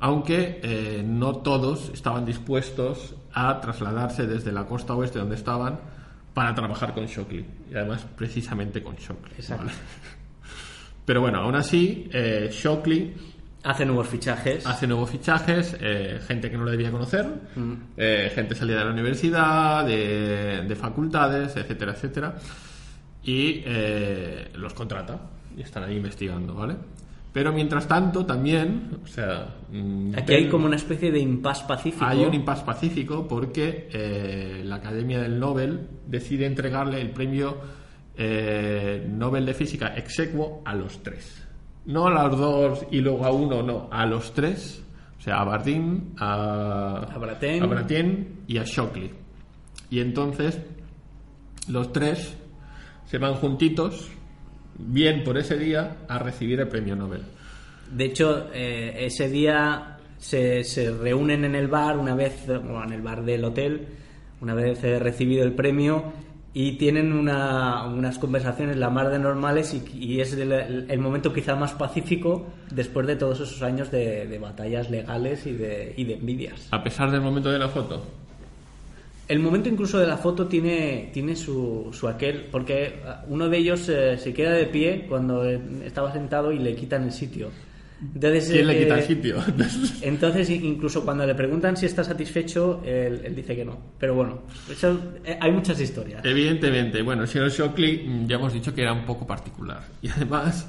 Aunque 0.00 0.60
eh, 0.62 1.02
no 1.06 1.36
todos 1.36 1.90
estaban 1.94 2.24
dispuestos 2.26 3.14
a 3.32 3.60
trasladarse 3.60 4.26
desde 4.26 4.50
la 4.52 4.66
costa 4.66 4.94
oeste 4.94 5.18
donde 5.18 5.36
estaban 5.36 5.78
para 6.34 6.54
trabajar 6.54 6.92
con 6.92 7.06
Shockley 7.06 7.46
y 7.70 7.74
además 7.74 8.04
precisamente 8.16 8.82
con 8.82 8.96
Shockley. 8.96 9.34
Exacto. 9.38 9.66
¿vale? 9.66 9.76
Pero 11.06 11.20
bueno, 11.22 11.38
aún 11.38 11.54
así, 11.54 12.08
eh, 12.12 12.50
Shockley 12.52 13.14
Hace 13.62 13.84
nuevos 13.84 14.06
fichajes. 14.06 14.64
hace 14.66 14.86
nuevos 14.86 15.10
fichajes, 15.10 15.76
eh, 15.80 16.20
gente 16.26 16.48
que 16.50 16.56
no 16.56 16.64
lo 16.64 16.70
debía 16.70 16.90
conocer, 16.92 17.26
Mm. 17.56 17.72
eh, 17.96 18.30
gente 18.34 18.54
salida 18.54 18.78
de 18.80 18.84
la 18.84 18.90
universidad, 18.92 19.84
de, 19.84 20.62
de 20.68 20.76
facultades, 20.76 21.56
etcétera, 21.56 21.92
etcétera, 21.92 22.34
y 23.24 23.62
eh, 23.66 24.50
los 24.54 24.72
contrata 24.72 25.18
y 25.56 25.62
están 25.62 25.82
ahí 25.82 25.96
investigando, 25.96 26.54
¿vale? 26.54 26.76
Pero 27.32 27.52
mientras 27.52 27.88
tanto 27.88 28.24
también, 28.24 28.98
o 29.02 29.06
sea, 29.08 29.48
mm, 29.72 30.12
Aquí 30.16 30.32
hay 30.34 30.48
como 30.48 30.66
una 30.66 30.76
especie 30.76 31.10
de 31.10 31.18
impas 31.18 31.62
pacífico. 31.64 32.04
hay 32.06 32.24
un 32.24 32.34
impasse 32.34 32.64
pacífico 32.64 33.26
porque 33.26 34.60
la 34.64 34.76
Academia 34.76 35.20
del 35.20 35.40
Nobel 35.40 35.88
decide 36.06 36.46
entregarle 36.46 37.00
el 37.00 37.10
premio 37.10 37.56
eh, 38.16 39.06
Nobel 39.08 39.46
de 39.46 39.54
Física 39.54 39.94
exequo 39.96 40.62
a 40.64 40.74
los 40.74 41.02
tres. 41.02 41.46
No 41.86 42.06
a 42.08 42.28
los 42.28 42.38
dos 42.38 42.86
y 42.90 43.00
luego 43.00 43.24
a 43.24 43.30
uno, 43.30 43.62
no, 43.62 43.88
a 43.90 44.06
los 44.06 44.32
tres. 44.32 44.82
O 45.18 45.20
sea, 45.20 45.40
a 45.40 45.44
Bardeen, 45.44 46.14
a, 46.18 47.06
A 47.10 47.16
a 47.16 47.88
y 48.46 48.58
a 48.58 48.64
Shockley. 48.64 49.10
Y 49.90 50.00
entonces 50.00 50.60
los 51.68 51.92
tres 51.92 52.36
se 53.06 53.18
van 53.18 53.34
juntitos, 53.34 54.10
bien 54.78 55.24
por 55.24 55.38
ese 55.38 55.56
día, 55.56 55.98
a 56.08 56.18
recibir 56.18 56.60
el 56.60 56.68
premio 56.68 56.96
Nobel. 56.96 57.22
De 57.90 58.04
hecho, 58.04 58.48
eh, 58.52 59.06
ese 59.06 59.28
día 59.28 59.96
se, 60.18 60.64
se 60.64 60.90
reúnen 60.90 61.44
en 61.44 61.54
el 61.54 61.68
bar, 61.68 61.98
una 61.98 62.14
vez, 62.14 62.48
o 62.48 62.82
en 62.82 62.92
el 62.92 63.02
bar 63.02 63.24
del 63.24 63.44
hotel, 63.44 63.86
una 64.40 64.54
vez 64.54 64.82
eh, 64.84 64.98
recibido 64.98 65.44
el 65.44 65.52
premio, 65.54 66.12
y 66.58 66.72
tienen 66.78 67.12
una- 67.12 67.84
unas 67.84 68.18
conversaciones 68.18 68.78
la 68.78 68.88
más 68.88 69.10
de 69.10 69.18
normales 69.18 69.74
y, 69.74 69.82
y 70.02 70.20
es 70.22 70.32
el, 70.32 70.50
el 70.88 70.98
momento 70.98 71.30
quizá 71.30 71.54
más 71.54 71.74
pacífico 71.74 72.46
después 72.70 73.06
de 73.06 73.14
todos 73.16 73.40
esos 73.40 73.60
años 73.62 73.90
de, 73.90 74.26
de 74.26 74.38
batallas 74.38 74.88
legales 74.88 75.44
y 75.46 75.52
de, 75.52 75.92
y 75.98 76.04
de 76.04 76.14
envidias. 76.14 76.68
A 76.70 76.82
pesar 76.82 77.10
del 77.10 77.20
momento 77.20 77.50
de 77.52 77.58
la 77.58 77.68
foto. 77.68 78.02
El 79.28 79.40
momento 79.40 79.68
incluso 79.68 79.98
de 79.98 80.06
la 80.06 80.16
foto 80.16 80.46
tiene, 80.46 81.10
tiene 81.12 81.36
su, 81.36 81.90
su 81.92 82.08
aquel, 82.08 82.46
porque 82.50 83.00
ah, 83.04 83.22
uno 83.28 83.50
de 83.50 83.58
ellos 83.58 83.86
eh, 83.90 84.16
se 84.16 84.32
queda 84.32 84.52
de 84.52 84.64
pie 84.64 85.04
cuando 85.10 85.44
eh, 85.44 85.60
estaba 85.84 86.10
sentado 86.10 86.52
y 86.52 86.58
le 86.58 86.74
quitan 86.74 87.02
el 87.04 87.12
sitio. 87.12 87.48
Entonces, 88.00 88.50
¿Quién 88.50 88.66
le 88.66 88.78
eh, 88.78 88.82
quita 88.84 88.98
el 88.98 89.04
sitio? 89.04 89.36
Entonces, 90.02 90.50
incluso 90.50 91.02
cuando 91.02 91.26
le 91.26 91.34
preguntan 91.34 91.76
si 91.76 91.86
está 91.86 92.04
satisfecho, 92.04 92.82
él, 92.84 93.22
él 93.24 93.34
dice 93.34 93.56
que 93.56 93.64
no. 93.64 93.78
Pero 93.98 94.14
bueno, 94.14 94.42
eso, 94.70 95.00
eh, 95.24 95.38
hay 95.40 95.50
muchas 95.50 95.80
historias. 95.80 96.22
Evidentemente, 96.24 97.00
bueno, 97.00 97.22
el 97.22 97.28
señor 97.28 97.50
Shockley 97.50 98.06
mm, 98.06 98.26
ya 98.26 98.36
hemos 98.36 98.52
dicho 98.52 98.74
que 98.74 98.82
era 98.82 98.92
un 98.92 99.06
poco 99.06 99.26
particular. 99.26 99.82
Y 100.02 100.08
además 100.08 100.68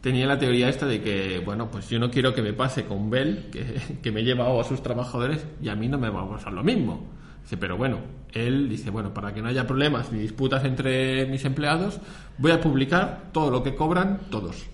tenía 0.00 0.26
la 0.26 0.38
teoría 0.38 0.68
esta 0.68 0.86
de 0.86 1.02
que, 1.02 1.40
bueno, 1.44 1.70
pues 1.70 1.88
yo 1.88 1.98
no 1.98 2.10
quiero 2.10 2.34
que 2.34 2.42
me 2.42 2.52
pase 2.52 2.84
con 2.84 3.10
Bell, 3.10 3.50
que, 3.52 3.64
que 4.02 4.10
me 4.10 4.24
lleva 4.24 4.58
a 4.58 4.64
sus 4.64 4.82
trabajadores, 4.82 5.46
y 5.62 5.68
a 5.68 5.76
mí 5.76 5.88
no 5.88 5.98
me 5.98 6.08
va 6.08 6.22
a 6.22 6.28
pasar 6.28 6.52
lo 6.52 6.64
mismo. 6.64 7.06
Dice, 7.42 7.56
pero 7.58 7.76
bueno, 7.76 7.98
él 8.32 8.68
dice, 8.68 8.90
bueno, 8.90 9.12
para 9.12 9.34
que 9.34 9.42
no 9.42 9.48
haya 9.48 9.66
problemas 9.66 10.10
ni 10.10 10.20
disputas 10.20 10.64
entre 10.64 11.26
mis 11.26 11.44
empleados, 11.44 12.00
voy 12.38 12.52
a 12.52 12.60
publicar 12.60 13.30
todo 13.32 13.50
lo 13.50 13.62
que 13.62 13.74
cobran 13.74 14.20
todos. 14.30 14.71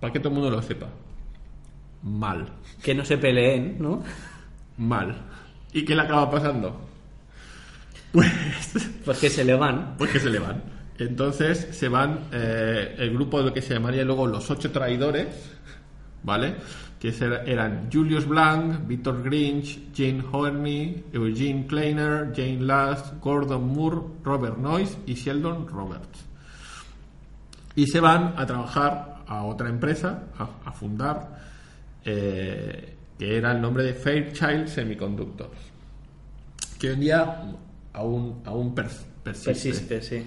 Para 0.00 0.12
que 0.12 0.18
todo 0.20 0.28
el 0.30 0.34
mundo 0.34 0.50
lo 0.50 0.62
sepa. 0.62 0.86
Mal. 2.02 2.46
Que 2.82 2.94
no 2.94 3.04
se 3.04 3.18
peleen, 3.18 3.76
¿no? 3.80 4.02
Mal. 4.78 5.16
¿Y 5.72 5.84
qué 5.84 5.94
le 5.94 6.02
acaba 6.02 6.30
pasando? 6.30 6.80
Pues 8.12 8.30
Porque 9.04 9.28
se 9.28 9.44
le 9.44 9.54
van. 9.54 9.94
pues 9.98 10.10
que 10.10 10.20
se 10.20 10.30
le 10.30 10.38
van. 10.38 10.62
Entonces 10.98 11.68
se 11.72 11.88
van 11.88 12.20
eh, 12.32 12.94
el 12.98 13.12
grupo 13.12 13.38
de 13.38 13.46
lo 13.46 13.52
que 13.52 13.60
se 13.60 13.74
llamaría 13.74 14.04
luego 14.04 14.26
los 14.26 14.50
ocho 14.50 14.70
traidores, 14.70 15.52
¿vale? 16.22 16.54
Que 16.98 17.14
eran 17.44 17.90
Julius 17.92 18.26
Blanc, 18.26 18.86
Victor 18.86 19.22
Grinch, 19.22 19.78
Jane 19.94 20.24
Horney, 20.32 21.04
Eugene 21.12 21.66
Kleiner, 21.66 22.32
Jane 22.34 22.60
Last, 22.62 23.20
Gordon 23.20 23.68
Moore, 23.68 24.00
Robert 24.24 24.56
Noyce 24.56 24.96
y 25.06 25.12
Sheldon 25.14 25.68
Roberts. 25.68 26.24
Y 27.74 27.86
se 27.86 28.00
van 28.00 28.32
a 28.38 28.46
trabajar 28.46 29.15
a 29.26 29.44
otra 29.44 29.68
empresa, 29.68 30.24
a, 30.38 30.48
a 30.68 30.72
fundar, 30.72 31.38
eh, 32.04 32.94
que 33.18 33.36
era 33.36 33.52
el 33.52 33.60
nombre 33.60 33.82
de 33.84 33.94
Fairchild 33.94 34.68
Semiconductors, 34.68 35.58
que 36.78 36.88
hoy 36.88 36.94
en 36.94 37.00
día 37.00 37.42
aún, 37.92 38.42
aún 38.44 38.74
pers- 38.74 39.04
Persiste, 39.24 40.02
sí. 40.02 40.24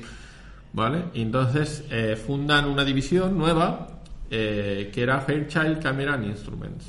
¿Vale? 0.73 1.05
Y 1.13 1.21
entonces 1.21 1.85
eh, 1.89 2.15
fundan 2.17 2.65
una 2.65 2.83
división 2.83 3.37
nueva 3.37 4.01
eh, 4.29 4.91
que 4.93 5.01
era 5.03 5.21
Fairchild 5.21 5.81
Camera 5.81 6.13
and 6.15 6.25
Instruments. 6.25 6.85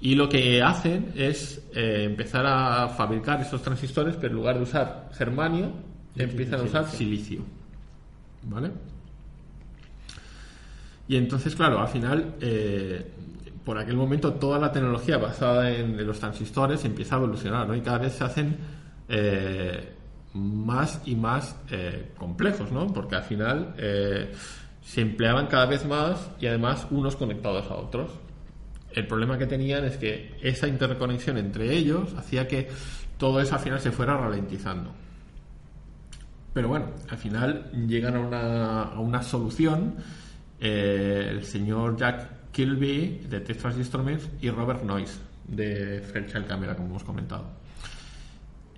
Y 0.00 0.14
lo 0.14 0.28
que 0.28 0.62
hacen 0.62 1.12
es 1.14 1.60
eh, 1.74 2.04
empezar 2.04 2.46
a 2.46 2.88
fabricar 2.88 3.40
estos 3.42 3.60
transistores, 3.62 4.16
pero 4.16 4.28
en 4.28 4.36
lugar 4.36 4.56
de 4.56 4.62
usar 4.62 5.10
germanio, 5.12 5.70
empiezan 6.16 6.60
a 6.60 6.62
usar 6.62 6.88
silicio. 6.88 7.42
¿Vale? 8.44 8.70
Y 11.08 11.16
entonces, 11.16 11.56
claro, 11.56 11.80
al 11.80 11.88
final, 11.88 12.34
eh, 12.40 13.10
por 13.64 13.78
aquel 13.78 13.96
momento, 13.96 14.34
toda 14.34 14.58
la 14.58 14.70
tecnología 14.70 15.16
basada 15.16 15.70
en, 15.70 16.06
los 16.06 16.20
transistores 16.20 16.84
empieza 16.84 17.14
a 17.14 17.18
evolucionar, 17.18 17.66
¿no? 17.66 17.74
Y 17.74 17.80
cada 17.80 17.98
vez 17.98 18.12
se 18.12 18.24
hacen 18.24 18.56
eh, 19.08 19.94
más 20.34 21.00
y 21.06 21.16
más 21.16 21.56
eh, 21.70 22.12
complejos, 22.16 22.70
¿no? 22.70 22.86
Porque 22.92 23.16
al 23.16 23.22
final 23.22 23.74
se 24.82 25.00
empleaban 25.00 25.46
cada 25.46 25.66
vez 25.66 25.86
más 25.86 26.30
y 26.40 26.46
además 26.46 26.86
unos 26.90 27.16
conectados 27.16 27.70
a 27.70 27.74
otros. 27.74 28.10
El 28.92 29.06
problema 29.06 29.38
que 29.38 29.46
tenían 29.46 29.84
es 29.84 29.96
que 29.96 30.36
esa 30.42 30.68
interconexión 30.68 31.38
entre 31.38 31.74
ellos 31.74 32.14
hacía 32.16 32.46
que 32.46 32.68
todo 33.16 33.40
eso 33.40 33.54
al 33.54 33.60
final 33.60 33.80
se 33.80 33.90
fuera 33.90 34.16
ralentizando. 34.16 34.92
Pero 36.52 36.68
bueno, 36.68 36.86
al 37.08 37.18
final 37.18 37.70
llegan 37.86 38.16
a 38.16 38.20
una, 38.20 38.82
a 38.84 39.00
una 39.00 39.22
solución 39.22 39.96
eh, 40.60 41.28
el 41.30 41.44
señor 41.44 41.96
Jack 41.96 42.50
Kilby 42.52 43.26
de 43.28 43.40
Texas 43.40 43.76
Instruments 43.76 44.28
y 44.40 44.50
Robert 44.50 44.82
Noyce 44.82 45.18
de 45.46 46.00
Fairchild 46.00 46.46
Camera, 46.46 46.74
como 46.74 46.88
hemos 46.88 47.04
comentado. 47.04 47.44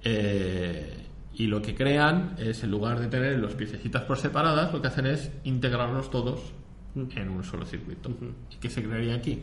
Eh, 0.03 1.07
y 1.35 1.47
lo 1.47 1.63
que 1.63 1.75
crean 1.75 2.35
es, 2.39 2.63
en 2.65 2.71
lugar 2.71 3.01
de 3.01 3.09
tener 3.09 3.39
los 3.39 3.55
piececitas 3.55 4.03
por 4.03 4.19
separadas, 4.19 4.73
lo 4.73 4.81
que 4.83 4.89
hacen 4.89 5.07
es 5.07 5.31
integrarlos 5.45 6.11
todos 6.11 6.53
en 6.95 7.29
un 7.29 7.45
solo 7.45 7.65
circuito. 7.65 8.11
¿Y 8.51 8.57
qué 8.57 8.69
se 8.69 8.83
crearía 8.83 9.15
aquí? 9.15 9.41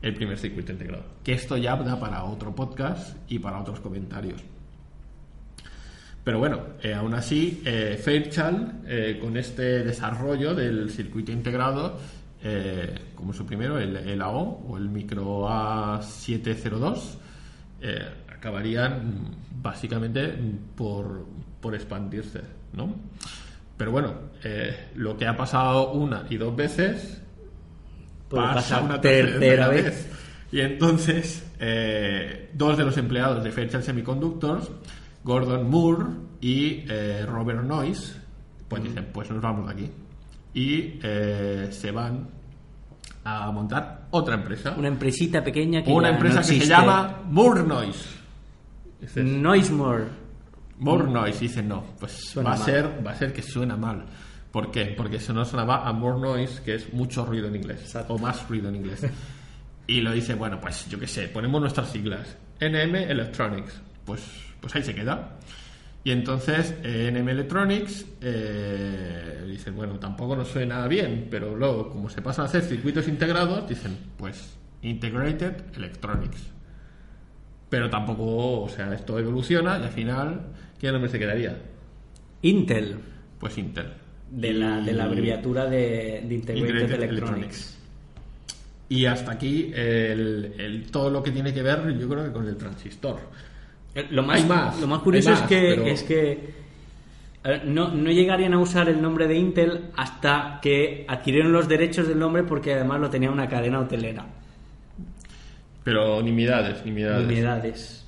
El 0.00 0.14
primer 0.14 0.38
circuito 0.38 0.72
integrado. 0.72 1.04
Que 1.24 1.32
esto 1.32 1.56
ya 1.56 1.76
da 1.76 1.98
para 1.98 2.24
otro 2.24 2.54
podcast 2.54 3.16
y 3.30 3.38
para 3.38 3.60
otros 3.60 3.80
comentarios. 3.80 4.42
Pero 6.24 6.38
bueno, 6.38 6.60
eh, 6.82 6.94
aún 6.94 7.14
así, 7.14 7.62
eh, 7.64 8.00
Fairchild, 8.02 8.84
eh, 8.86 9.18
con 9.20 9.36
este 9.36 9.82
desarrollo 9.82 10.54
del 10.54 10.90
circuito 10.90 11.32
integrado, 11.32 11.98
eh, 12.44 12.94
como 13.16 13.32
su 13.32 13.44
primero, 13.44 13.78
el, 13.78 13.96
el, 13.96 14.22
AO 14.22 14.64
o 14.68 14.76
el 14.76 14.88
micro 14.88 15.48
A702, 15.48 17.18
acabarían 18.32 19.36
básicamente 19.60 20.32
por, 20.76 21.26
por 21.60 21.74
expandirse, 21.74 22.40
¿no? 22.72 22.94
Pero 23.76 23.90
bueno, 23.90 24.14
lo 24.94 25.16
que 25.16 25.26
ha 25.26 25.36
pasado 25.36 25.90
una 25.92 26.24
y 26.30 26.36
dos 26.36 26.54
veces, 26.54 27.20
Puede 28.28 28.44
pasa 28.44 28.80
una 28.80 29.00
tercera 29.00 29.40
tercera 29.40 29.68
vez. 29.68 29.84
vez. 29.84 30.10
Y 30.52 30.60
entonces, 30.60 31.44
dos 32.52 32.76
de 32.76 32.84
los 32.84 32.96
empleados 32.96 33.42
de 33.42 33.50
Fairchild 33.50 33.82
Semiconductors 33.82 34.70
Gordon 35.24 35.68
Moore 35.70 36.04
y 36.40 36.84
eh, 36.88 37.24
Robert 37.26 37.62
Noyce, 37.64 38.20
pues 38.68 38.82
dicen, 38.82 39.08
pues 39.12 39.30
nos 39.30 39.40
vamos 39.40 39.66
de 39.66 39.72
aquí. 39.72 39.90
Y 40.54 40.98
eh, 41.02 41.68
se 41.70 41.90
van 41.90 42.28
a 43.24 43.50
montar 43.50 44.08
otra 44.10 44.34
empresa. 44.34 44.74
Una 44.76 44.88
empresita 44.88 45.42
pequeña 45.42 45.82
que 45.82 45.90
Una 45.92 46.08
ya 46.08 46.14
empresa 46.14 46.40
no 46.40 46.46
que 46.46 46.60
se 46.60 46.66
llama 46.66 47.22
Moore 47.28 47.62
Noise. 47.62 48.04
Dices, 49.00 49.24
Noisemore. 49.24 50.04
Moore 50.78 51.10
Noise. 51.10 51.40
Dicen, 51.40 51.68
no, 51.68 51.84
pues 51.98 52.12
Suena 52.12 52.50
va 52.50 52.56
a, 52.56 52.58
mal. 52.58 52.66
ser, 52.66 53.06
va 53.06 53.10
a 53.12 53.14
ser 53.14 53.32
que 53.32 53.42
suena 53.42 53.76
mal. 53.76 54.04
¿Por 54.50 54.70
qué? 54.70 54.94
Porque 54.96 55.16
eso 55.16 55.32
no 55.32 55.44
sonaba 55.44 55.88
a 55.88 55.92
More 55.92 56.20
Noise, 56.20 56.62
que 56.62 56.74
es 56.74 56.92
mucho 56.92 57.24
ruido 57.24 57.48
en 57.48 57.56
inglés. 57.56 57.80
Exacto. 57.80 58.14
O 58.14 58.18
más 58.18 58.46
ruido 58.48 58.68
en 58.68 58.76
inglés. 58.76 59.06
y 59.86 60.00
lo 60.02 60.12
dice, 60.12 60.34
bueno, 60.34 60.60
pues 60.60 60.88
yo 60.88 60.98
qué 61.00 61.06
sé, 61.06 61.28
ponemos 61.28 61.60
nuestras 61.60 61.88
siglas. 61.90 62.36
NM 62.60 62.94
Electronics. 62.94 63.80
Pues, 64.04 64.22
pues 64.62 64.74
ahí 64.74 64.82
se 64.82 64.94
queda. 64.94 65.36
Y 66.04 66.10
entonces 66.10 66.74
eh, 66.82 67.10
NM 67.12 67.28
Electronics 67.28 68.06
eh, 68.22 69.44
dicen, 69.46 69.76
bueno, 69.76 69.98
tampoco 69.98 70.34
nos 70.34 70.48
suena 70.48 70.88
bien, 70.88 71.28
pero 71.30 71.54
luego, 71.54 71.90
como 71.90 72.08
se 72.08 72.22
pasan 72.22 72.44
a 72.46 72.48
hacer 72.48 72.62
circuitos 72.62 73.06
integrados, 73.06 73.68
dicen, 73.68 73.96
pues 74.16 74.56
Integrated 74.82 75.54
Electronics. 75.76 76.40
Pero 77.68 77.88
tampoco, 77.88 78.62
o 78.62 78.68
sea, 78.68 78.92
esto 78.94 79.18
evoluciona 79.18 79.78
y 79.78 79.82
al 79.82 79.90
final, 79.90 80.40
¿qué 80.80 80.90
nombre 80.90 81.10
se 81.10 81.18
quedaría? 81.18 81.56
Intel. 82.42 82.96
Pues 83.38 83.56
Intel. 83.58 83.92
De 84.30 84.52
la, 84.52 84.80
de 84.80 84.92
la 84.94 85.04
abreviatura 85.04 85.66
de, 85.66 86.24
de 86.26 86.34
Integrated, 86.34 86.56
Integrated 86.80 87.02
Electronics. 87.10 87.78
Y 88.88 89.06
hasta 89.06 89.32
aquí 89.32 89.70
el, 89.74 90.54
el- 90.58 90.90
todo 90.90 91.10
lo 91.10 91.22
que 91.22 91.30
tiene 91.30 91.54
que 91.54 91.62
ver, 91.62 91.96
yo 91.98 92.08
creo 92.08 92.24
que 92.24 92.32
con 92.32 92.46
el 92.48 92.56
transistor. 92.56 93.20
Eh, 93.94 94.06
Lo 94.10 94.22
más, 94.22 94.80
lo 94.80 94.86
más 94.86 95.00
curioso 95.00 95.32
es 95.32 95.40
que, 95.42 95.60
pero- 95.76 95.86
es 95.86 96.02
que 96.02 96.54
no, 97.66 97.88
no 97.88 98.10
llegarían 98.10 98.54
a 98.54 98.58
usar 98.58 98.88
el 98.88 99.02
nombre 99.02 99.26
de 99.26 99.36
Intel 99.36 99.86
hasta 99.96 100.60
que 100.62 101.04
adquirieron 101.08 101.52
los 101.52 101.68
derechos 101.68 102.06
del 102.08 102.18
nombre 102.18 102.42
porque 102.44 102.72
además 102.74 103.00
lo 103.00 103.10
tenía 103.10 103.30
una 103.30 103.48
cadena 103.48 103.80
hotelera. 103.80 104.24
Pero 105.84 106.22
nimiedades, 106.22 106.84
nimiedades. 106.84 107.26
Unidades. 107.26 108.06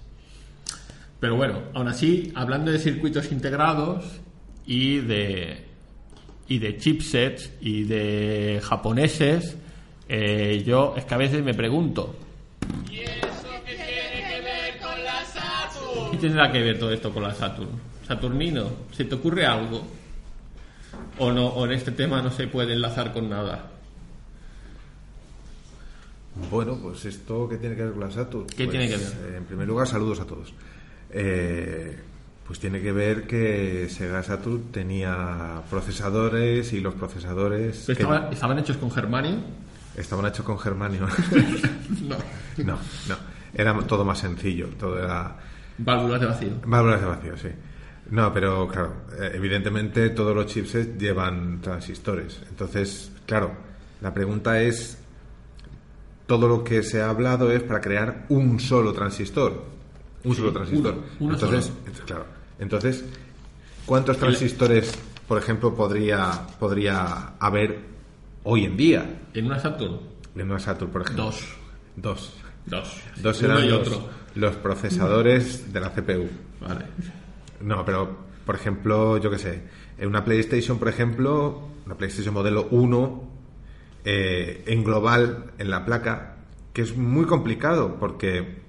Pero 1.20 1.36
bueno, 1.36 1.62
aún 1.74 1.88
así, 1.88 2.30
hablando 2.34 2.70
de 2.70 2.78
circuitos 2.78 3.32
integrados 3.32 4.20
y 4.66 4.98
de, 4.98 5.64
y 6.48 6.58
de 6.58 6.76
chipsets 6.76 7.52
y 7.60 7.82
de 7.84 8.60
japoneses, 8.62 9.56
eh, 10.08 10.62
yo 10.64 10.94
es 10.96 11.04
que 11.04 11.14
a 11.14 11.18
veces 11.18 11.42
me 11.42 11.54
pregunto. 11.54 12.14
¿Qué 16.14 16.20
tendrá 16.20 16.52
que 16.52 16.62
ver 16.62 16.78
todo 16.78 16.92
esto 16.92 17.12
con 17.12 17.24
la 17.24 17.34
Saturn? 17.34 17.70
Saturnino, 18.06 18.70
¿se 18.92 19.04
te 19.04 19.16
ocurre 19.16 19.44
algo? 19.46 19.84
¿O, 21.18 21.32
no, 21.32 21.46
o 21.48 21.66
en 21.66 21.72
este 21.72 21.90
tema 21.90 22.22
no 22.22 22.30
se 22.30 22.46
puede 22.46 22.72
enlazar 22.74 23.12
con 23.12 23.28
nada? 23.28 23.68
Bueno, 26.52 26.78
pues 26.80 27.04
esto 27.06 27.48
que 27.48 27.56
tiene 27.56 27.74
que 27.74 27.82
ver 27.82 27.92
con 27.92 28.00
la 28.02 28.12
Saturn. 28.12 28.46
¿Qué 28.46 28.64
Pues, 28.66 28.70
tiene 28.70 28.88
que 28.88 28.96
ver? 28.96 29.08
eh, 29.32 29.36
en 29.38 29.44
primer 29.44 29.66
lugar, 29.66 29.88
saludos 29.88 30.20
a 30.20 30.24
todos. 30.24 30.52
Eh, 31.10 31.98
pues 32.46 32.60
tiene 32.60 32.80
que 32.80 32.92
ver 32.92 33.26
que 33.26 33.88
Sega 33.90 34.22
Saturn 34.22 34.70
tenía 34.70 35.62
procesadores 35.68 36.72
y 36.74 36.80
los 36.80 36.94
procesadores 36.94 37.88
¿Estaban, 37.88 38.32
estaban 38.32 38.58
hechos 38.60 38.76
con 38.76 38.90
germanio? 38.92 39.38
estaban 39.96 40.26
hechos 40.26 40.44
con 40.46 40.60
germanio. 40.60 41.08
No. 42.02 42.16
no, 42.64 42.78
no. 43.08 43.16
Era 43.52 43.76
todo 43.86 44.04
más 44.04 44.18
sencillo. 44.20 44.68
Todo 44.78 44.98
era 45.02 45.36
Válvulas 45.78 46.20
de 46.20 46.26
vacío. 46.26 46.50
válvulas 46.66 47.00
de 47.00 47.06
vacío, 47.06 47.36
sí. 47.36 47.48
No, 48.10 48.32
pero 48.32 48.68
claro, 48.68 48.92
eh, 49.18 49.32
evidentemente 49.34 50.10
todos 50.10 50.34
los 50.36 50.46
chipsets 50.46 50.98
llevan 50.98 51.60
transistores. 51.60 52.42
Entonces, 52.48 53.10
claro, 53.26 53.52
la 54.00 54.12
pregunta 54.12 54.60
es 54.60 54.98
todo 56.26 56.48
lo 56.48 56.62
que 56.64 56.82
se 56.82 57.02
ha 57.02 57.10
hablado 57.10 57.50
es 57.50 57.62
para 57.62 57.80
crear 57.80 58.26
un 58.28 58.60
solo 58.60 58.92
transistor. 58.92 59.64
Un 60.24 60.34
solo 60.34 60.52
transistor. 60.52 60.94
uno, 60.94 61.04
uno 61.20 61.34
entonces, 61.34 61.64
solo. 61.66 61.78
entonces, 61.80 62.04
claro. 62.06 62.26
Entonces, 62.58 63.04
¿cuántos 63.84 64.16
transistores, 64.18 64.96
por 65.26 65.38
ejemplo, 65.38 65.74
podría, 65.74 66.46
podría 66.58 67.34
haber 67.38 67.78
hoy 68.44 68.64
en 68.64 68.76
día 68.76 69.20
En 69.34 69.46
una 69.46 69.58
Saturn, 69.58 69.98
en 70.36 70.50
una 70.50 70.58
Saturn, 70.60 70.90
por 70.92 71.02
ejemplo? 71.02 71.24
dos. 71.24 71.44
Dos. 71.96 72.32
Dos. 72.66 73.00
Dos 73.22 73.42
Uno 73.42 73.64
y 73.64 73.70
otro. 73.70 74.08
Los 74.34 74.56
procesadores 74.56 75.72
de 75.72 75.80
la 75.80 75.90
CPU. 75.90 76.28
Vale. 76.60 76.86
No, 77.60 77.84
pero, 77.84 78.26
por 78.44 78.54
ejemplo, 78.54 79.18
yo 79.18 79.30
qué 79.30 79.38
sé, 79.38 79.62
en 79.98 80.08
una 80.08 80.24
PlayStation, 80.24 80.78
por 80.78 80.88
ejemplo, 80.88 81.68
una 81.86 81.96
PlayStation 81.96 82.34
modelo 82.34 82.68
1, 82.70 83.30
eh, 84.04 84.64
en 84.66 84.84
global, 84.84 85.52
en 85.58 85.70
la 85.70 85.84
placa, 85.84 86.36
que 86.72 86.82
es 86.82 86.96
muy 86.96 87.26
complicado, 87.26 87.96
porque 87.98 88.62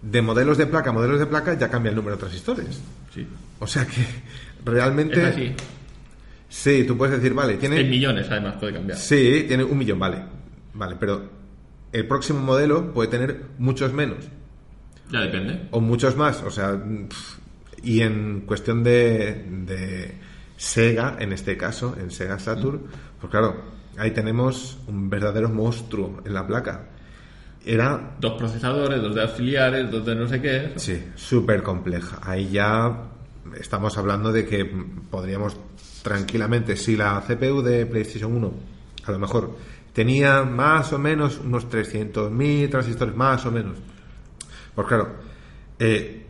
de 0.00 0.22
modelos 0.22 0.58
de 0.58 0.66
placa 0.66 0.90
a 0.90 0.92
modelos 0.92 1.20
de 1.20 1.26
placa 1.26 1.56
ya 1.56 1.68
cambia 1.68 1.90
el 1.90 1.96
número 1.96 2.16
de 2.16 2.20
transistores. 2.20 2.80
Sí. 3.14 3.26
O 3.60 3.66
sea 3.66 3.86
que 3.86 4.04
realmente... 4.64 5.20
Es 5.20 5.34
así. 5.34 5.54
Sí, 6.48 6.84
tú 6.84 6.98
puedes 6.98 7.16
decir, 7.16 7.32
vale, 7.32 7.54
tiene... 7.54 7.80
En 7.80 7.88
millones, 7.88 8.26
además, 8.30 8.56
puede 8.58 8.74
cambiar. 8.74 8.98
Sí, 8.98 9.44
tiene 9.48 9.64
un 9.64 9.78
millón, 9.78 9.98
vale. 9.98 10.22
Vale, 10.74 10.96
pero 10.98 11.30
el 11.92 12.06
próximo 12.06 12.40
modelo 12.40 12.92
puede 12.92 13.08
tener 13.08 13.42
muchos 13.58 13.92
menos. 13.92 14.28
Ya 15.12 15.20
depende. 15.20 15.68
o 15.70 15.80
muchos 15.80 16.16
más. 16.16 16.42
O 16.42 16.50
sea, 16.50 16.82
y 17.82 18.00
en 18.00 18.40
cuestión 18.46 18.82
de, 18.82 19.44
de 19.66 20.14
Sega, 20.56 21.16
en 21.18 21.32
este 21.32 21.56
caso, 21.56 21.94
en 22.00 22.10
Sega 22.10 22.38
Saturn, 22.38 22.80
pues 23.20 23.30
claro, 23.30 23.62
ahí 23.98 24.10
tenemos 24.12 24.78
un 24.86 25.10
verdadero 25.10 25.48
monstruo 25.48 26.22
en 26.24 26.34
la 26.34 26.46
placa. 26.46 26.88
Era, 27.64 28.16
Dos 28.18 28.32
procesadores, 28.38 29.00
dos 29.00 29.14
de 29.14 29.22
auxiliares, 29.22 29.88
dos 29.90 30.04
de 30.04 30.14
no 30.16 30.26
sé 30.26 30.40
qué. 30.40 30.72
sí, 30.76 31.00
súper 31.14 31.62
compleja. 31.62 32.18
Ahí 32.22 32.48
ya 32.50 33.10
estamos 33.60 33.96
hablando 33.98 34.32
de 34.32 34.46
que 34.46 34.64
podríamos 35.10 35.56
tranquilamente, 36.02 36.74
si 36.76 36.96
la 36.96 37.20
CPU 37.20 37.62
de 37.62 37.86
PlayStation 37.86 38.32
1 38.32 38.52
a 39.04 39.12
lo 39.12 39.18
mejor 39.18 39.56
tenía 39.92 40.42
más 40.44 40.92
o 40.92 40.98
menos 40.98 41.38
unos 41.38 41.68
300.000 41.68 42.70
transistores, 42.70 43.14
más 43.14 43.44
o 43.46 43.50
menos. 43.52 43.76
Pues 44.74 44.86
claro, 44.86 45.08
eh, 45.78 46.26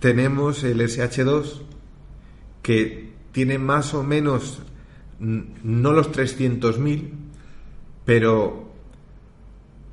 tenemos 0.00 0.64
el 0.64 0.80
SH2 0.80 1.60
que 2.62 3.12
tiene 3.32 3.58
más 3.58 3.94
o 3.94 4.02
menos, 4.02 4.62
no 5.18 5.92
los 5.92 6.10
300.000, 6.12 7.10
pero 8.04 8.72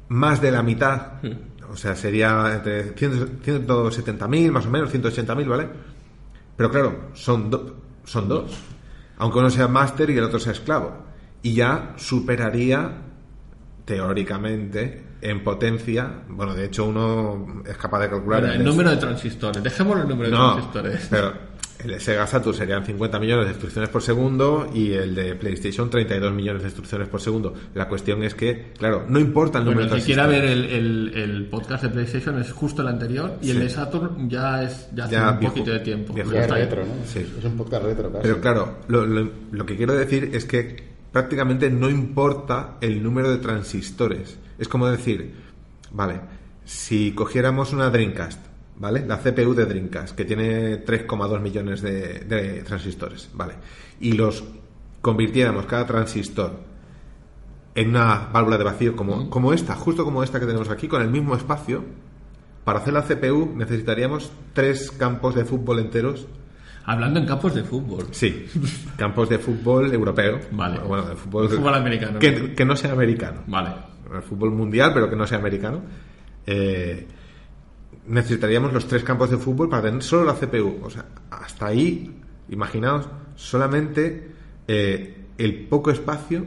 más 0.10 0.41
de 0.41 0.51
la 0.51 0.64
mitad. 0.64 1.14
O 1.72 1.76
sea, 1.78 1.95
sería 1.95 2.55
entre 2.55 2.93
100 2.95 3.41
170.000, 3.43 4.51
más 4.51 4.66
o 4.66 4.70
menos, 4.72 4.91
180.000, 4.93 5.47
¿vale? 5.47 5.68
Pero 6.57 6.72
claro, 6.72 7.10
son, 7.14 7.49
do- 7.49 7.76
son 8.05 8.28
dos. 8.28 8.51
Aunque 9.18 9.38
uno 9.39 9.49
sea 9.49 9.68
máster 9.68 10.10
y 10.10 10.18
el 10.18 10.24
otro 10.24 10.39
sea 10.39 10.53
esclavo. 10.53 10.93
Y 11.43 11.53
ya 11.53 11.93
superaría, 11.97 12.91
teóricamente, 13.90 15.02
en 15.22 15.44
potencia. 15.44 16.10
Bueno, 16.30 16.54
de 16.54 16.66
hecho, 16.66 16.86
uno 16.86 17.64
es 17.66 17.78
capaz 17.78 18.00
de 18.02 18.10
calcular. 18.10 18.42
Bueno, 18.42 18.54
el 18.56 18.62
el- 18.62 18.66
número 18.68 18.90
de 18.92 18.98
transistores. 18.98 19.62
Dejémoslo 19.64 20.04
el 20.04 20.10
número 20.10 20.30
de 20.30 20.36
no, 20.38 20.54
transistores. 20.54 21.08
pero 21.12 21.50
el 21.84 22.00
Sega 22.02 22.28
Saturn 22.28 22.58
serían 22.58 22.86
50 22.86 23.20
millones 23.20 23.46
de 23.46 23.52
instrucciones 23.52 23.90
por 23.90 24.02
segundo 24.02 24.70
y 24.74 24.92
el 24.92 25.16
de 25.16 25.36
PlayStation 25.36 25.90
32 25.90 26.34
millones 26.34 26.62
de 26.62 26.68
instrucciones 26.68 27.08
por 27.08 27.22
segundo. 27.22 27.54
La 27.74 27.88
cuestión 27.88 28.22
es 28.24 28.36
que, 28.36 28.74
claro, 28.78 29.06
no 29.08 29.18
importa 29.20 29.60
el 29.60 29.64
número 29.66 29.82
Bueno, 29.84 29.96
de 29.96 30.02
si 30.02 30.08
quiera 30.08 30.28
ver 30.28 30.44
el, 30.44 30.66
el- 30.66 31.12
el 31.16 31.46
podcast 31.46 31.84
de 31.84 31.90
PlayStation 31.90 32.40
es 32.42 32.52
justo 32.52 32.82
el 32.82 32.90
anterior 32.90 33.38
y 33.42 33.52
el 33.52 33.60
de 33.60 33.70
Saturn 33.70 34.30
ya 34.30 34.64
es 34.64 34.90
ya 34.94 35.06
hace 35.06 35.14
Ya 35.16 35.32
un 35.32 35.40
viejo- 35.40 35.54
poquito 35.54 35.72
de 35.72 35.80
tiempo. 35.80 36.14
viejo. 36.14 36.32
Ya 36.34 36.42
es 36.44 36.50
retro, 36.52 36.82
¿no? 36.86 36.92
Sí. 37.06 37.26
Es 37.40 37.46
un 37.46 37.56
podcast 37.58 37.84
retro, 37.86 38.12
casi. 38.12 38.24
Pero 38.24 38.42
claro, 38.42 38.78
lo, 38.90 39.06
lo- 39.06 39.30
lo 39.52 39.66
que 39.66 39.78
quiero 39.78 39.94
decir 39.94 40.32
es 40.34 40.44
que 40.44 40.89
prácticamente 41.12 41.70
no 41.70 41.89
importa 41.89 42.78
el 42.82 43.01
número 43.01 43.30
de 43.30 43.38
transistores. 43.38 44.38
Es 44.57 44.68
como 44.68 44.88
decir, 44.88 45.34
vale, 45.91 46.20
si 46.66 47.12
cogiéramos 47.14 47.74
una 47.74 47.89
Dreamcast, 47.89 48.39
¿vale? 48.78 49.05
La 49.05 49.18
CPU 49.20 49.53
de 49.53 49.66
Dreamcast, 49.66 50.16
que 50.16 50.26
tiene 50.26 50.86
3,2 50.86 51.39
millones 51.41 51.82
de, 51.82 52.20
de 52.20 52.64
transistores, 52.64 53.30
¿vale? 53.34 53.53
Y 53.99 54.14
los 54.14 54.43
convirtiéramos 55.01 55.66
cada 55.66 55.86
transistor 55.86 56.60
en 57.76 57.89
una 57.89 58.30
válvula 58.32 58.57
de 58.57 58.64
vacío 58.64 58.95
como, 58.95 59.30
como 59.30 59.53
esta, 59.53 59.76
justo 59.76 60.03
como 60.03 60.24
esta 60.24 60.39
que 60.39 60.45
tenemos 60.45 60.70
aquí, 60.70 60.88
con 60.88 61.01
el 61.01 61.10
mismo 61.10 61.36
espacio, 61.36 61.84
para 62.64 62.80
hacer 62.80 62.93
la 62.93 63.03
CPU 63.03 63.53
necesitaríamos 63.55 64.32
tres 64.53 64.91
campos 64.91 65.36
de 65.36 65.45
fútbol 65.45 65.80
enteros 65.80 66.28
Hablando 66.90 67.20
en 67.20 67.28
campos 67.28 67.54
de 67.54 67.64
fútbol. 67.64 68.08
Sí, 68.10 68.48
campos 68.98 69.30
de 69.30 69.38
fútbol 69.38 69.94
europeo. 69.94 70.40
Vale. 70.50 70.80
Bueno, 70.80 71.06
de 71.06 71.16
fútbol, 71.16 71.48
Fútbol 71.48 71.76
americano. 71.76 72.18
Que, 72.18 72.56
que 72.56 72.66
no 72.66 72.76
sea 72.76 72.94
americano. 72.94 73.44
Vale. 73.46 73.70
El 74.12 74.24
fútbol 74.24 74.50
mundial, 74.50 74.90
pero 74.92 75.08
que 75.08 75.16
no 75.16 75.28
sea 75.28 75.38
americano. 75.38 75.84
Eh, 76.48 77.06
necesitaríamos 78.08 78.74
los 78.74 78.88
tres 78.88 79.04
campos 79.04 79.30
de 79.30 79.38
fútbol 79.38 79.70
para 79.70 79.84
tener 79.84 80.02
solo 80.02 80.26
la 80.26 80.34
CPU. 80.34 80.80
O 80.82 80.90
sea, 80.90 81.06
hasta 81.30 81.68
ahí, 81.68 82.12
imaginaos, 82.50 83.08
solamente 83.36 84.32
eh, 84.68 85.26
el 85.38 85.68
poco 85.68 85.92
espacio 85.92 86.44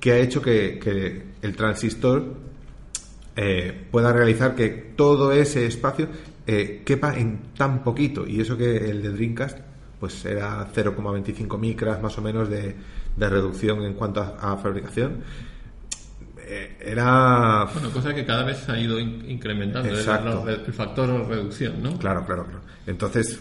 que 0.00 0.12
ha 0.12 0.16
hecho 0.16 0.40
que, 0.40 0.78
que 0.82 1.26
el 1.42 1.54
transistor 1.54 2.34
eh, 3.36 3.86
pueda 3.90 4.10
realizar 4.10 4.54
que 4.54 4.68
todo 4.68 5.32
ese 5.32 5.66
espacio 5.66 6.08
eh, 6.46 6.82
quepa 6.84 7.16
en 7.16 7.38
tan 7.56 7.82
poquito. 7.84 8.26
Y 8.26 8.40
eso 8.40 8.56
que 8.56 8.76
el 8.90 9.02
de 9.02 9.10
Dreamcast 9.10 9.58
pues 9.98 10.24
era 10.24 10.66
0,25 10.72 11.58
micras 11.58 12.00
más 12.00 12.16
o 12.16 12.22
menos 12.22 12.48
de, 12.48 12.74
de 13.16 13.28
reducción 13.28 13.82
en 13.84 13.92
cuanto 13.94 14.20
a, 14.22 14.52
a 14.52 14.56
fabricación. 14.56 15.22
Eh, 16.38 16.78
era... 16.80 17.66
Bueno, 17.72 17.90
cosa 17.90 18.14
que 18.14 18.24
cada 18.24 18.42
vez 18.44 18.58
se 18.58 18.72
ha 18.72 18.78
ido 18.80 18.98
in- 18.98 19.24
incrementando 19.28 19.88
el, 19.88 19.96
el 19.96 20.72
factor 20.72 21.06
de 21.08 21.24
reducción, 21.34 21.82
¿no? 21.82 21.96
Claro, 21.98 22.24
claro, 22.24 22.44
claro. 22.44 22.60
Entonces, 22.86 23.38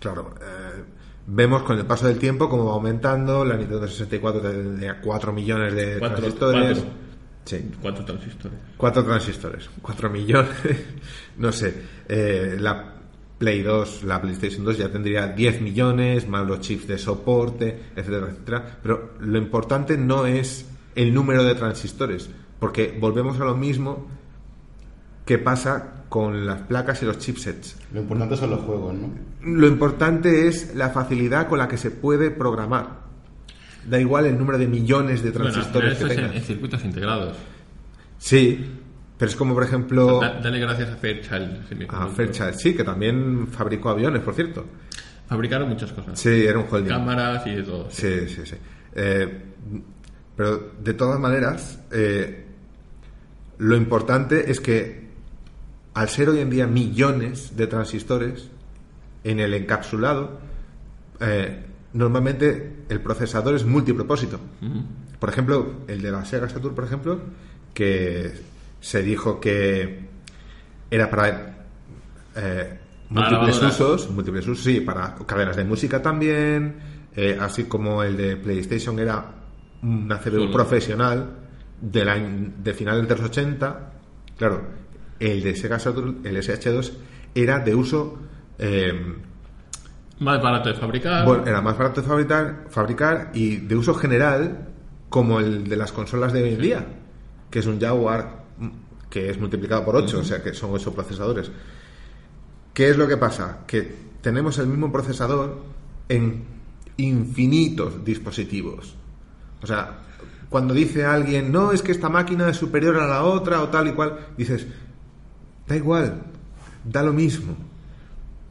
claro, 0.00 0.34
eh, 0.40 0.82
vemos 1.26 1.62
con 1.64 1.76
el 1.78 1.84
paso 1.84 2.06
del 2.06 2.18
tiempo 2.18 2.48
cómo 2.48 2.66
va 2.66 2.72
aumentando. 2.74 3.44
La 3.44 3.56
Nintendo 3.56 3.86
64 3.86 4.40
tenía 4.40 5.00
4 5.00 5.32
millones 5.32 5.74
de 5.74 5.98
Cuatro- 5.98 6.16
transistores. 6.18 6.78
cuatro. 6.78 7.07
Sí, 7.48 7.70
Cuatro 7.80 8.04
transistores. 8.04 8.58
Cuatro 8.76 9.02
transistores, 9.02 9.70
cuatro 9.80 10.10
millones, 10.10 10.52
no 11.38 11.50
sé. 11.50 11.72
Eh, 12.06 12.58
la 12.60 12.92
Play 13.38 13.62
2, 13.62 14.02
la 14.02 14.20
PlayStation 14.20 14.66
2 14.66 14.76
ya 14.76 14.92
tendría 14.92 15.28
10 15.28 15.62
millones, 15.62 16.28
más 16.28 16.46
los 16.46 16.60
chips 16.60 16.86
de 16.86 16.98
soporte, 16.98 17.84
etcétera, 17.96 18.26
etcétera. 18.28 18.78
Pero 18.82 19.14
lo 19.20 19.38
importante 19.38 19.96
no 19.96 20.26
es 20.26 20.66
el 20.94 21.14
número 21.14 21.42
de 21.42 21.54
transistores, 21.54 22.28
porque 22.60 22.94
volvemos 23.00 23.40
a 23.40 23.46
lo 23.46 23.56
mismo 23.56 24.08
que 25.24 25.38
pasa 25.38 26.04
con 26.10 26.44
las 26.44 26.60
placas 26.60 27.02
y 27.02 27.06
los 27.06 27.16
chipsets. 27.16 27.78
Lo 27.94 28.00
importante 28.00 28.36
son 28.36 28.50
los 28.50 28.60
juegos, 28.60 28.92
¿no? 28.92 29.08
Lo 29.40 29.68
importante 29.68 30.48
es 30.48 30.74
la 30.74 30.90
facilidad 30.90 31.48
con 31.48 31.58
la 31.58 31.68
que 31.68 31.78
se 31.78 31.90
puede 31.90 32.30
programar. 32.30 33.07
Da 33.88 33.98
igual 33.98 34.26
el 34.26 34.36
número 34.38 34.58
de 34.58 34.66
millones 34.66 35.22
de 35.22 35.30
transistores 35.32 35.96
que 35.98 36.04
en, 36.04 36.08
tengas. 36.10 36.34
en 36.36 36.42
circuitos 36.42 36.84
integrados. 36.84 37.36
Sí, 38.18 38.66
pero 39.16 39.30
es 39.30 39.36
como 39.36 39.54
por 39.54 39.62
ejemplo... 39.64 40.20
Da- 40.20 40.40
dale 40.40 40.58
gracias 40.58 40.90
a 40.90 40.96
Fairchild. 40.96 41.86
A. 41.88 42.06
Fairchild, 42.08 42.54
sí, 42.54 42.74
que 42.74 42.84
también 42.84 43.46
fabricó 43.48 43.90
aviones, 43.90 44.22
por 44.22 44.34
cierto. 44.34 44.66
Fabricaron 45.28 45.68
muchas 45.68 45.92
cosas. 45.92 46.18
Sí, 46.18 46.44
era 46.46 46.58
un 46.58 46.66
holding. 46.70 46.88
Cámaras 46.88 47.46
y 47.46 47.54
de 47.56 47.62
todo. 47.62 47.90
Sí, 47.90 48.28
sí, 48.28 48.42
sí. 48.44 48.56
Eh, 48.94 49.42
pero 50.36 50.72
de 50.82 50.94
todas 50.94 51.18
maneras, 51.20 51.80
eh, 51.92 52.46
lo 53.58 53.76
importante 53.76 54.50
es 54.50 54.60
que 54.60 55.08
al 55.94 56.08
ser 56.08 56.28
hoy 56.28 56.40
en 56.40 56.50
día 56.50 56.66
millones 56.66 57.56
de 57.56 57.66
transistores 57.66 58.48
en 59.24 59.40
el 59.40 59.52
encapsulado, 59.54 60.40
eh, 61.20 61.64
normalmente 61.92 62.84
el 62.88 63.00
procesador 63.00 63.54
es 63.54 63.64
multipropósito. 63.64 64.38
Por 65.18 65.28
ejemplo, 65.28 65.74
el 65.88 66.02
de 66.02 66.10
la 66.10 66.24
Sega 66.24 66.48
Saturn, 66.48 66.74
por 66.74 66.84
ejemplo, 66.84 67.20
que 67.74 68.32
se 68.80 69.02
dijo 69.02 69.40
que 69.40 70.06
era 70.90 71.10
para 71.10 71.66
eh, 72.36 72.78
múltiples 73.10 73.62
usos, 73.62 74.10
múltiples 74.10 74.46
usos, 74.46 74.64
sí, 74.64 74.80
para 74.80 75.14
cadenas 75.26 75.56
de 75.56 75.64
música 75.64 76.00
también, 76.00 76.76
eh, 77.16 77.36
así 77.40 77.64
como 77.64 78.02
el 78.02 78.16
de 78.16 78.36
PlayStation 78.36 78.98
era 78.98 79.24
una 79.82 80.18
CPU 80.18 80.30
Solo. 80.30 80.52
profesional 80.52 81.36
de, 81.80 82.04
la, 82.04 82.16
de 82.16 82.74
finales 82.74 83.08
de 83.08 83.16
los 83.16 83.24
80, 83.24 83.92
claro, 84.36 84.62
el 85.18 85.42
de 85.42 85.56
Sega 85.56 85.78
Saturn, 85.78 86.20
el 86.24 86.36
SH2, 86.36 86.92
era 87.34 87.58
de 87.60 87.74
uso... 87.74 88.18
eh, 88.58 89.16
Más 90.20 90.42
barato 90.42 90.68
de 90.68 90.74
fabricar. 90.74 91.24
bueno, 91.24 91.46
era 91.46 91.60
más 91.60 91.78
barato 91.78 92.00
de 92.02 92.08
fabricar, 92.08 92.66
fabricar 92.70 93.30
y 93.34 93.56
de 93.56 93.76
uso 93.76 93.94
general 93.94 94.68
como 95.08 95.40
el 95.40 95.68
de 95.68 95.76
las 95.76 95.92
consolas 95.92 96.32
de 96.32 96.42
hoy 96.42 96.54
en 96.54 96.60
día, 96.60 96.86
que 97.50 97.60
es 97.60 97.66
un 97.66 97.80
Jaguar 97.80 98.44
mm, 98.58 98.68
que 99.08 99.30
es 99.30 99.38
multiplicado 99.38 99.84
por 99.84 99.96
8, 99.96 100.18
o 100.18 100.24
sea 100.24 100.42
que 100.42 100.52
son 100.52 100.70
8 100.72 100.92
procesadores. 100.92 101.50
¿Qué 102.74 102.90
es 102.90 102.96
lo 102.96 103.08
que 103.08 103.16
pasa? 103.16 103.60
Que 103.66 104.08
tenemos 104.20 104.58
el 104.58 104.66
mismo 104.66 104.92
procesador 104.92 105.62
en 106.08 106.44
infinitos 106.96 108.04
dispositivos. 108.04 108.94
O 109.62 109.66
sea, 109.66 109.98
cuando 110.48 110.74
dice 110.74 111.04
alguien, 111.04 111.52
no, 111.52 111.72
es 111.72 111.82
que 111.82 111.92
esta 111.92 112.08
máquina 112.08 112.48
es 112.48 112.56
superior 112.56 112.96
a 112.96 113.06
la 113.06 113.22
otra 113.22 113.62
o 113.62 113.68
tal 113.68 113.88
y 113.88 113.92
cual, 113.92 114.18
dices, 114.36 114.66
da 115.66 115.76
igual, 115.76 116.22
da 116.84 117.02
lo 117.02 117.12
mismo. 117.12 117.56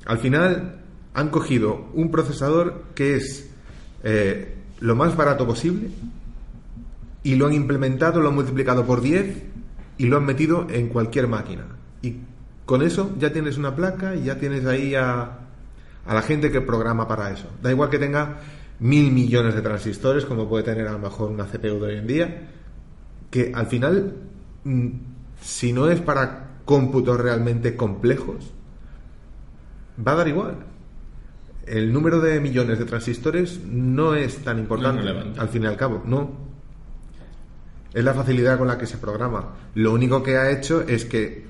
Al 0.05 0.17
final 0.19 0.79
han 1.17 1.29
cogido 1.29 1.87
un 1.95 2.11
procesador 2.11 2.83
que 2.93 3.15
es 3.15 3.49
eh, 4.03 4.53
lo 4.79 4.95
más 4.95 5.17
barato 5.17 5.47
posible 5.47 5.89
y 7.23 7.33
lo 7.33 7.47
han 7.47 7.53
implementado, 7.53 8.21
lo 8.21 8.29
han 8.29 8.35
multiplicado 8.35 8.85
por 8.85 9.01
10 9.01 9.43
y 9.97 10.05
lo 10.05 10.17
han 10.17 10.25
metido 10.25 10.67
en 10.69 10.89
cualquier 10.89 11.27
máquina. 11.27 11.65
Y 12.03 12.17
con 12.67 12.83
eso 12.83 13.15
ya 13.17 13.33
tienes 13.33 13.57
una 13.57 13.75
placa 13.75 14.15
y 14.15 14.25
ya 14.25 14.37
tienes 14.37 14.63
ahí 14.67 14.93
a, 14.93 15.39
a 16.05 16.13
la 16.13 16.21
gente 16.21 16.51
que 16.51 16.61
programa 16.61 17.07
para 17.07 17.31
eso. 17.31 17.47
Da 17.63 17.71
igual 17.71 17.89
que 17.89 17.97
tenga 17.97 18.37
mil 18.79 19.11
millones 19.11 19.55
de 19.55 19.63
transistores, 19.63 20.23
como 20.23 20.47
puede 20.47 20.65
tener 20.65 20.87
a 20.87 20.91
lo 20.91 20.99
mejor 20.99 21.31
una 21.31 21.45
CPU 21.45 21.79
de 21.79 21.87
hoy 21.87 21.95
en 21.95 22.05
día, 22.05 22.47
que 23.31 23.51
al 23.55 23.65
final, 23.65 24.13
mm, 24.65 24.89
si 25.41 25.73
no 25.73 25.89
es 25.89 25.99
para 25.99 26.59
cómputos 26.63 27.19
realmente 27.19 27.75
complejos, 27.75 28.53
va 30.05 30.11
a 30.11 30.15
dar 30.15 30.27
igual. 30.27 30.76
El 31.67 31.91
número 31.91 32.19
de 32.21 32.39
millones 32.39 32.79
de 32.79 32.85
transistores 32.85 33.59
no 33.65 34.15
es 34.15 34.37
tan 34.37 34.57
importante, 34.59 35.01
al 35.39 35.49
fin 35.49 35.63
y 35.63 35.65
al 35.67 35.75
cabo, 35.77 36.01
no. 36.05 36.47
Es 37.93 38.03
la 38.03 38.13
facilidad 38.13 38.57
con 38.57 38.67
la 38.67 38.77
que 38.77 38.85
se 38.85 38.97
programa. 38.97 39.55
Lo 39.75 39.91
único 39.93 40.23
que 40.23 40.37
ha 40.37 40.49
hecho 40.51 40.81
es 40.81 41.05
que, 41.05 41.45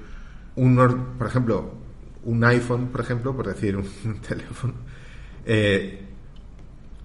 un, 0.55 0.79
or- 0.79 0.99
por 1.17 1.27
ejemplo, 1.27 1.71
un 2.23 2.43
iPhone, 2.43 2.87
por 2.87 3.01
ejemplo, 3.01 3.35
por 3.35 3.47
decir 3.47 3.75
un, 3.77 3.85
teléfono, 4.27 4.73
eh, 5.45 6.01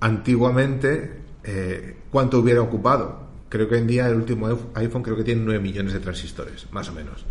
antiguamente, 0.00 1.20
eh, 1.44 1.96
¿cuánto 2.10 2.38
hubiera 2.40 2.60
ocupado? 2.62 3.20
creo 3.48 3.68
que 3.68 3.74
hoy 3.74 3.80
en 3.82 3.86
día 3.86 4.08
el 4.08 4.14
último 4.14 4.48
iPhone 4.76 5.02
creo 5.02 5.14
que 5.14 5.24
tiene 5.24 5.42
9 5.44 5.60
millones 5.60 5.92
de 5.92 6.00
transistores, 6.00 6.66
más 6.72 6.88
o 6.88 6.94
menos. 6.94 7.26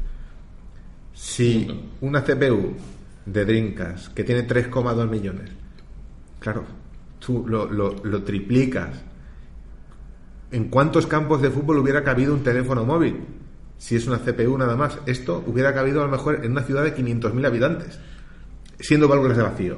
Si 1.16 1.68
una 2.00 2.24
CPU 2.24 2.76
de 3.26 3.44
Dreamcast 3.46 4.14
que 4.14 4.24
tiene 4.24 4.48
3,2 4.48 5.10
millones, 5.10 5.50
claro, 6.42 6.66
tú 7.20 7.46
lo, 7.48 7.72
lo, 7.72 7.96
lo 8.04 8.24
triplicas. 8.24 9.06
¿En 10.52 10.66
cuántos 10.66 11.08
campos 11.08 11.42
de 11.42 11.50
fútbol 11.50 11.78
hubiera 11.78 12.04
cabido 12.04 12.34
un 12.34 12.44
teléfono 12.44 12.84
móvil? 12.84 13.22
Si 13.78 13.96
es 13.96 14.06
una 14.06 14.20
CPU 14.20 14.58
nada 14.58 14.76
más. 14.76 15.00
Esto 15.06 15.42
hubiera 15.48 15.74
cabido 15.74 16.02
a 16.02 16.06
lo 16.06 16.12
mejor 16.12 16.44
en 16.44 16.52
una 16.52 16.64
ciudad 16.64 16.84
de 16.84 16.94
500.000 16.94 17.46
habitantes, 17.48 18.00
siendo 18.80 19.08
válvulas 19.08 19.38
de 19.38 19.44
vacío. 19.44 19.78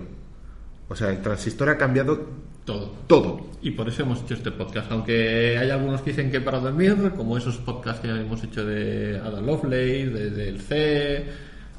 O 0.89 0.95
sea, 0.95 1.09
el 1.11 1.22
transistor 1.22 1.70
ha 1.70 1.78
cambiado 1.78 2.28
Todo. 2.66 2.91
todo. 3.07 3.51
Y 3.61 3.72
por 3.72 3.88
eso 3.88 4.01
hemos 4.03 4.22
hecho 4.24 4.34
este 4.34 4.51
podcast. 4.51 4.91
Aunque 4.91 5.57
hay 5.57 5.70
algunos 5.70 6.01
que 6.01 6.09
dicen 6.09 6.32
que 6.32 6.41
para 6.41 6.59
dormir, 6.59 7.11
como 7.16 7.38
esos 7.38 7.57
podcasts 7.57 8.01
que 8.01 8.09
hemos 8.09 8.43
hecho 8.43 8.66
de 8.66 9.20
Ada 9.20 9.39
Lovelace, 9.41 10.09
de, 10.09 10.30
del 10.32 10.59
C, 10.61 11.26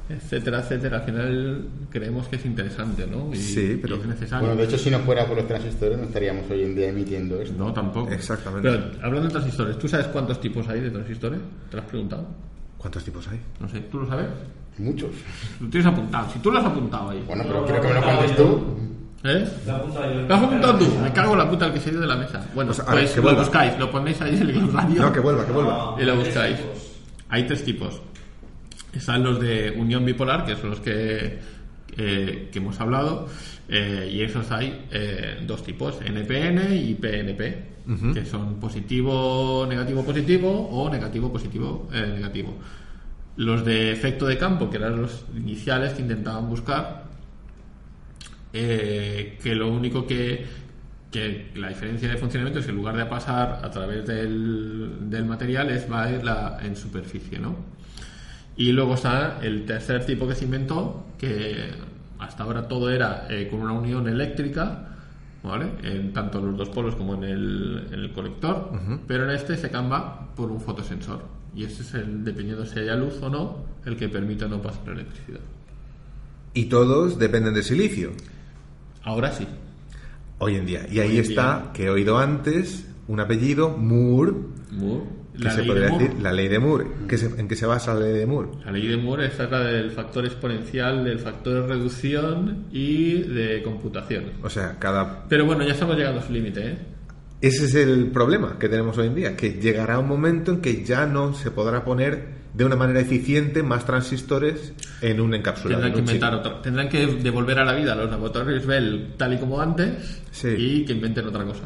etcétera, 0.07 0.59
etcétera, 0.59 0.97
al 0.97 1.03
final 1.03 1.65
creemos 1.89 2.27
que 2.27 2.35
es 2.35 2.45
interesante, 2.45 3.07
¿no? 3.07 3.33
Y, 3.33 3.37
Sí, 3.37 3.79
pero- 3.81 3.97
y 3.97 3.99
es 4.01 4.05
necesario. 4.07 4.45
Bueno, 4.47 4.61
de 4.61 4.67
hecho, 4.67 4.77
si 4.77 4.89
no 4.91 4.99
fuera 4.99 5.25
por 5.25 5.35
los 5.37 5.47
transistores, 5.47 5.97
no 5.97 6.03
estaríamos 6.05 6.49
hoy 6.51 6.63
en 6.63 6.75
día 6.75 6.89
emitiendo 6.89 7.41
esto. 7.41 7.55
No, 7.57 7.73
tampoco. 7.73 8.11
Exactamente. 8.11 8.69
Pero 8.69 8.83
hablando 9.03 9.27
de 9.27 9.31
transistores, 9.33 9.79
¿tú 9.79 9.87
sabes 9.87 10.07
cuántos 10.07 10.39
tipos 10.39 10.67
hay 10.67 10.81
de 10.81 10.91
transistores? 10.91 11.39
¿Te 11.69 11.77
lo 11.77 11.81
has 11.83 11.89
preguntado? 11.89 12.25
¿Cuántos 12.77 13.03
tipos 13.03 13.27
hay? 13.27 13.39
No 13.59 13.67
sé, 13.67 13.79
¿tú 13.81 13.99
lo 13.99 14.07
sabes? 14.07 14.27
Muchos. 14.77 15.09
Lo 15.59 15.69
tienes 15.69 15.87
apuntado. 15.87 16.29
Si 16.31 16.39
tú 16.39 16.51
lo 16.51 16.59
has 16.59 16.65
apuntado 16.65 17.09
ahí. 17.09 17.23
Bueno, 17.25 17.43
pero 17.47 17.65
quiero 17.65 17.81
que 17.81 17.87
me 17.87 17.93
lo 17.95 18.01
cuentes 18.03 18.35
tú. 18.35 18.75
¿Eh? 19.23 19.49
La. 19.65 19.77
¿Lo 19.79 20.35
has 20.35 20.43
apuntado 20.43 20.77
tú? 20.77 20.85
Me 21.01 21.11
cago 21.13 21.31
en 21.33 21.39
la 21.39 21.49
puta 21.49 21.65
al 21.65 21.73
que 21.73 21.79
se 21.79 21.89
ha 21.89 21.93
ido 21.93 22.01
de 22.01 22.07
la 22.07 22.15
mesa. 22.17 22.45
Bueno, 22.53 22.71
Pues, 22.73 22.85
pues, 22.85 22.95
ver, 22.95 23.09
que 23.09 23.15
lo 23.15 23.21
vuelva. 23.23 23.41
buscáis, 23.41 23.79
lo 23.79 23.89
ponéis 23.89 24.21
ahí 24.21 24.35
en 24.35 24.41
el 24.43 24.51
glosario. 24.53 25.01
No, 25.01 25.11
que 25.13 25.19
vuelva, 25.19 25.45
que 25.47 25.51
vuelva. 25.51 25.95
y 25.99 26.03
lo 26.03 26.15
buscáis. 26.17 26.57
Hay 27.29 27.47
tres 27.47 27.63
tipos. 27.63 27.99
Están 28.95 29.23
los 29.23 29.39
de 29.39 29.71
unión 29.71 30.05
bipolar, 30.05 30.45
que 30.45 30.55
son 30.55 30.69
los 30.69 30.79
que, 30.79 31.39
eh, 31.97 32.49
que 32.51 32.59
hemos 32.59 32.79
hablado, 32.79 33.27
eh, 33.67 34.09
y 34.11 34.21
esos 34.21 34.49
hay 34.51 34.85
eh, 34.91 35.39
dos 35.45 35.63
tipos, 35.63 35.99
NPN 36.01 36.73
y 36.73 36.93
PNP, 36.95 37.75
que 38.13 38.25
son 38.25 38.59
positivo, 38.59 39.65
negativo, 39.69 40.03
positivo 40.03 40.69
o 40.71 40.89
negativo, 40.89 41.31
positivo, 41.31 41.87
negativo. 41.91 42.55
Los 43.35 43.63
de 43.63 43.91
efecto 43.91 44.25
de 44.25 44.39
campo, 44.39 44.69
que 44.71 44.77
eran 44.77 44.99
los 44.99 45.25
iniciales 45.37 45.93
que 45.93 46.01
intentaban 46.01 46.49
buscar, 46.49 47.05
que 48.51 49.53
lo 49.55 49.67
único 49.71 50.07
que, 50.07 50.45
que 51.11 51.51
la 51.55 51.69
diferencia 51.69 52.09
de 52.09 52.17
funcionamiento 52.17 52.59
es 52.59 52.65
que 52.65 52.71
en 52.71 52.77
lugar 52.77 52.97
de 52.97 53.05
pasar 53.05 53.59
a 53.63 53.69
través 53.69 54.07
del, 54.07 55.09
del 55.09 55.25
material 55.25 55.69
es 55.69 55.89
va 55.91 56.05
a 56.05 56.11
ir 56.11 56.23
la, 56.23 56.57
en 56.63 56.75
superficie, 56.75 57.37
¿no? 57.37 57.74
Y 58.57 58.71
luego 58.71 58.95
está 58.95 59.39
el 59.41 59.65
tercer 59.65 60.05
tipo 60.05 60.27
que 60.27 60.35
se 60.35 60.45
inventó, 60.45 61.05
que 61.17 61.71
hasta 62.19 62.43
ahora 62.43 62.67
todo 62.67 62.89
era 62.89 63.27
eh, 63.29 63.47
con 63.49 63.61
una 63.61 63.73
unión 63.73 64.07
eléctrica, 64.07 64.89
¿vale? 65.43 65.71
En 65.83 66.13
tanto 66.13 66.41
los 66.41 66.57
dos 66.57 66.69
polos 66.69 66.95
como 66.95 67.15
en 67.15 67.23
el, 67.23 67.87
en 67.91 67.99
el 67.99 68.11
conector, 68.13 68.71
pero 69.07 69.25
en 69.25 69.31
este 69.31 69.57
se 69.57 69.69
cambia 69.69 70.03
por 70.35 70.51
un 70.51 70.61
fotosensor. 70.61 71.21
Y 71.55 71.63
este 71.63 71.83
es 71.83 71.93
el, 71.93 72.23
dependiendo 72.23 72.65
si 72.65 72.79
haya 72.79 72.95
luz 72.95 73.21
o 73.21 73.29
no, 73.29 73.65
el 73.85 73.95
que 73.95 74.09
permite 74.09 74.47
no 74.47 74.61
pasar 74.61 74.89
electricidad. 74.89 75.39
Y 76.53 76.65
todos 76.65 77.19
dependen 77.19 77.53
de 77.53 77.63
silicio. 77.63 78.11
Ahora 79.03 79.31
sí. 79.31 79.45
Hoy 80.39 80.55
en 80.55 80.65
día. 80.65 80.87
Y 80.89 80.99
ahí 80.99 81.17
está, 81.17 81.59
día. 81.61 81.71
que 81.73 81.85
he 81.85 81.89
oído 81.89 82.17
antes, 82.17 82.87
un 83.07 83.19
apellido, 83.19 83.77
Moore, 83.77 84.33
Moore, 84.71 85.05
la 85.39 85.51
se 85.51 85.57
ley 85.59 85.67
podría 85.67 85.85
de 85.85 85.89
Moore. 85.91 86.05
decir 86.07 86.21
la 86.21 86.31
ley 86.33 86.47
de 86.47 86.59
Moore. 86.59 86.85
¿Qué 87.07 87.17
se- 87.17 87.39
¿En 87.39 87.47
qué 87.47 87.55
se 87.55 87.65
basa 87.65 87.93
la 87.93 88.01
ley 88.01 88.13
de 88.13 88.25
Moore? 88.25 88.49
La 88.65 88.71
ley 88.71 88.87
de 88.87 88.97
Moore 88.97 89.25
es 89.27 89.37
la 89.39 89.59
del 89.63 89.91
factor 89.91 90.25
exponencial, 90.25 91.03
del 91.03 91.19
factor 91.19 91.61
de 91.61 91.67
reducción 91.67 92.65
y 92.71 93.13
de 93.23 93.61
computación. 93.63 94.25
O 94.43 94.49
sea, 94.49 94.77
cada... 94.79 95.25
Pero 95.27 95.45
bueno, 95.45 95.63
ya 95.65 95.73
estamos 95.73 95.95
llegando 95.97 96.19
a 96.21 96.23
su 96.23 96.31
límite, 96.33 96.67
¿eh? 96.67 96.77
Ese 97.41 97.65
es 97.65 97.75
el 97.75 98.07
problema 98.07 98.57
que 98.57 98.69
tenemos 98.69 98.97
hoy 98.97 99.07
en 99.07 99.15
día, 99.15 99.35
que 99.35 99.53
llegará 99.59 99.99
un 99.99 100.07
momento 100.07 100.51
en 100.53 100.61
que 100.61 100.83
ya 100.83 101.05
no 101.05 101.33
se 101.33 101.51
podrá 101.51 101.83
poner 101.83 102.45
de 102.53 102.63
una 102.63 102.77
manera 102.77 103.01
eficiente 103.01 103.61
más 103.61 103.85
transistores 103.85 104.73
en 105.01 105.19
un 105.19 105.33
encapsulado. 105.33 105.81
Tendrán 105.81 105.91
que 106.05 106.11
en 106.11 106.17
inventar. 106.17 106.61
Tendrán 106.61 106.89
que 106.89 107.05
devolver 107.21 107.59
a 107.59 107.65
la 107.65 107.73
vida 107.73 107.93
los 107.95 108.09
laboratorios 108.09 108.65
Bell 108.65 109.13
tal 109.17 109.33
y 109.33 109.37
como 109.37 109.59
antes 109.59 110.21
Sí. 110.31 110.47
y 110.57 110.85
que 110.85 110.93
inventen 110.93 111.27
otra 111.27 111.43
cosa. 111.43 111.63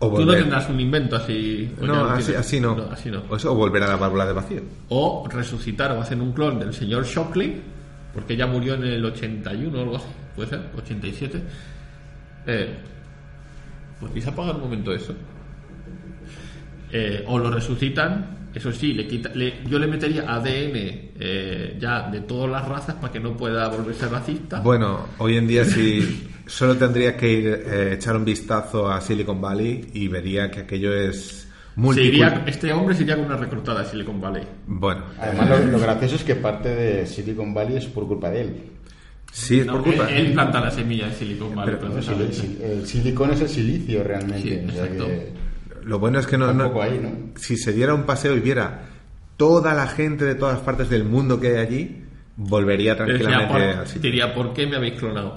O 0.00 0.10
Tú 0.12 0.24
no 0.26 0.32
tendrás 0.32 0.68
un 0.68 0.80
invento 0.80 1.16
así. 1.16 1.72
No, 1.80 2.04
así, 2.06 2.24
tienes. 2.26 2.40
así 2.46 2.60
no. 2.60 2.88
así 2.90 3.10
no. 3.10 3.22
O, 3.30 3.36
eso, 3.36 3.52
o 3.52 3.54
volver 3.54 3.82
a 3.84 3.88
la 3.88 3.96
válvula 3.96 4.26
de 4.26 4.32
vacío. 4.32 4.60
O 4.88 5.26
resucitar 5.30 5.92
o 5.92 6.00
hacer 6.00 6.20
un 6.20 6.32
clon 6.32 6.58
del 6.58 6.74
señor 6.74 7.04
Shockley, 7.06 7.60
porque 8.12 8.36
ya 8.36 8.46
murió 8.46 8.74
en 8.74 8.84
el 8.84 9.04
81 9.04 9.78
o 9.78 9.82
algo 9.82 9.96
así, 9.96 10.06
puede 10.36 10.48
ser, 10.50 10.60
87. 10.76 11.42
Eh, 12.46 12.74
¿Podéis 14.00 14.26
apagar 14.26 14.56
un 14.56 14.62
momento 14.62 14.92
eso? 14.92 15.14
Eh, 16.92 17.24
o 17.26 17.38
lo 17.38 17.50
resucitan, 17.50 18.48
eso 18.54 18.70
sí, 18.72 18.92
le 18.92 19.06
quita, 19.06 19.30
le- 19.34 19.62
yo 19.66 19.78
le 19.78 19.86
metería 19.86 20.32
ADN 20.32 21.12
eh, 21.18 21.76
ya 21.80 22.08
de 22.10 22.20
todas 22.20 22.50
las 22.50 22.68
razas 22.68 22.94
para 22.96 23.12
que 23.12 23.18
no 23.20 23.36
pueda 23.36 23.68
volverse 23.68 24.08
racista. 24.08 24.60
Bueno, 24.60 25.06
hoy 25.18 25.36
en 25.36 25.46
día 25.48 25.64
sí, 25.64 26.28
solo 26.46 26.76
tendría 26.76 27.16
que 27.16 27.30
ir 27.32 27.46
eh, 27.48 27.92
echar 27.94 28.16
un 28.16 28.24
vistazo 28.24 28.90
a 28.90 29.00
Silicon 29.00 29.40
Valley 29.40 29.90
y 29.94 30.08
vería 30.08 30.50
que 30.50 30.60
aquello 30.60 30.92
es 30.94 31.48
iría- 31.76 32.44
este 32.46 32.72
hombre 32.72 32.94
se 32.94 33.02
iría 33.02 33.16
con 33.16 33.24
una 33.26 33.36
reclutada 33.36 33.82
de 33.82 33.88
Silicon 33.90 34.20
Valley. 34.20 34.44
Bueno, 34.66 35.02
Además, 35.18 35.48
lo, 35.50 35.58
lo 35.72 35.78
gracioso 35.80 36.16
es 36.16 36.24
que 36.24 36.34
parte 36.36 36.68
de 36.68 37.06
Silicon 37.06 37.52
Valley 37.54 37.76
es 37.78 37.86
por 37.86 38.06
culpa 38.06 38.30
de 38.30 38.40
él. 38.42 38.56
sí 39.32 39.60
es 39.60 39.66
No, 39.66 39.72
por 39.74 39.82
culpa. 39.84 40.08
Él, 40.10 40.26
él 40.26 40.32
planta 40.34 40.60
la 40.60 40.70
semilla 40.70 41.08
de 41.08 41.14
Silicon 41.14 41.54
Valley, 41.54 41.74
Pero- 41.80 41.96
El, 41.96 42.02
sil- 42.04 42.16
precisamente. 42.16 42.72
el 42.72 42.86
silicón 42.86 43.30
es 43.32 43.40
el 43.40 43.48
silicio 43.48 44.04
realmente. 44.04 44.40
Sí, 44.60 44.66
o 44.68 44.72
sea 44.72 44.82
exacto. 44.84 45.06
que 45.06 45.32
Lo 45.84 45.98
bueno 45.98 46.18
es 46.20 46.26
que 46.26 46.38
no, 46.38 46.82
ahí, 46.82 47.00
¿no? 47.02 47.38
si 47.40 47.56
se 47.56 47.72
diera 47.72 47.92
un 47.94 48.04
paseo 48.04 48.36
y 48.36 48.40
viera 48.40 48.82
toda 49.36 49.74
la 49.74 49.86
gente 49.88 50.24
de 50.24 50.36
todas 50.36 50.60
partes 50.60 50.88
del 50.88 51.02
mundo 51.04 51.40
que 51.40 51.48
hay 51.48 51.56
allí, 51.66 52.04
volvería 52.36 52.96
Pero 52.96 53.06
tranquilamente 53.18 53.52
por- 53.92 54.00
diría, 54.00 54.32
¿por 54.34 54.52
qué 54.54 54.66
me 54.68 54.76
habéis 54.76 54.94
clonado? 54.94 55.34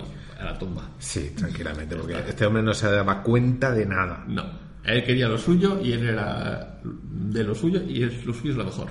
La 0.51 0.57
tumba. 0.59 0.89
Sí, 0.99 1.31
tranquilamente, 1.35 1.95
porque 1.95 2.15
este 2.27 2.45
hombre 2.45 2.63
no 2.63 2.73
se 2.73 2.89
daba 2.91 3.21
cuenta 3.23 3.71
de 3.71 3.85
nada. 3.85 4.23
No. 4.27 4.45
Él 4.85 5.03
quería 5.03 5.27
lo 5.27 5.37
suyo 5.37 5.79
y 5.83 5.91
él 5.91 6.07
era 6.07 6.79
de 6.83 7.43
lo 7.43 7.53
suyo 7.53 7.81
y 7.87 8.03
es- 8.03 8.25
lo 8.25 8.33
suyo 8.33 8.51
es 8.51 8.57
lo 8.57 8.63
mejor. 8.65 8.87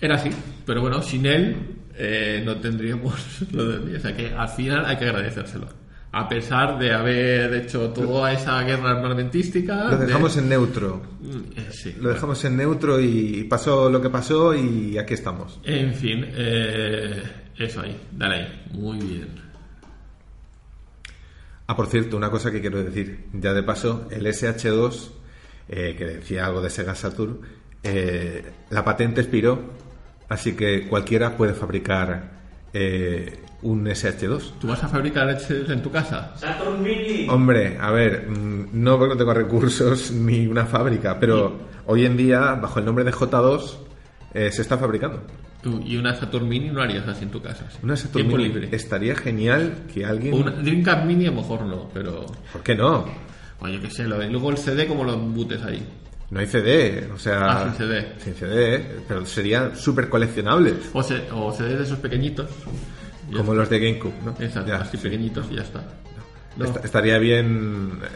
Era 0.00 0.16
así, 0.16 0.30
pero 0.66 0.80
bueno, 0.82 1.02
sin 1.02 1.24
él 1.26 1.56
eh, 1.94 2.42
no 2.44 2.56
tendríamos 2.56 3.14
lo 3.52 3.66
de. 3.78 3.96
O 3.96 4.00
sea 4.00 4.14
que 4.16 4.32
al 4.34 4.48
final 4.48 4.84
hay 4.86 4.96
que 4.96 5.04
agradecérselo. 5.06 5.68
A 6.12 6.28
pesar 6.28 6.76
de 6.78 6.92
haber 6.92 7.54
hecho 7.54 7.90
toda 7.90 8.32
esa 8.32 8.60
guerra 8.62 8.90
armamentística. 8.98 9.84
Lo 9.90 9.96
de- 9.98 10.06
dejamos 10.06 10.36
en 10.36 10.48
neutro. 10.48 11.02
Mm, 11.20 11.58
eh, 11.58 11.66
sí. 11.70 11.94
Lo 12.00 12.08
dejamos 12.10 12.44
en 12.44 12.56
neutro 12.56 12.98
y 13.00 13.44
pasó 13.44 13.88
lo 13.88 14.00
que 14.02 14.10
pasó 14.10 14.54
y 14.54 14.98
aquí 14.98 15.14
estamos. 15.14 15.60
En 15.64 15.94
fin, 15.94 16.24
eh, 16.28 17.22
eso 17.56 17.80
ahí, 17.82 17.96
dale 18.12 18.34
ahí. 18.34 18.62
Muy 18.72 18.98
bien. 18.98 19.28
Ah, 21.70 21.76
por 21.76 21.86
cierto, 21.86 22.16
una 22.16 22.32
cosa 22.32 22.50
que 22.50 22.60
quiero 22.60 22.82
decir. 22.82 23.26
Ya 23.32 23.54
de 23.54 23.62
paso, 23.62 24.08
el 24.10 24.26
SH2, 24.26 25.10
eh, 25.68 25.94
que 25.96 26.04
decía 26.04 26.46
algo 26.46 26.60
de 26.60 26.68
Sega 26.68 26.96
Saturn, 26.96 27.42
eh, 27.84 28.44
la 28.70 28.84
patente 28.84 29.20
expiró, 29.20 29.70
así 30.28 30.56
que 30.56 30.88
cualquiera 30.88 31.36
puede 31.36 31.54
fabricar 31.54 32.32
eh, 32.72 33.38
un 33.62 33.86
SH2. 33.86 34.58
¿Tú 34.58 34.66
vas 34.66 34.82
a 34.82 34.88
fabricar 34.88 35.28
HDs 35.28 35.70
en 35.70 35.80
tu 35.80 35.92
casa? 35.92 36.32
Saturn 36.34 36.82
Mini. 36.82 37.28
Hombre, 37.28 37.78
a 37.80 37.92
ver, 37.92 38.28
mm, 38.28 38.70
no 38.72 38.98
porque 38.98 39.14
no 39.14 39.18
tengo 39.18 39.34
recursos 39.34 40.10
ni 40.10 40.48
una 40.48 40.66
fábrica, 40.66 41.20
pero 41.20 41.56
hoy 41.86 42.04
en 42.04 42.16
día, 42.16 42.56
bajo 42.56 42.80
el 42.80 42.84
nombre 42.84 43.04
de 43.04 43.12
J2, 43.12 43.76
eh, 44.34 44.50
se 44.50 44.62
está 44.62 44.76
fabricando. 44.76 45.22
Tú, 45.62 45.80
y 45.84 45.96
una 45.96 46.14
Saturn 46.14 46.48
Mini 46.48 46.70
no 46.70 46.80
harías 46.82 47.06
así 47.06 47.24
en 47.24 47.30
tu 47.30 47.42
casa. 47.42 47.66
Una 47.82 47.94
Saturn 47.96 48.26
Mini. 48.28 48.44
libre. 48.44 48.68
Estaría 48.72 49.14
genial 49.14 49.82
que 49.92 50.04
alguien... 50.04 50.32
Una 50.34 50.50
Dreamcast 50.52 51.04
Mini 51.04 51.26
a 51.26 51.30
lo 51.30 51.36
mejor 51.42 51.62
no, 51.62 51.88
pero... 51.92 52.24
¿Por 52.52 52.62
qué 52.62 52.74
no? 52.74 53.04
Oye, 53.60 53.74
yo 53.74 53.80
qué 53.82 53.90
sé, 53.90 54.04
lo 54.04 54.18
de- 54.18 54.30
luego 54.30 54.50
el 54.50 54.56
CD 54.56 54.86
como 54.86 55.04
lo 55.04 55.12
embutes 55.14 55.62
ahí. 55.62 55.86
No 56.30 56.40
hay 56.40 56.46
CD, 56.46 57.10
o 57.14 57.18
sea... 57.18 57.50
Ah, 57.50 57.64
sin 57.64 57.74
CD. 57.86 58.12
Sin 58.24 58.34
CD, 58.34 58.86
pero 59.06 59.26
serían 59.26 59.76
súper 59.76 60.08
coleccionables, 60.08 60.76
O, 60.94 61.02
C- 61.02 61.24
o 61.32 61.52
CD 61.52 61.76
de 61.76 61.82
esos 61.82 61.98
pequeñitos. 61.98 62.48
Como 63.36 63.52
los 63.54 63.68
de 63.68 63.78
GameCube, 63.78 64.14
¿no? 64.24 64.30
Exacto, 64.40 64.68
Ya, 64.70 64.76
así 64.78 64.96
sí. 64.96 65.02
pequeñitos 65.02 65.46
y 65.50 65.56
ya 65.56 65.62
está. 65.62 65.84
No. 66.56 66.64
Estaría 66.82 67.18
bien, 67.18 67.98
eh, 68.02 68.06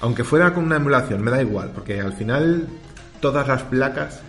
aunque 0.00 0.22
fuera 0.22 0.52
con 0.52 0.64
una 0.64 0.76
emulación, 0.76 1.22
me 1.22 1.30
da 1.30 1.40
igual, 1.40 1.70
porque 1.74 2.00
al 2.00 2.12
final 2.12 2.68
todas 3.20 3.48
las 3.48 3.62
placas, 3.64 4.22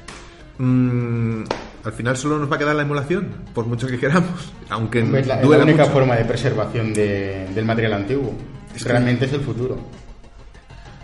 mm, 0.58 1.44
al 1.84 1.94
final 1.94 2.16
solo 2.18 2.38
nos 2.40 2.52
va 2.52 2.56
a 2.56 2.60
quedar 2.60 2.76
la 2.76 2.84
emulación, 2.84 3.30
por 3.54 3.66
mucho 3.66 3.88
que 3.88 3.98
queramos, 4.00 4.52
aunque 4.70 5.00
Es 5.00 5.28
la, 5.28 5.42
es 5.42 5.48
la 5.50 5.58
única 5.58 5.84
mucho. 5.84 5.94
forma 5.94 6.16
de 6.16 6.26
preservación 6.26 6.94
de- 6.94 7.48
del 7.54 7.66
material 7.66 7.94
antiguo. 7.94 8.34
Realmente 8.84 9.26
es 9.26 9.34
el 9.34 9.42
futuro. 9.42 9.78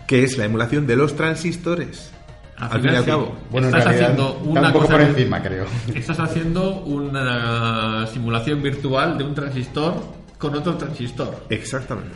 que 0.06 0.24
es 0.24 0.38
la 0.38 0.46
emulación 0.46 0.86
de 0.86 0.96
los 0.96 1.14
transistores. 1.16 2.10
Al 2.56 2.64
al 2.64 2.70
fin 2.70 2.78
y 2.78 2.82
final 2.82 2.96
al 2.96 3.04
sí. 3.04 3.10
cabo. 3.10 3.36
Bueno, 3.50 3.68
en 3.68 3.74
Estás 3.74 3.84
realidad 3.84 4.10
haciendo 4.12 4.38
una 4.44 4.60
un 4.62 4.72
poco 4.72 4.78
cosa 4.86 4.92
por 4.96 5.00
que- 5.04 5.10
encima, 5.12 5.42
creo. 5.42 5.66
Estás 5.94 6.18
haciendo 6.20 6.80
una 6.80 8.06
simulación 8.06 8.62
virtual 8.62 9.18
de 9.18 9.24
un 9.24 9.34
transistor 9.34 9.94
con 10.38 10.54
otro 10.56 10.76
transistor. 10.76 11.44
Exactamente. 11.50 12.14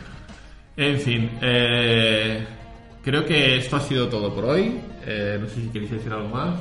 En 0.75 0.99
fin, 0.99 1.29
eh, 1.41 2.45
creo 3.03 3.23
que 3.25 3.57
esto 3.57 3.75
ha 3.75 3.79
sido 3.81 4.07
todo 4.09 4.33
por 4.33 4.45
hoy. 4.45 4.79
Eh, 5.05 5.37
no 5.39 5.47
sé 5.47 5.55
si 5.61 5.67
queréis 5.67 5.91
decir 5.91 6.11
algo 6.11 6.29
más. 6.29 6.55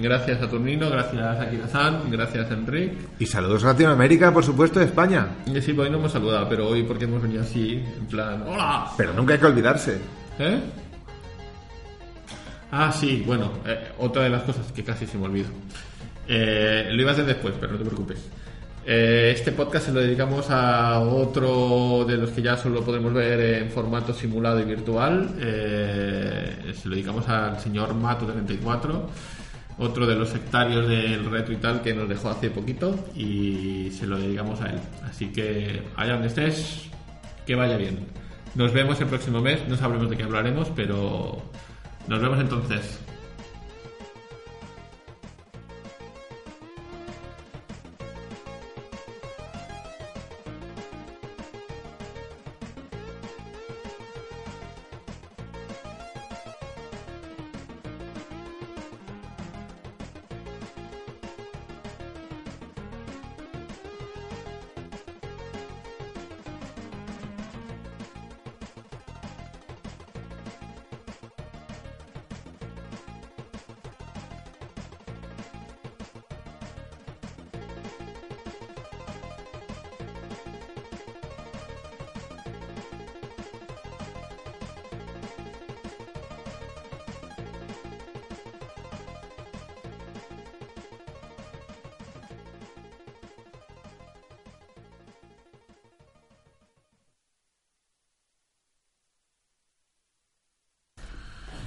Gracias 0.00 0.40
a 0.40 0.48
Turnino, 0.48 0.88
gracias 0.90 1.22
a 1.22 1.42
Akira-san, 1.42 2.10
gracias 2.10 2.50
a 2.50 2.54
Enric. 2.54 2.92
Y 3.18 3.26
saludos 3.26 3.64
a 3.64 3.68
Latinoamérica, 3.68 4.32
por 4.32 4.44
supuesto, 4.44 4.78
de 4.78 4.86
España. 4.86 5.28
Y 5.46 5.60
sí, 5.60 5.72
hoy 5.76 5.90
no 5.90 5.98
hemos 5.98 6.12
saludado, 6.12 6.48
pero 6.48 6.68
hoy 6.68 6.84
porque 6.84 7.04
hemos 7.04 7.20
venido 7.20 7.42
así, 7.42 7.82
en 7.98 8.06
plan, 8.06 8.44
¡Hola! 8.46 8.90
Pero 8.96 9.12
nunca 9.12 9.34
hay 9.34 9.40
que 9.40 9.46
olvidarse. 9.46 9.98
¿Eh? 10.38 10.60
Ah, 12.70 12.92
sí, 12.92 13.24
bueno, 13.26 13.50
eh, 13.66 13.92
otra 13.98 14.22
de 14.22 14.30
las 14.30 14.42
cosas 14.42 14.70
que 14.72 14.84
casi 14.84 15.06
se 15.06 15.18
me 15.18 15.24
olvidó. 15.24 15.48
Eh, 16.28 16.88
lo 16.90 17.00
iba 17.00 17.10
a 17.10 17.14
hacer 17.14 17.26
después, 17.26 17.54
pero 17.58 17.72
no 17.72 17.78
te 17.78 17.84
preocupes. 17.84 18.28
Eh, 18.90 19.32
este 19.36 19.52
podcast 19.52 19.86
se 19.86 19.92
lo 19.92 20.00
dedicamos 20.00 20.46
a 20.48 21.00
otro 21.00 22.06
de 22.06 22.16
los 22.16 22.30
que 22.30 22.40
ya 22.40 22.56
solo 22.56 22.82
podemos 22.82 23.12
ver 23.12 23.62
en 23.62 23.70
formato 23.70 24.14
simulado 24.14 24.60
y 24.60 24.64
virtual. 24.64 25.34
Eh, 25.40 26.72
se 26.74 26.88
lo 26.88 26.94
dedicamos 26.94 27.28
al 27.28 27.60
señor 27.60 27.94
Mato34, 27.94 29.02
otro 29.78 30.06
de 30.06 30.16
los 30.16 30.28
sectarios 30.30 30.88
del 30.88 31.30
retro 31.30 31.54
y 31.54 31.56
tal 31.56 31.82
que 31.82 31.94
nos 31.94 32.08
dejó 32.08 32.30
hace 32.30 32.50
poquito 32.50 32.98
y 33.14 33.90
se 33.92 34.06
lo 34.06 34.18
dedicamos 34.18 34.60
a 34.60 34.70
él. 34.70 34.80
Así 35.08 35.28
que 35.28 35.82
allá 35.96 36.14
donde 36.14 36.28
estés, 36.28 36.88
que 37.46 37.54
vaya 37.54 37.76
bien. 37.76 38.06
Nos 38.54 38.72
vemos 38.72 39.00
el 39.00 39.06
próximo 39.06 39.40
mes, 39.40 39.60
no 39.68 39.76
sabremos 39.76 40.10
de 40.10 40.16
qué 40.16 40.24
hablaremos, 40.24 40.68
pero 40.74 41.42
nos 42.08 42.20
vemos 42.20 42.40
entonces. 42.40 42.98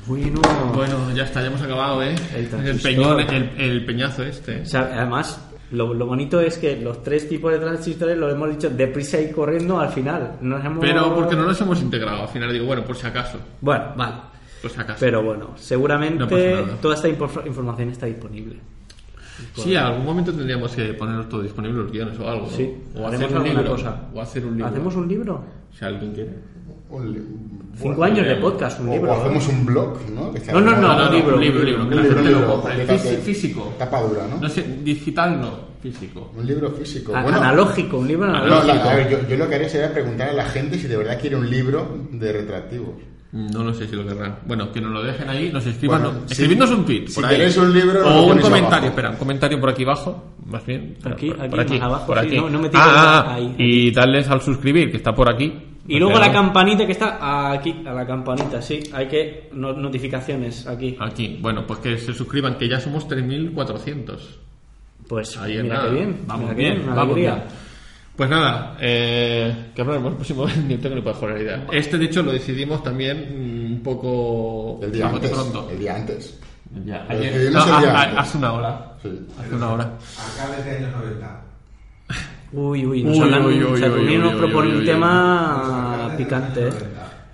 Bueno, 0.07 0.41
Bueno, 0.73 1.11
ya 1.15 1.23
está, 1.23 1.41
ya 1.41 1.47
hemos 1.47 1.61
acabado, 1.61 2.01
¿eh? 2.03 2.15
El 2.35 2.79
peñón, 2.81 3.19
el, 3.19 3.49
el 3.57 3.85
peñazo 3.85 4.23
este. 4.23 4.61
o 4.61 4.65
sea, 4.65 4.89
además, 4.93 5.47
lo, 5.71 5.93
lo 5.93 6.05
bonito 6.07 6.39
es 6.41 6.57
que 6.57 6.75
los 6.77 7.03
tres 7.03 7.29
tipos 7.29 7.51
de 7.51 7.59
transistores 7.59 8.17
lo 8.17 8.29
hemos 8.29 8.49
dicho 8.49 8.69
deprisa 8.69 9.21
y 9.21 9.31
corriendo 9.31 9.79
al 9.79 9.89
final. 9.89 10.37
Nos 10.41 10.63
hemos... 10.65 10.79
Pero 10.79 11.13
porque 11.15 11.35
no 11.35 11.43
nos 11.43 11.59
hemos 11.61 11.81
integrado, 11.81 12.23
al 12.23 12.27
final 12.29 12.51
digo, 12.51 12.65
bueno, 12.65 12.83
por 12.83 12.95
si 12.97 13.05
acaso. 13.07 13.37
Bueno, 13.61 13.93
vale. 13.95 14.15
Por 14.61 14.71
si 14.71 14.79
acaso. 14.79 14.97
Pero 14.99 15.23
bueno, 15.23 15.49
No 15.51 15.57
seguramente 15.57 16.65
toda 16.81 16.95
esta 16.95 17.07
infor- 17.07 17.45
información 17.47 17.89
está 17.89 18.05
disponible. 18.07 18.59
Sí, 19.55 19.75
a 19.75 19.87
algún 19.87 20.05
momento 20.05 20.31
tendríamos 20.33 20.75
que 20.75 20.93
ponernos 20.93 21.27
todo 21.29 21.41
disponible 21.41 21.79
los 21.81 21.91
guiones 21.91 22.19
o 22.19 22.29
algo. 22.29 22.45
¿no? 22.45 22.51
Sí, 22.51 22.69
O 22.95 23.07
haremos 23.07 23.25
hacer 23.27 23.37
un 23.39 23.43
libro. 23.47 23.71
cosa. 23.71 24.01
O 24.13 24.21
hacer 24.21 24.45
un 24.45 24.51
libro. 24.51 24.67
¿Hacemos 24.67 24.95
un 24.95 25.07
libro? 25.07 25.43
Si 25.77 25.85
alguien 25.85 26.13
quiere. 26.13 26.31
Cinco 26.89 27.95
bueno, 27.95 28.03
años 28.03 28.27
de 28.27 28.35
podcast, 28.35 28.79
un 28.81 28.89
o- 28.89 28.93
libro. 28.93 29.11
O 29.11 29.21
hacemos 29.21 29.47
un 29.47 29.65
blog, 29.65 29.97
¿no? 30.13 30.33
Que 30.33 30.51
No, 30.51 30.59
no, 30.61 30.71
no, 30.75 30.81
No, 30.81 31.05
no, 31.05 31.11
libro, 31.11 31.35
un 31.35 31.41
libro, 31.41 31.63
libro, 31.63 31.89
que 31.89 31.95
la 31.95 32.01
libro, 32.01 32.17
gente 32.23 32.31
lo 32.39 32.47
compre. 32.47 32.97
Físico. 32.97 33.73
Tapa 33.77 34.01
dura, 34.01 34.27
¿no? 34.29 34.37
No 34.41 34.49
sé, 34.49 34.63
digital 34.83 35.39
no, 35.39 35.51
físico. 35.81 36.31
Un 36.37 36.45
libro 36.45 36.69
físico. 36.71 37.13
Bueno, 37.13 37.37
analógico, 37.37 37.97
un 37.97 38.07
libro 38.07 38.27
no, 38.27 38.35
analógico. 38.35 38.73
la- 38.75 38.91
a 38.91 38.95
ver, 38.95 39.09
yo, 39.09 39.27
yo 39.27 39.37
lo 39.37 39.47
que 39.47 39.55
haría 39.55 39.69
sería 39.69 39.91
preguntar 39.93 40.29
a 40.29 40.33
la 40.33 40.45
gente 40.45 40.77
si 40.77 40.87
de 40.87 40.97
verdad 40.97 41.17
quiere 41.19 41.37
un 41.37 41.49
libro 41.49 41.87
de 42.11 42.31
retractivos. 42.33 42.89
No 43.33 43.63
lo 43.63 43.73
sé 43.73 43.87
si 43.87 43.95
lo 43.95 44.05
querrán. 44.05 44.39
Bueno, 44.45 44.71
que 44.73 44.81
nos 44.81 44.91
lo 44.91 45.01
dejen 45.03 45.29
ahí, 45.29 45.49
nos 45.53 45.65
escriban. 45.65 46.01
Bueno, 46.01 46.19
no- 46.19 46.27
si- 46.27 46.33
escribidnos 46.33 46.69
un 46.71 46.85
tweet. 46.85 47.07
si 47.07 47.15
por 47.15 47.25
ahí. 47.25 47.35
queréis 47.37 47.55
un 47.57 47.73
libro, 47.73 48.01
lo 48.01 48.07
O 48.09 48.23
un 48.23 48.39
comentario, 48.39 48.67
abajo. 48.67 48.85
espera, 48.87 49.09
un 49.11 49.15
comentario 49.15 49.59
por 49.59 49.69
aquí 49.69 49.83
abajo. 49.83 50.33
Más 50.47 50.65
bien. 50.65 50.95
espera, 50.97 51.15
Aquí, 51.15 51.27
por, 51.29 51.39
aquí, 51.41 51.49
por 51.49 51.59
aquí, 51.61 51.73
más 51.75 51.81
abajo, 51.83 52.05
por 52.07 52.19
sí, 52.19 52.27
aquí. 52.27 52.35
no- 52.35 52.49
no 52.49 52.59
me 52.59 52.67
ah, 52.73 53.23
ah, 53.27 53.33
ahí, 53.35 53.55
y 53.57 53.91
darles 53.91 54.27
al 54.29 54.41
suscribir, 54.41 54.91
que 54.91 54.97
está 54.97 55.13
por 55.15 55.29
aquí. 55.33 55.53
Y 55.87 55.97
luego 55.97 56.19
la 56.19 56.31
campanita 56.31 56.85
que 56.85 56.91
está 56.91 57.51
aquí, 57.53 57.83
a 57.85 57.93
la 57.93 58.05
campanita, 58.05 58.61
sí. 58.61 58.81
Hay 58.93 59.07
que. 59.07 59.49
no- 59.53 59.73
notificaciones 59.73 60.67
aquí. 60.67 60.97
Aquí, 60.99 61.37
bueno, 61.41 61.65
pues 61.65 61.79
que 61.79 61.97
se 61.97 62.13
suscriban, 62.13 62.57
que 62.57 62.67
ya 62.67 62.79
somos 62.81 63.07
3.400. 63.07 64.39
Pues 65.07 65.37
Ahí 65.37 65.57
mira 65.61 65.75
nada. 65.75 65.89
qué 65.89 65.95
bien. 65.95 66.17
Vamos 66.27 66.55
bien, 66.55 66.81
una 66.83 66.95
vamos 66.95 67.13
alegría. 67.15 67.35
bien. 67.35 67.47
Pues 68.15 68.29
nada, 68.29 68.77
eh, 68.79 69.71
que 69.73 69.81
hablaremos 69.81 70.11
el 70.11 70.15
próximo 70.17 70.45
ni 70.67 70.77
tengo 70.77 70.95
ni 70.95 71.01
para 71.01 71.15
jugar 71.15 71.35
la 71.35 71.41
idea. 71.41 71.67
Este, 71.71 71.97
de 71.97 72.05
hecho, 72.05 72.21
lo 72.21 72.31
decidimos 72.31 72.83
también 72.83 73.27
mm, 73.69 73.71
un 73.73 73.83
poco 73.83 74.79
El 74.83 74.91
día 74.91 75.07
antes. 75.09 75.31
pronto. 75.31 75.69
El 75.71 75.79
día 75.79 75.95
antes. 75.95 76.37
Ayer- 77.09 77.51
no, 77.51 77.63
el 77.63 77.81
día 77.81 77.91
ha- 77.97 78.03
antes. 78.03 78.19
hace 78.19 78.37
una 78.37 78.53
hora. 78.53 78.93
Sí. 79.01 79.09
Hace 79.39 79.55
una 79.55 79.69
hora. 79.71 79.83
Acá 79.83 80.55
desde 80.57 80.77
años 80.77 80.91
90. 80.97 81.41
Uy, 82.53 82.85
uy, 82.85 83.03
nos 83.03 83.15
Uy, 83.17 83.23
hablan- 83.23 83.45
uy, 83.45 83.63
uy, 83.63 83.79
Saturnino 83.79 84.11
uy, 84.11 84.17
nos 84.17 84.33
uy, 84.33 84.39
propone 84.39 84.67
uy, 84.67 84.73
un 84.75 84.79
uy, 84.81 84.85
tema 84.85 86.13
picante. 86.17 86.67
¿eh? 86.67 86.71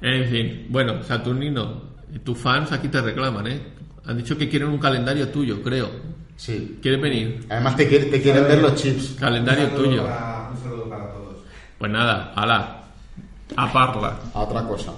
En 0.02 0.26
fin, 0.30 0.66
bueno, 0.70 1.02
Saturnino, 1.04 1.82
tus 2.24 2.38
fans 2.38 2.72
aquí 2.72 2.88
te 2.88 3.02
reclaman, 3.02 3.48
¿eh? 3.48 3.60
Han 4.06 4.18
dicho 4.18 4.38
que 4.38 4.48
quieren 4.48 4.70
un 4.70 4.78
calendario 4.78 5.28
tuyo, 5.30 5.62
creo. 5.64 5.90
Sí. 6.36 6.78
¿Quieres 6.82 7.02
venir? 7.02 7.46
Además 7.50 7.76
te, 7.76 7.86
te 7.86 8.22
quieren 8.22 8.44
ver 8.48 8.60
los 8.62 8.76
chips. 8.76 9.16
Calendario 9.20 9.68
tuyo. 9.70 10.04
para- 10.04 10.50
un 10.52 10.58
saludo 10.64 10.88
para 10.90 11.12
todos. 11.12 11.38
Pues 11.78 11.92
nada, 11.92 12.34
ala. 12.36 12.84
A 13.56 13.72
parla. 13.72 14.16
A 14.34 14.40
otra 14.42 14.64
cosa. 14.64 14.92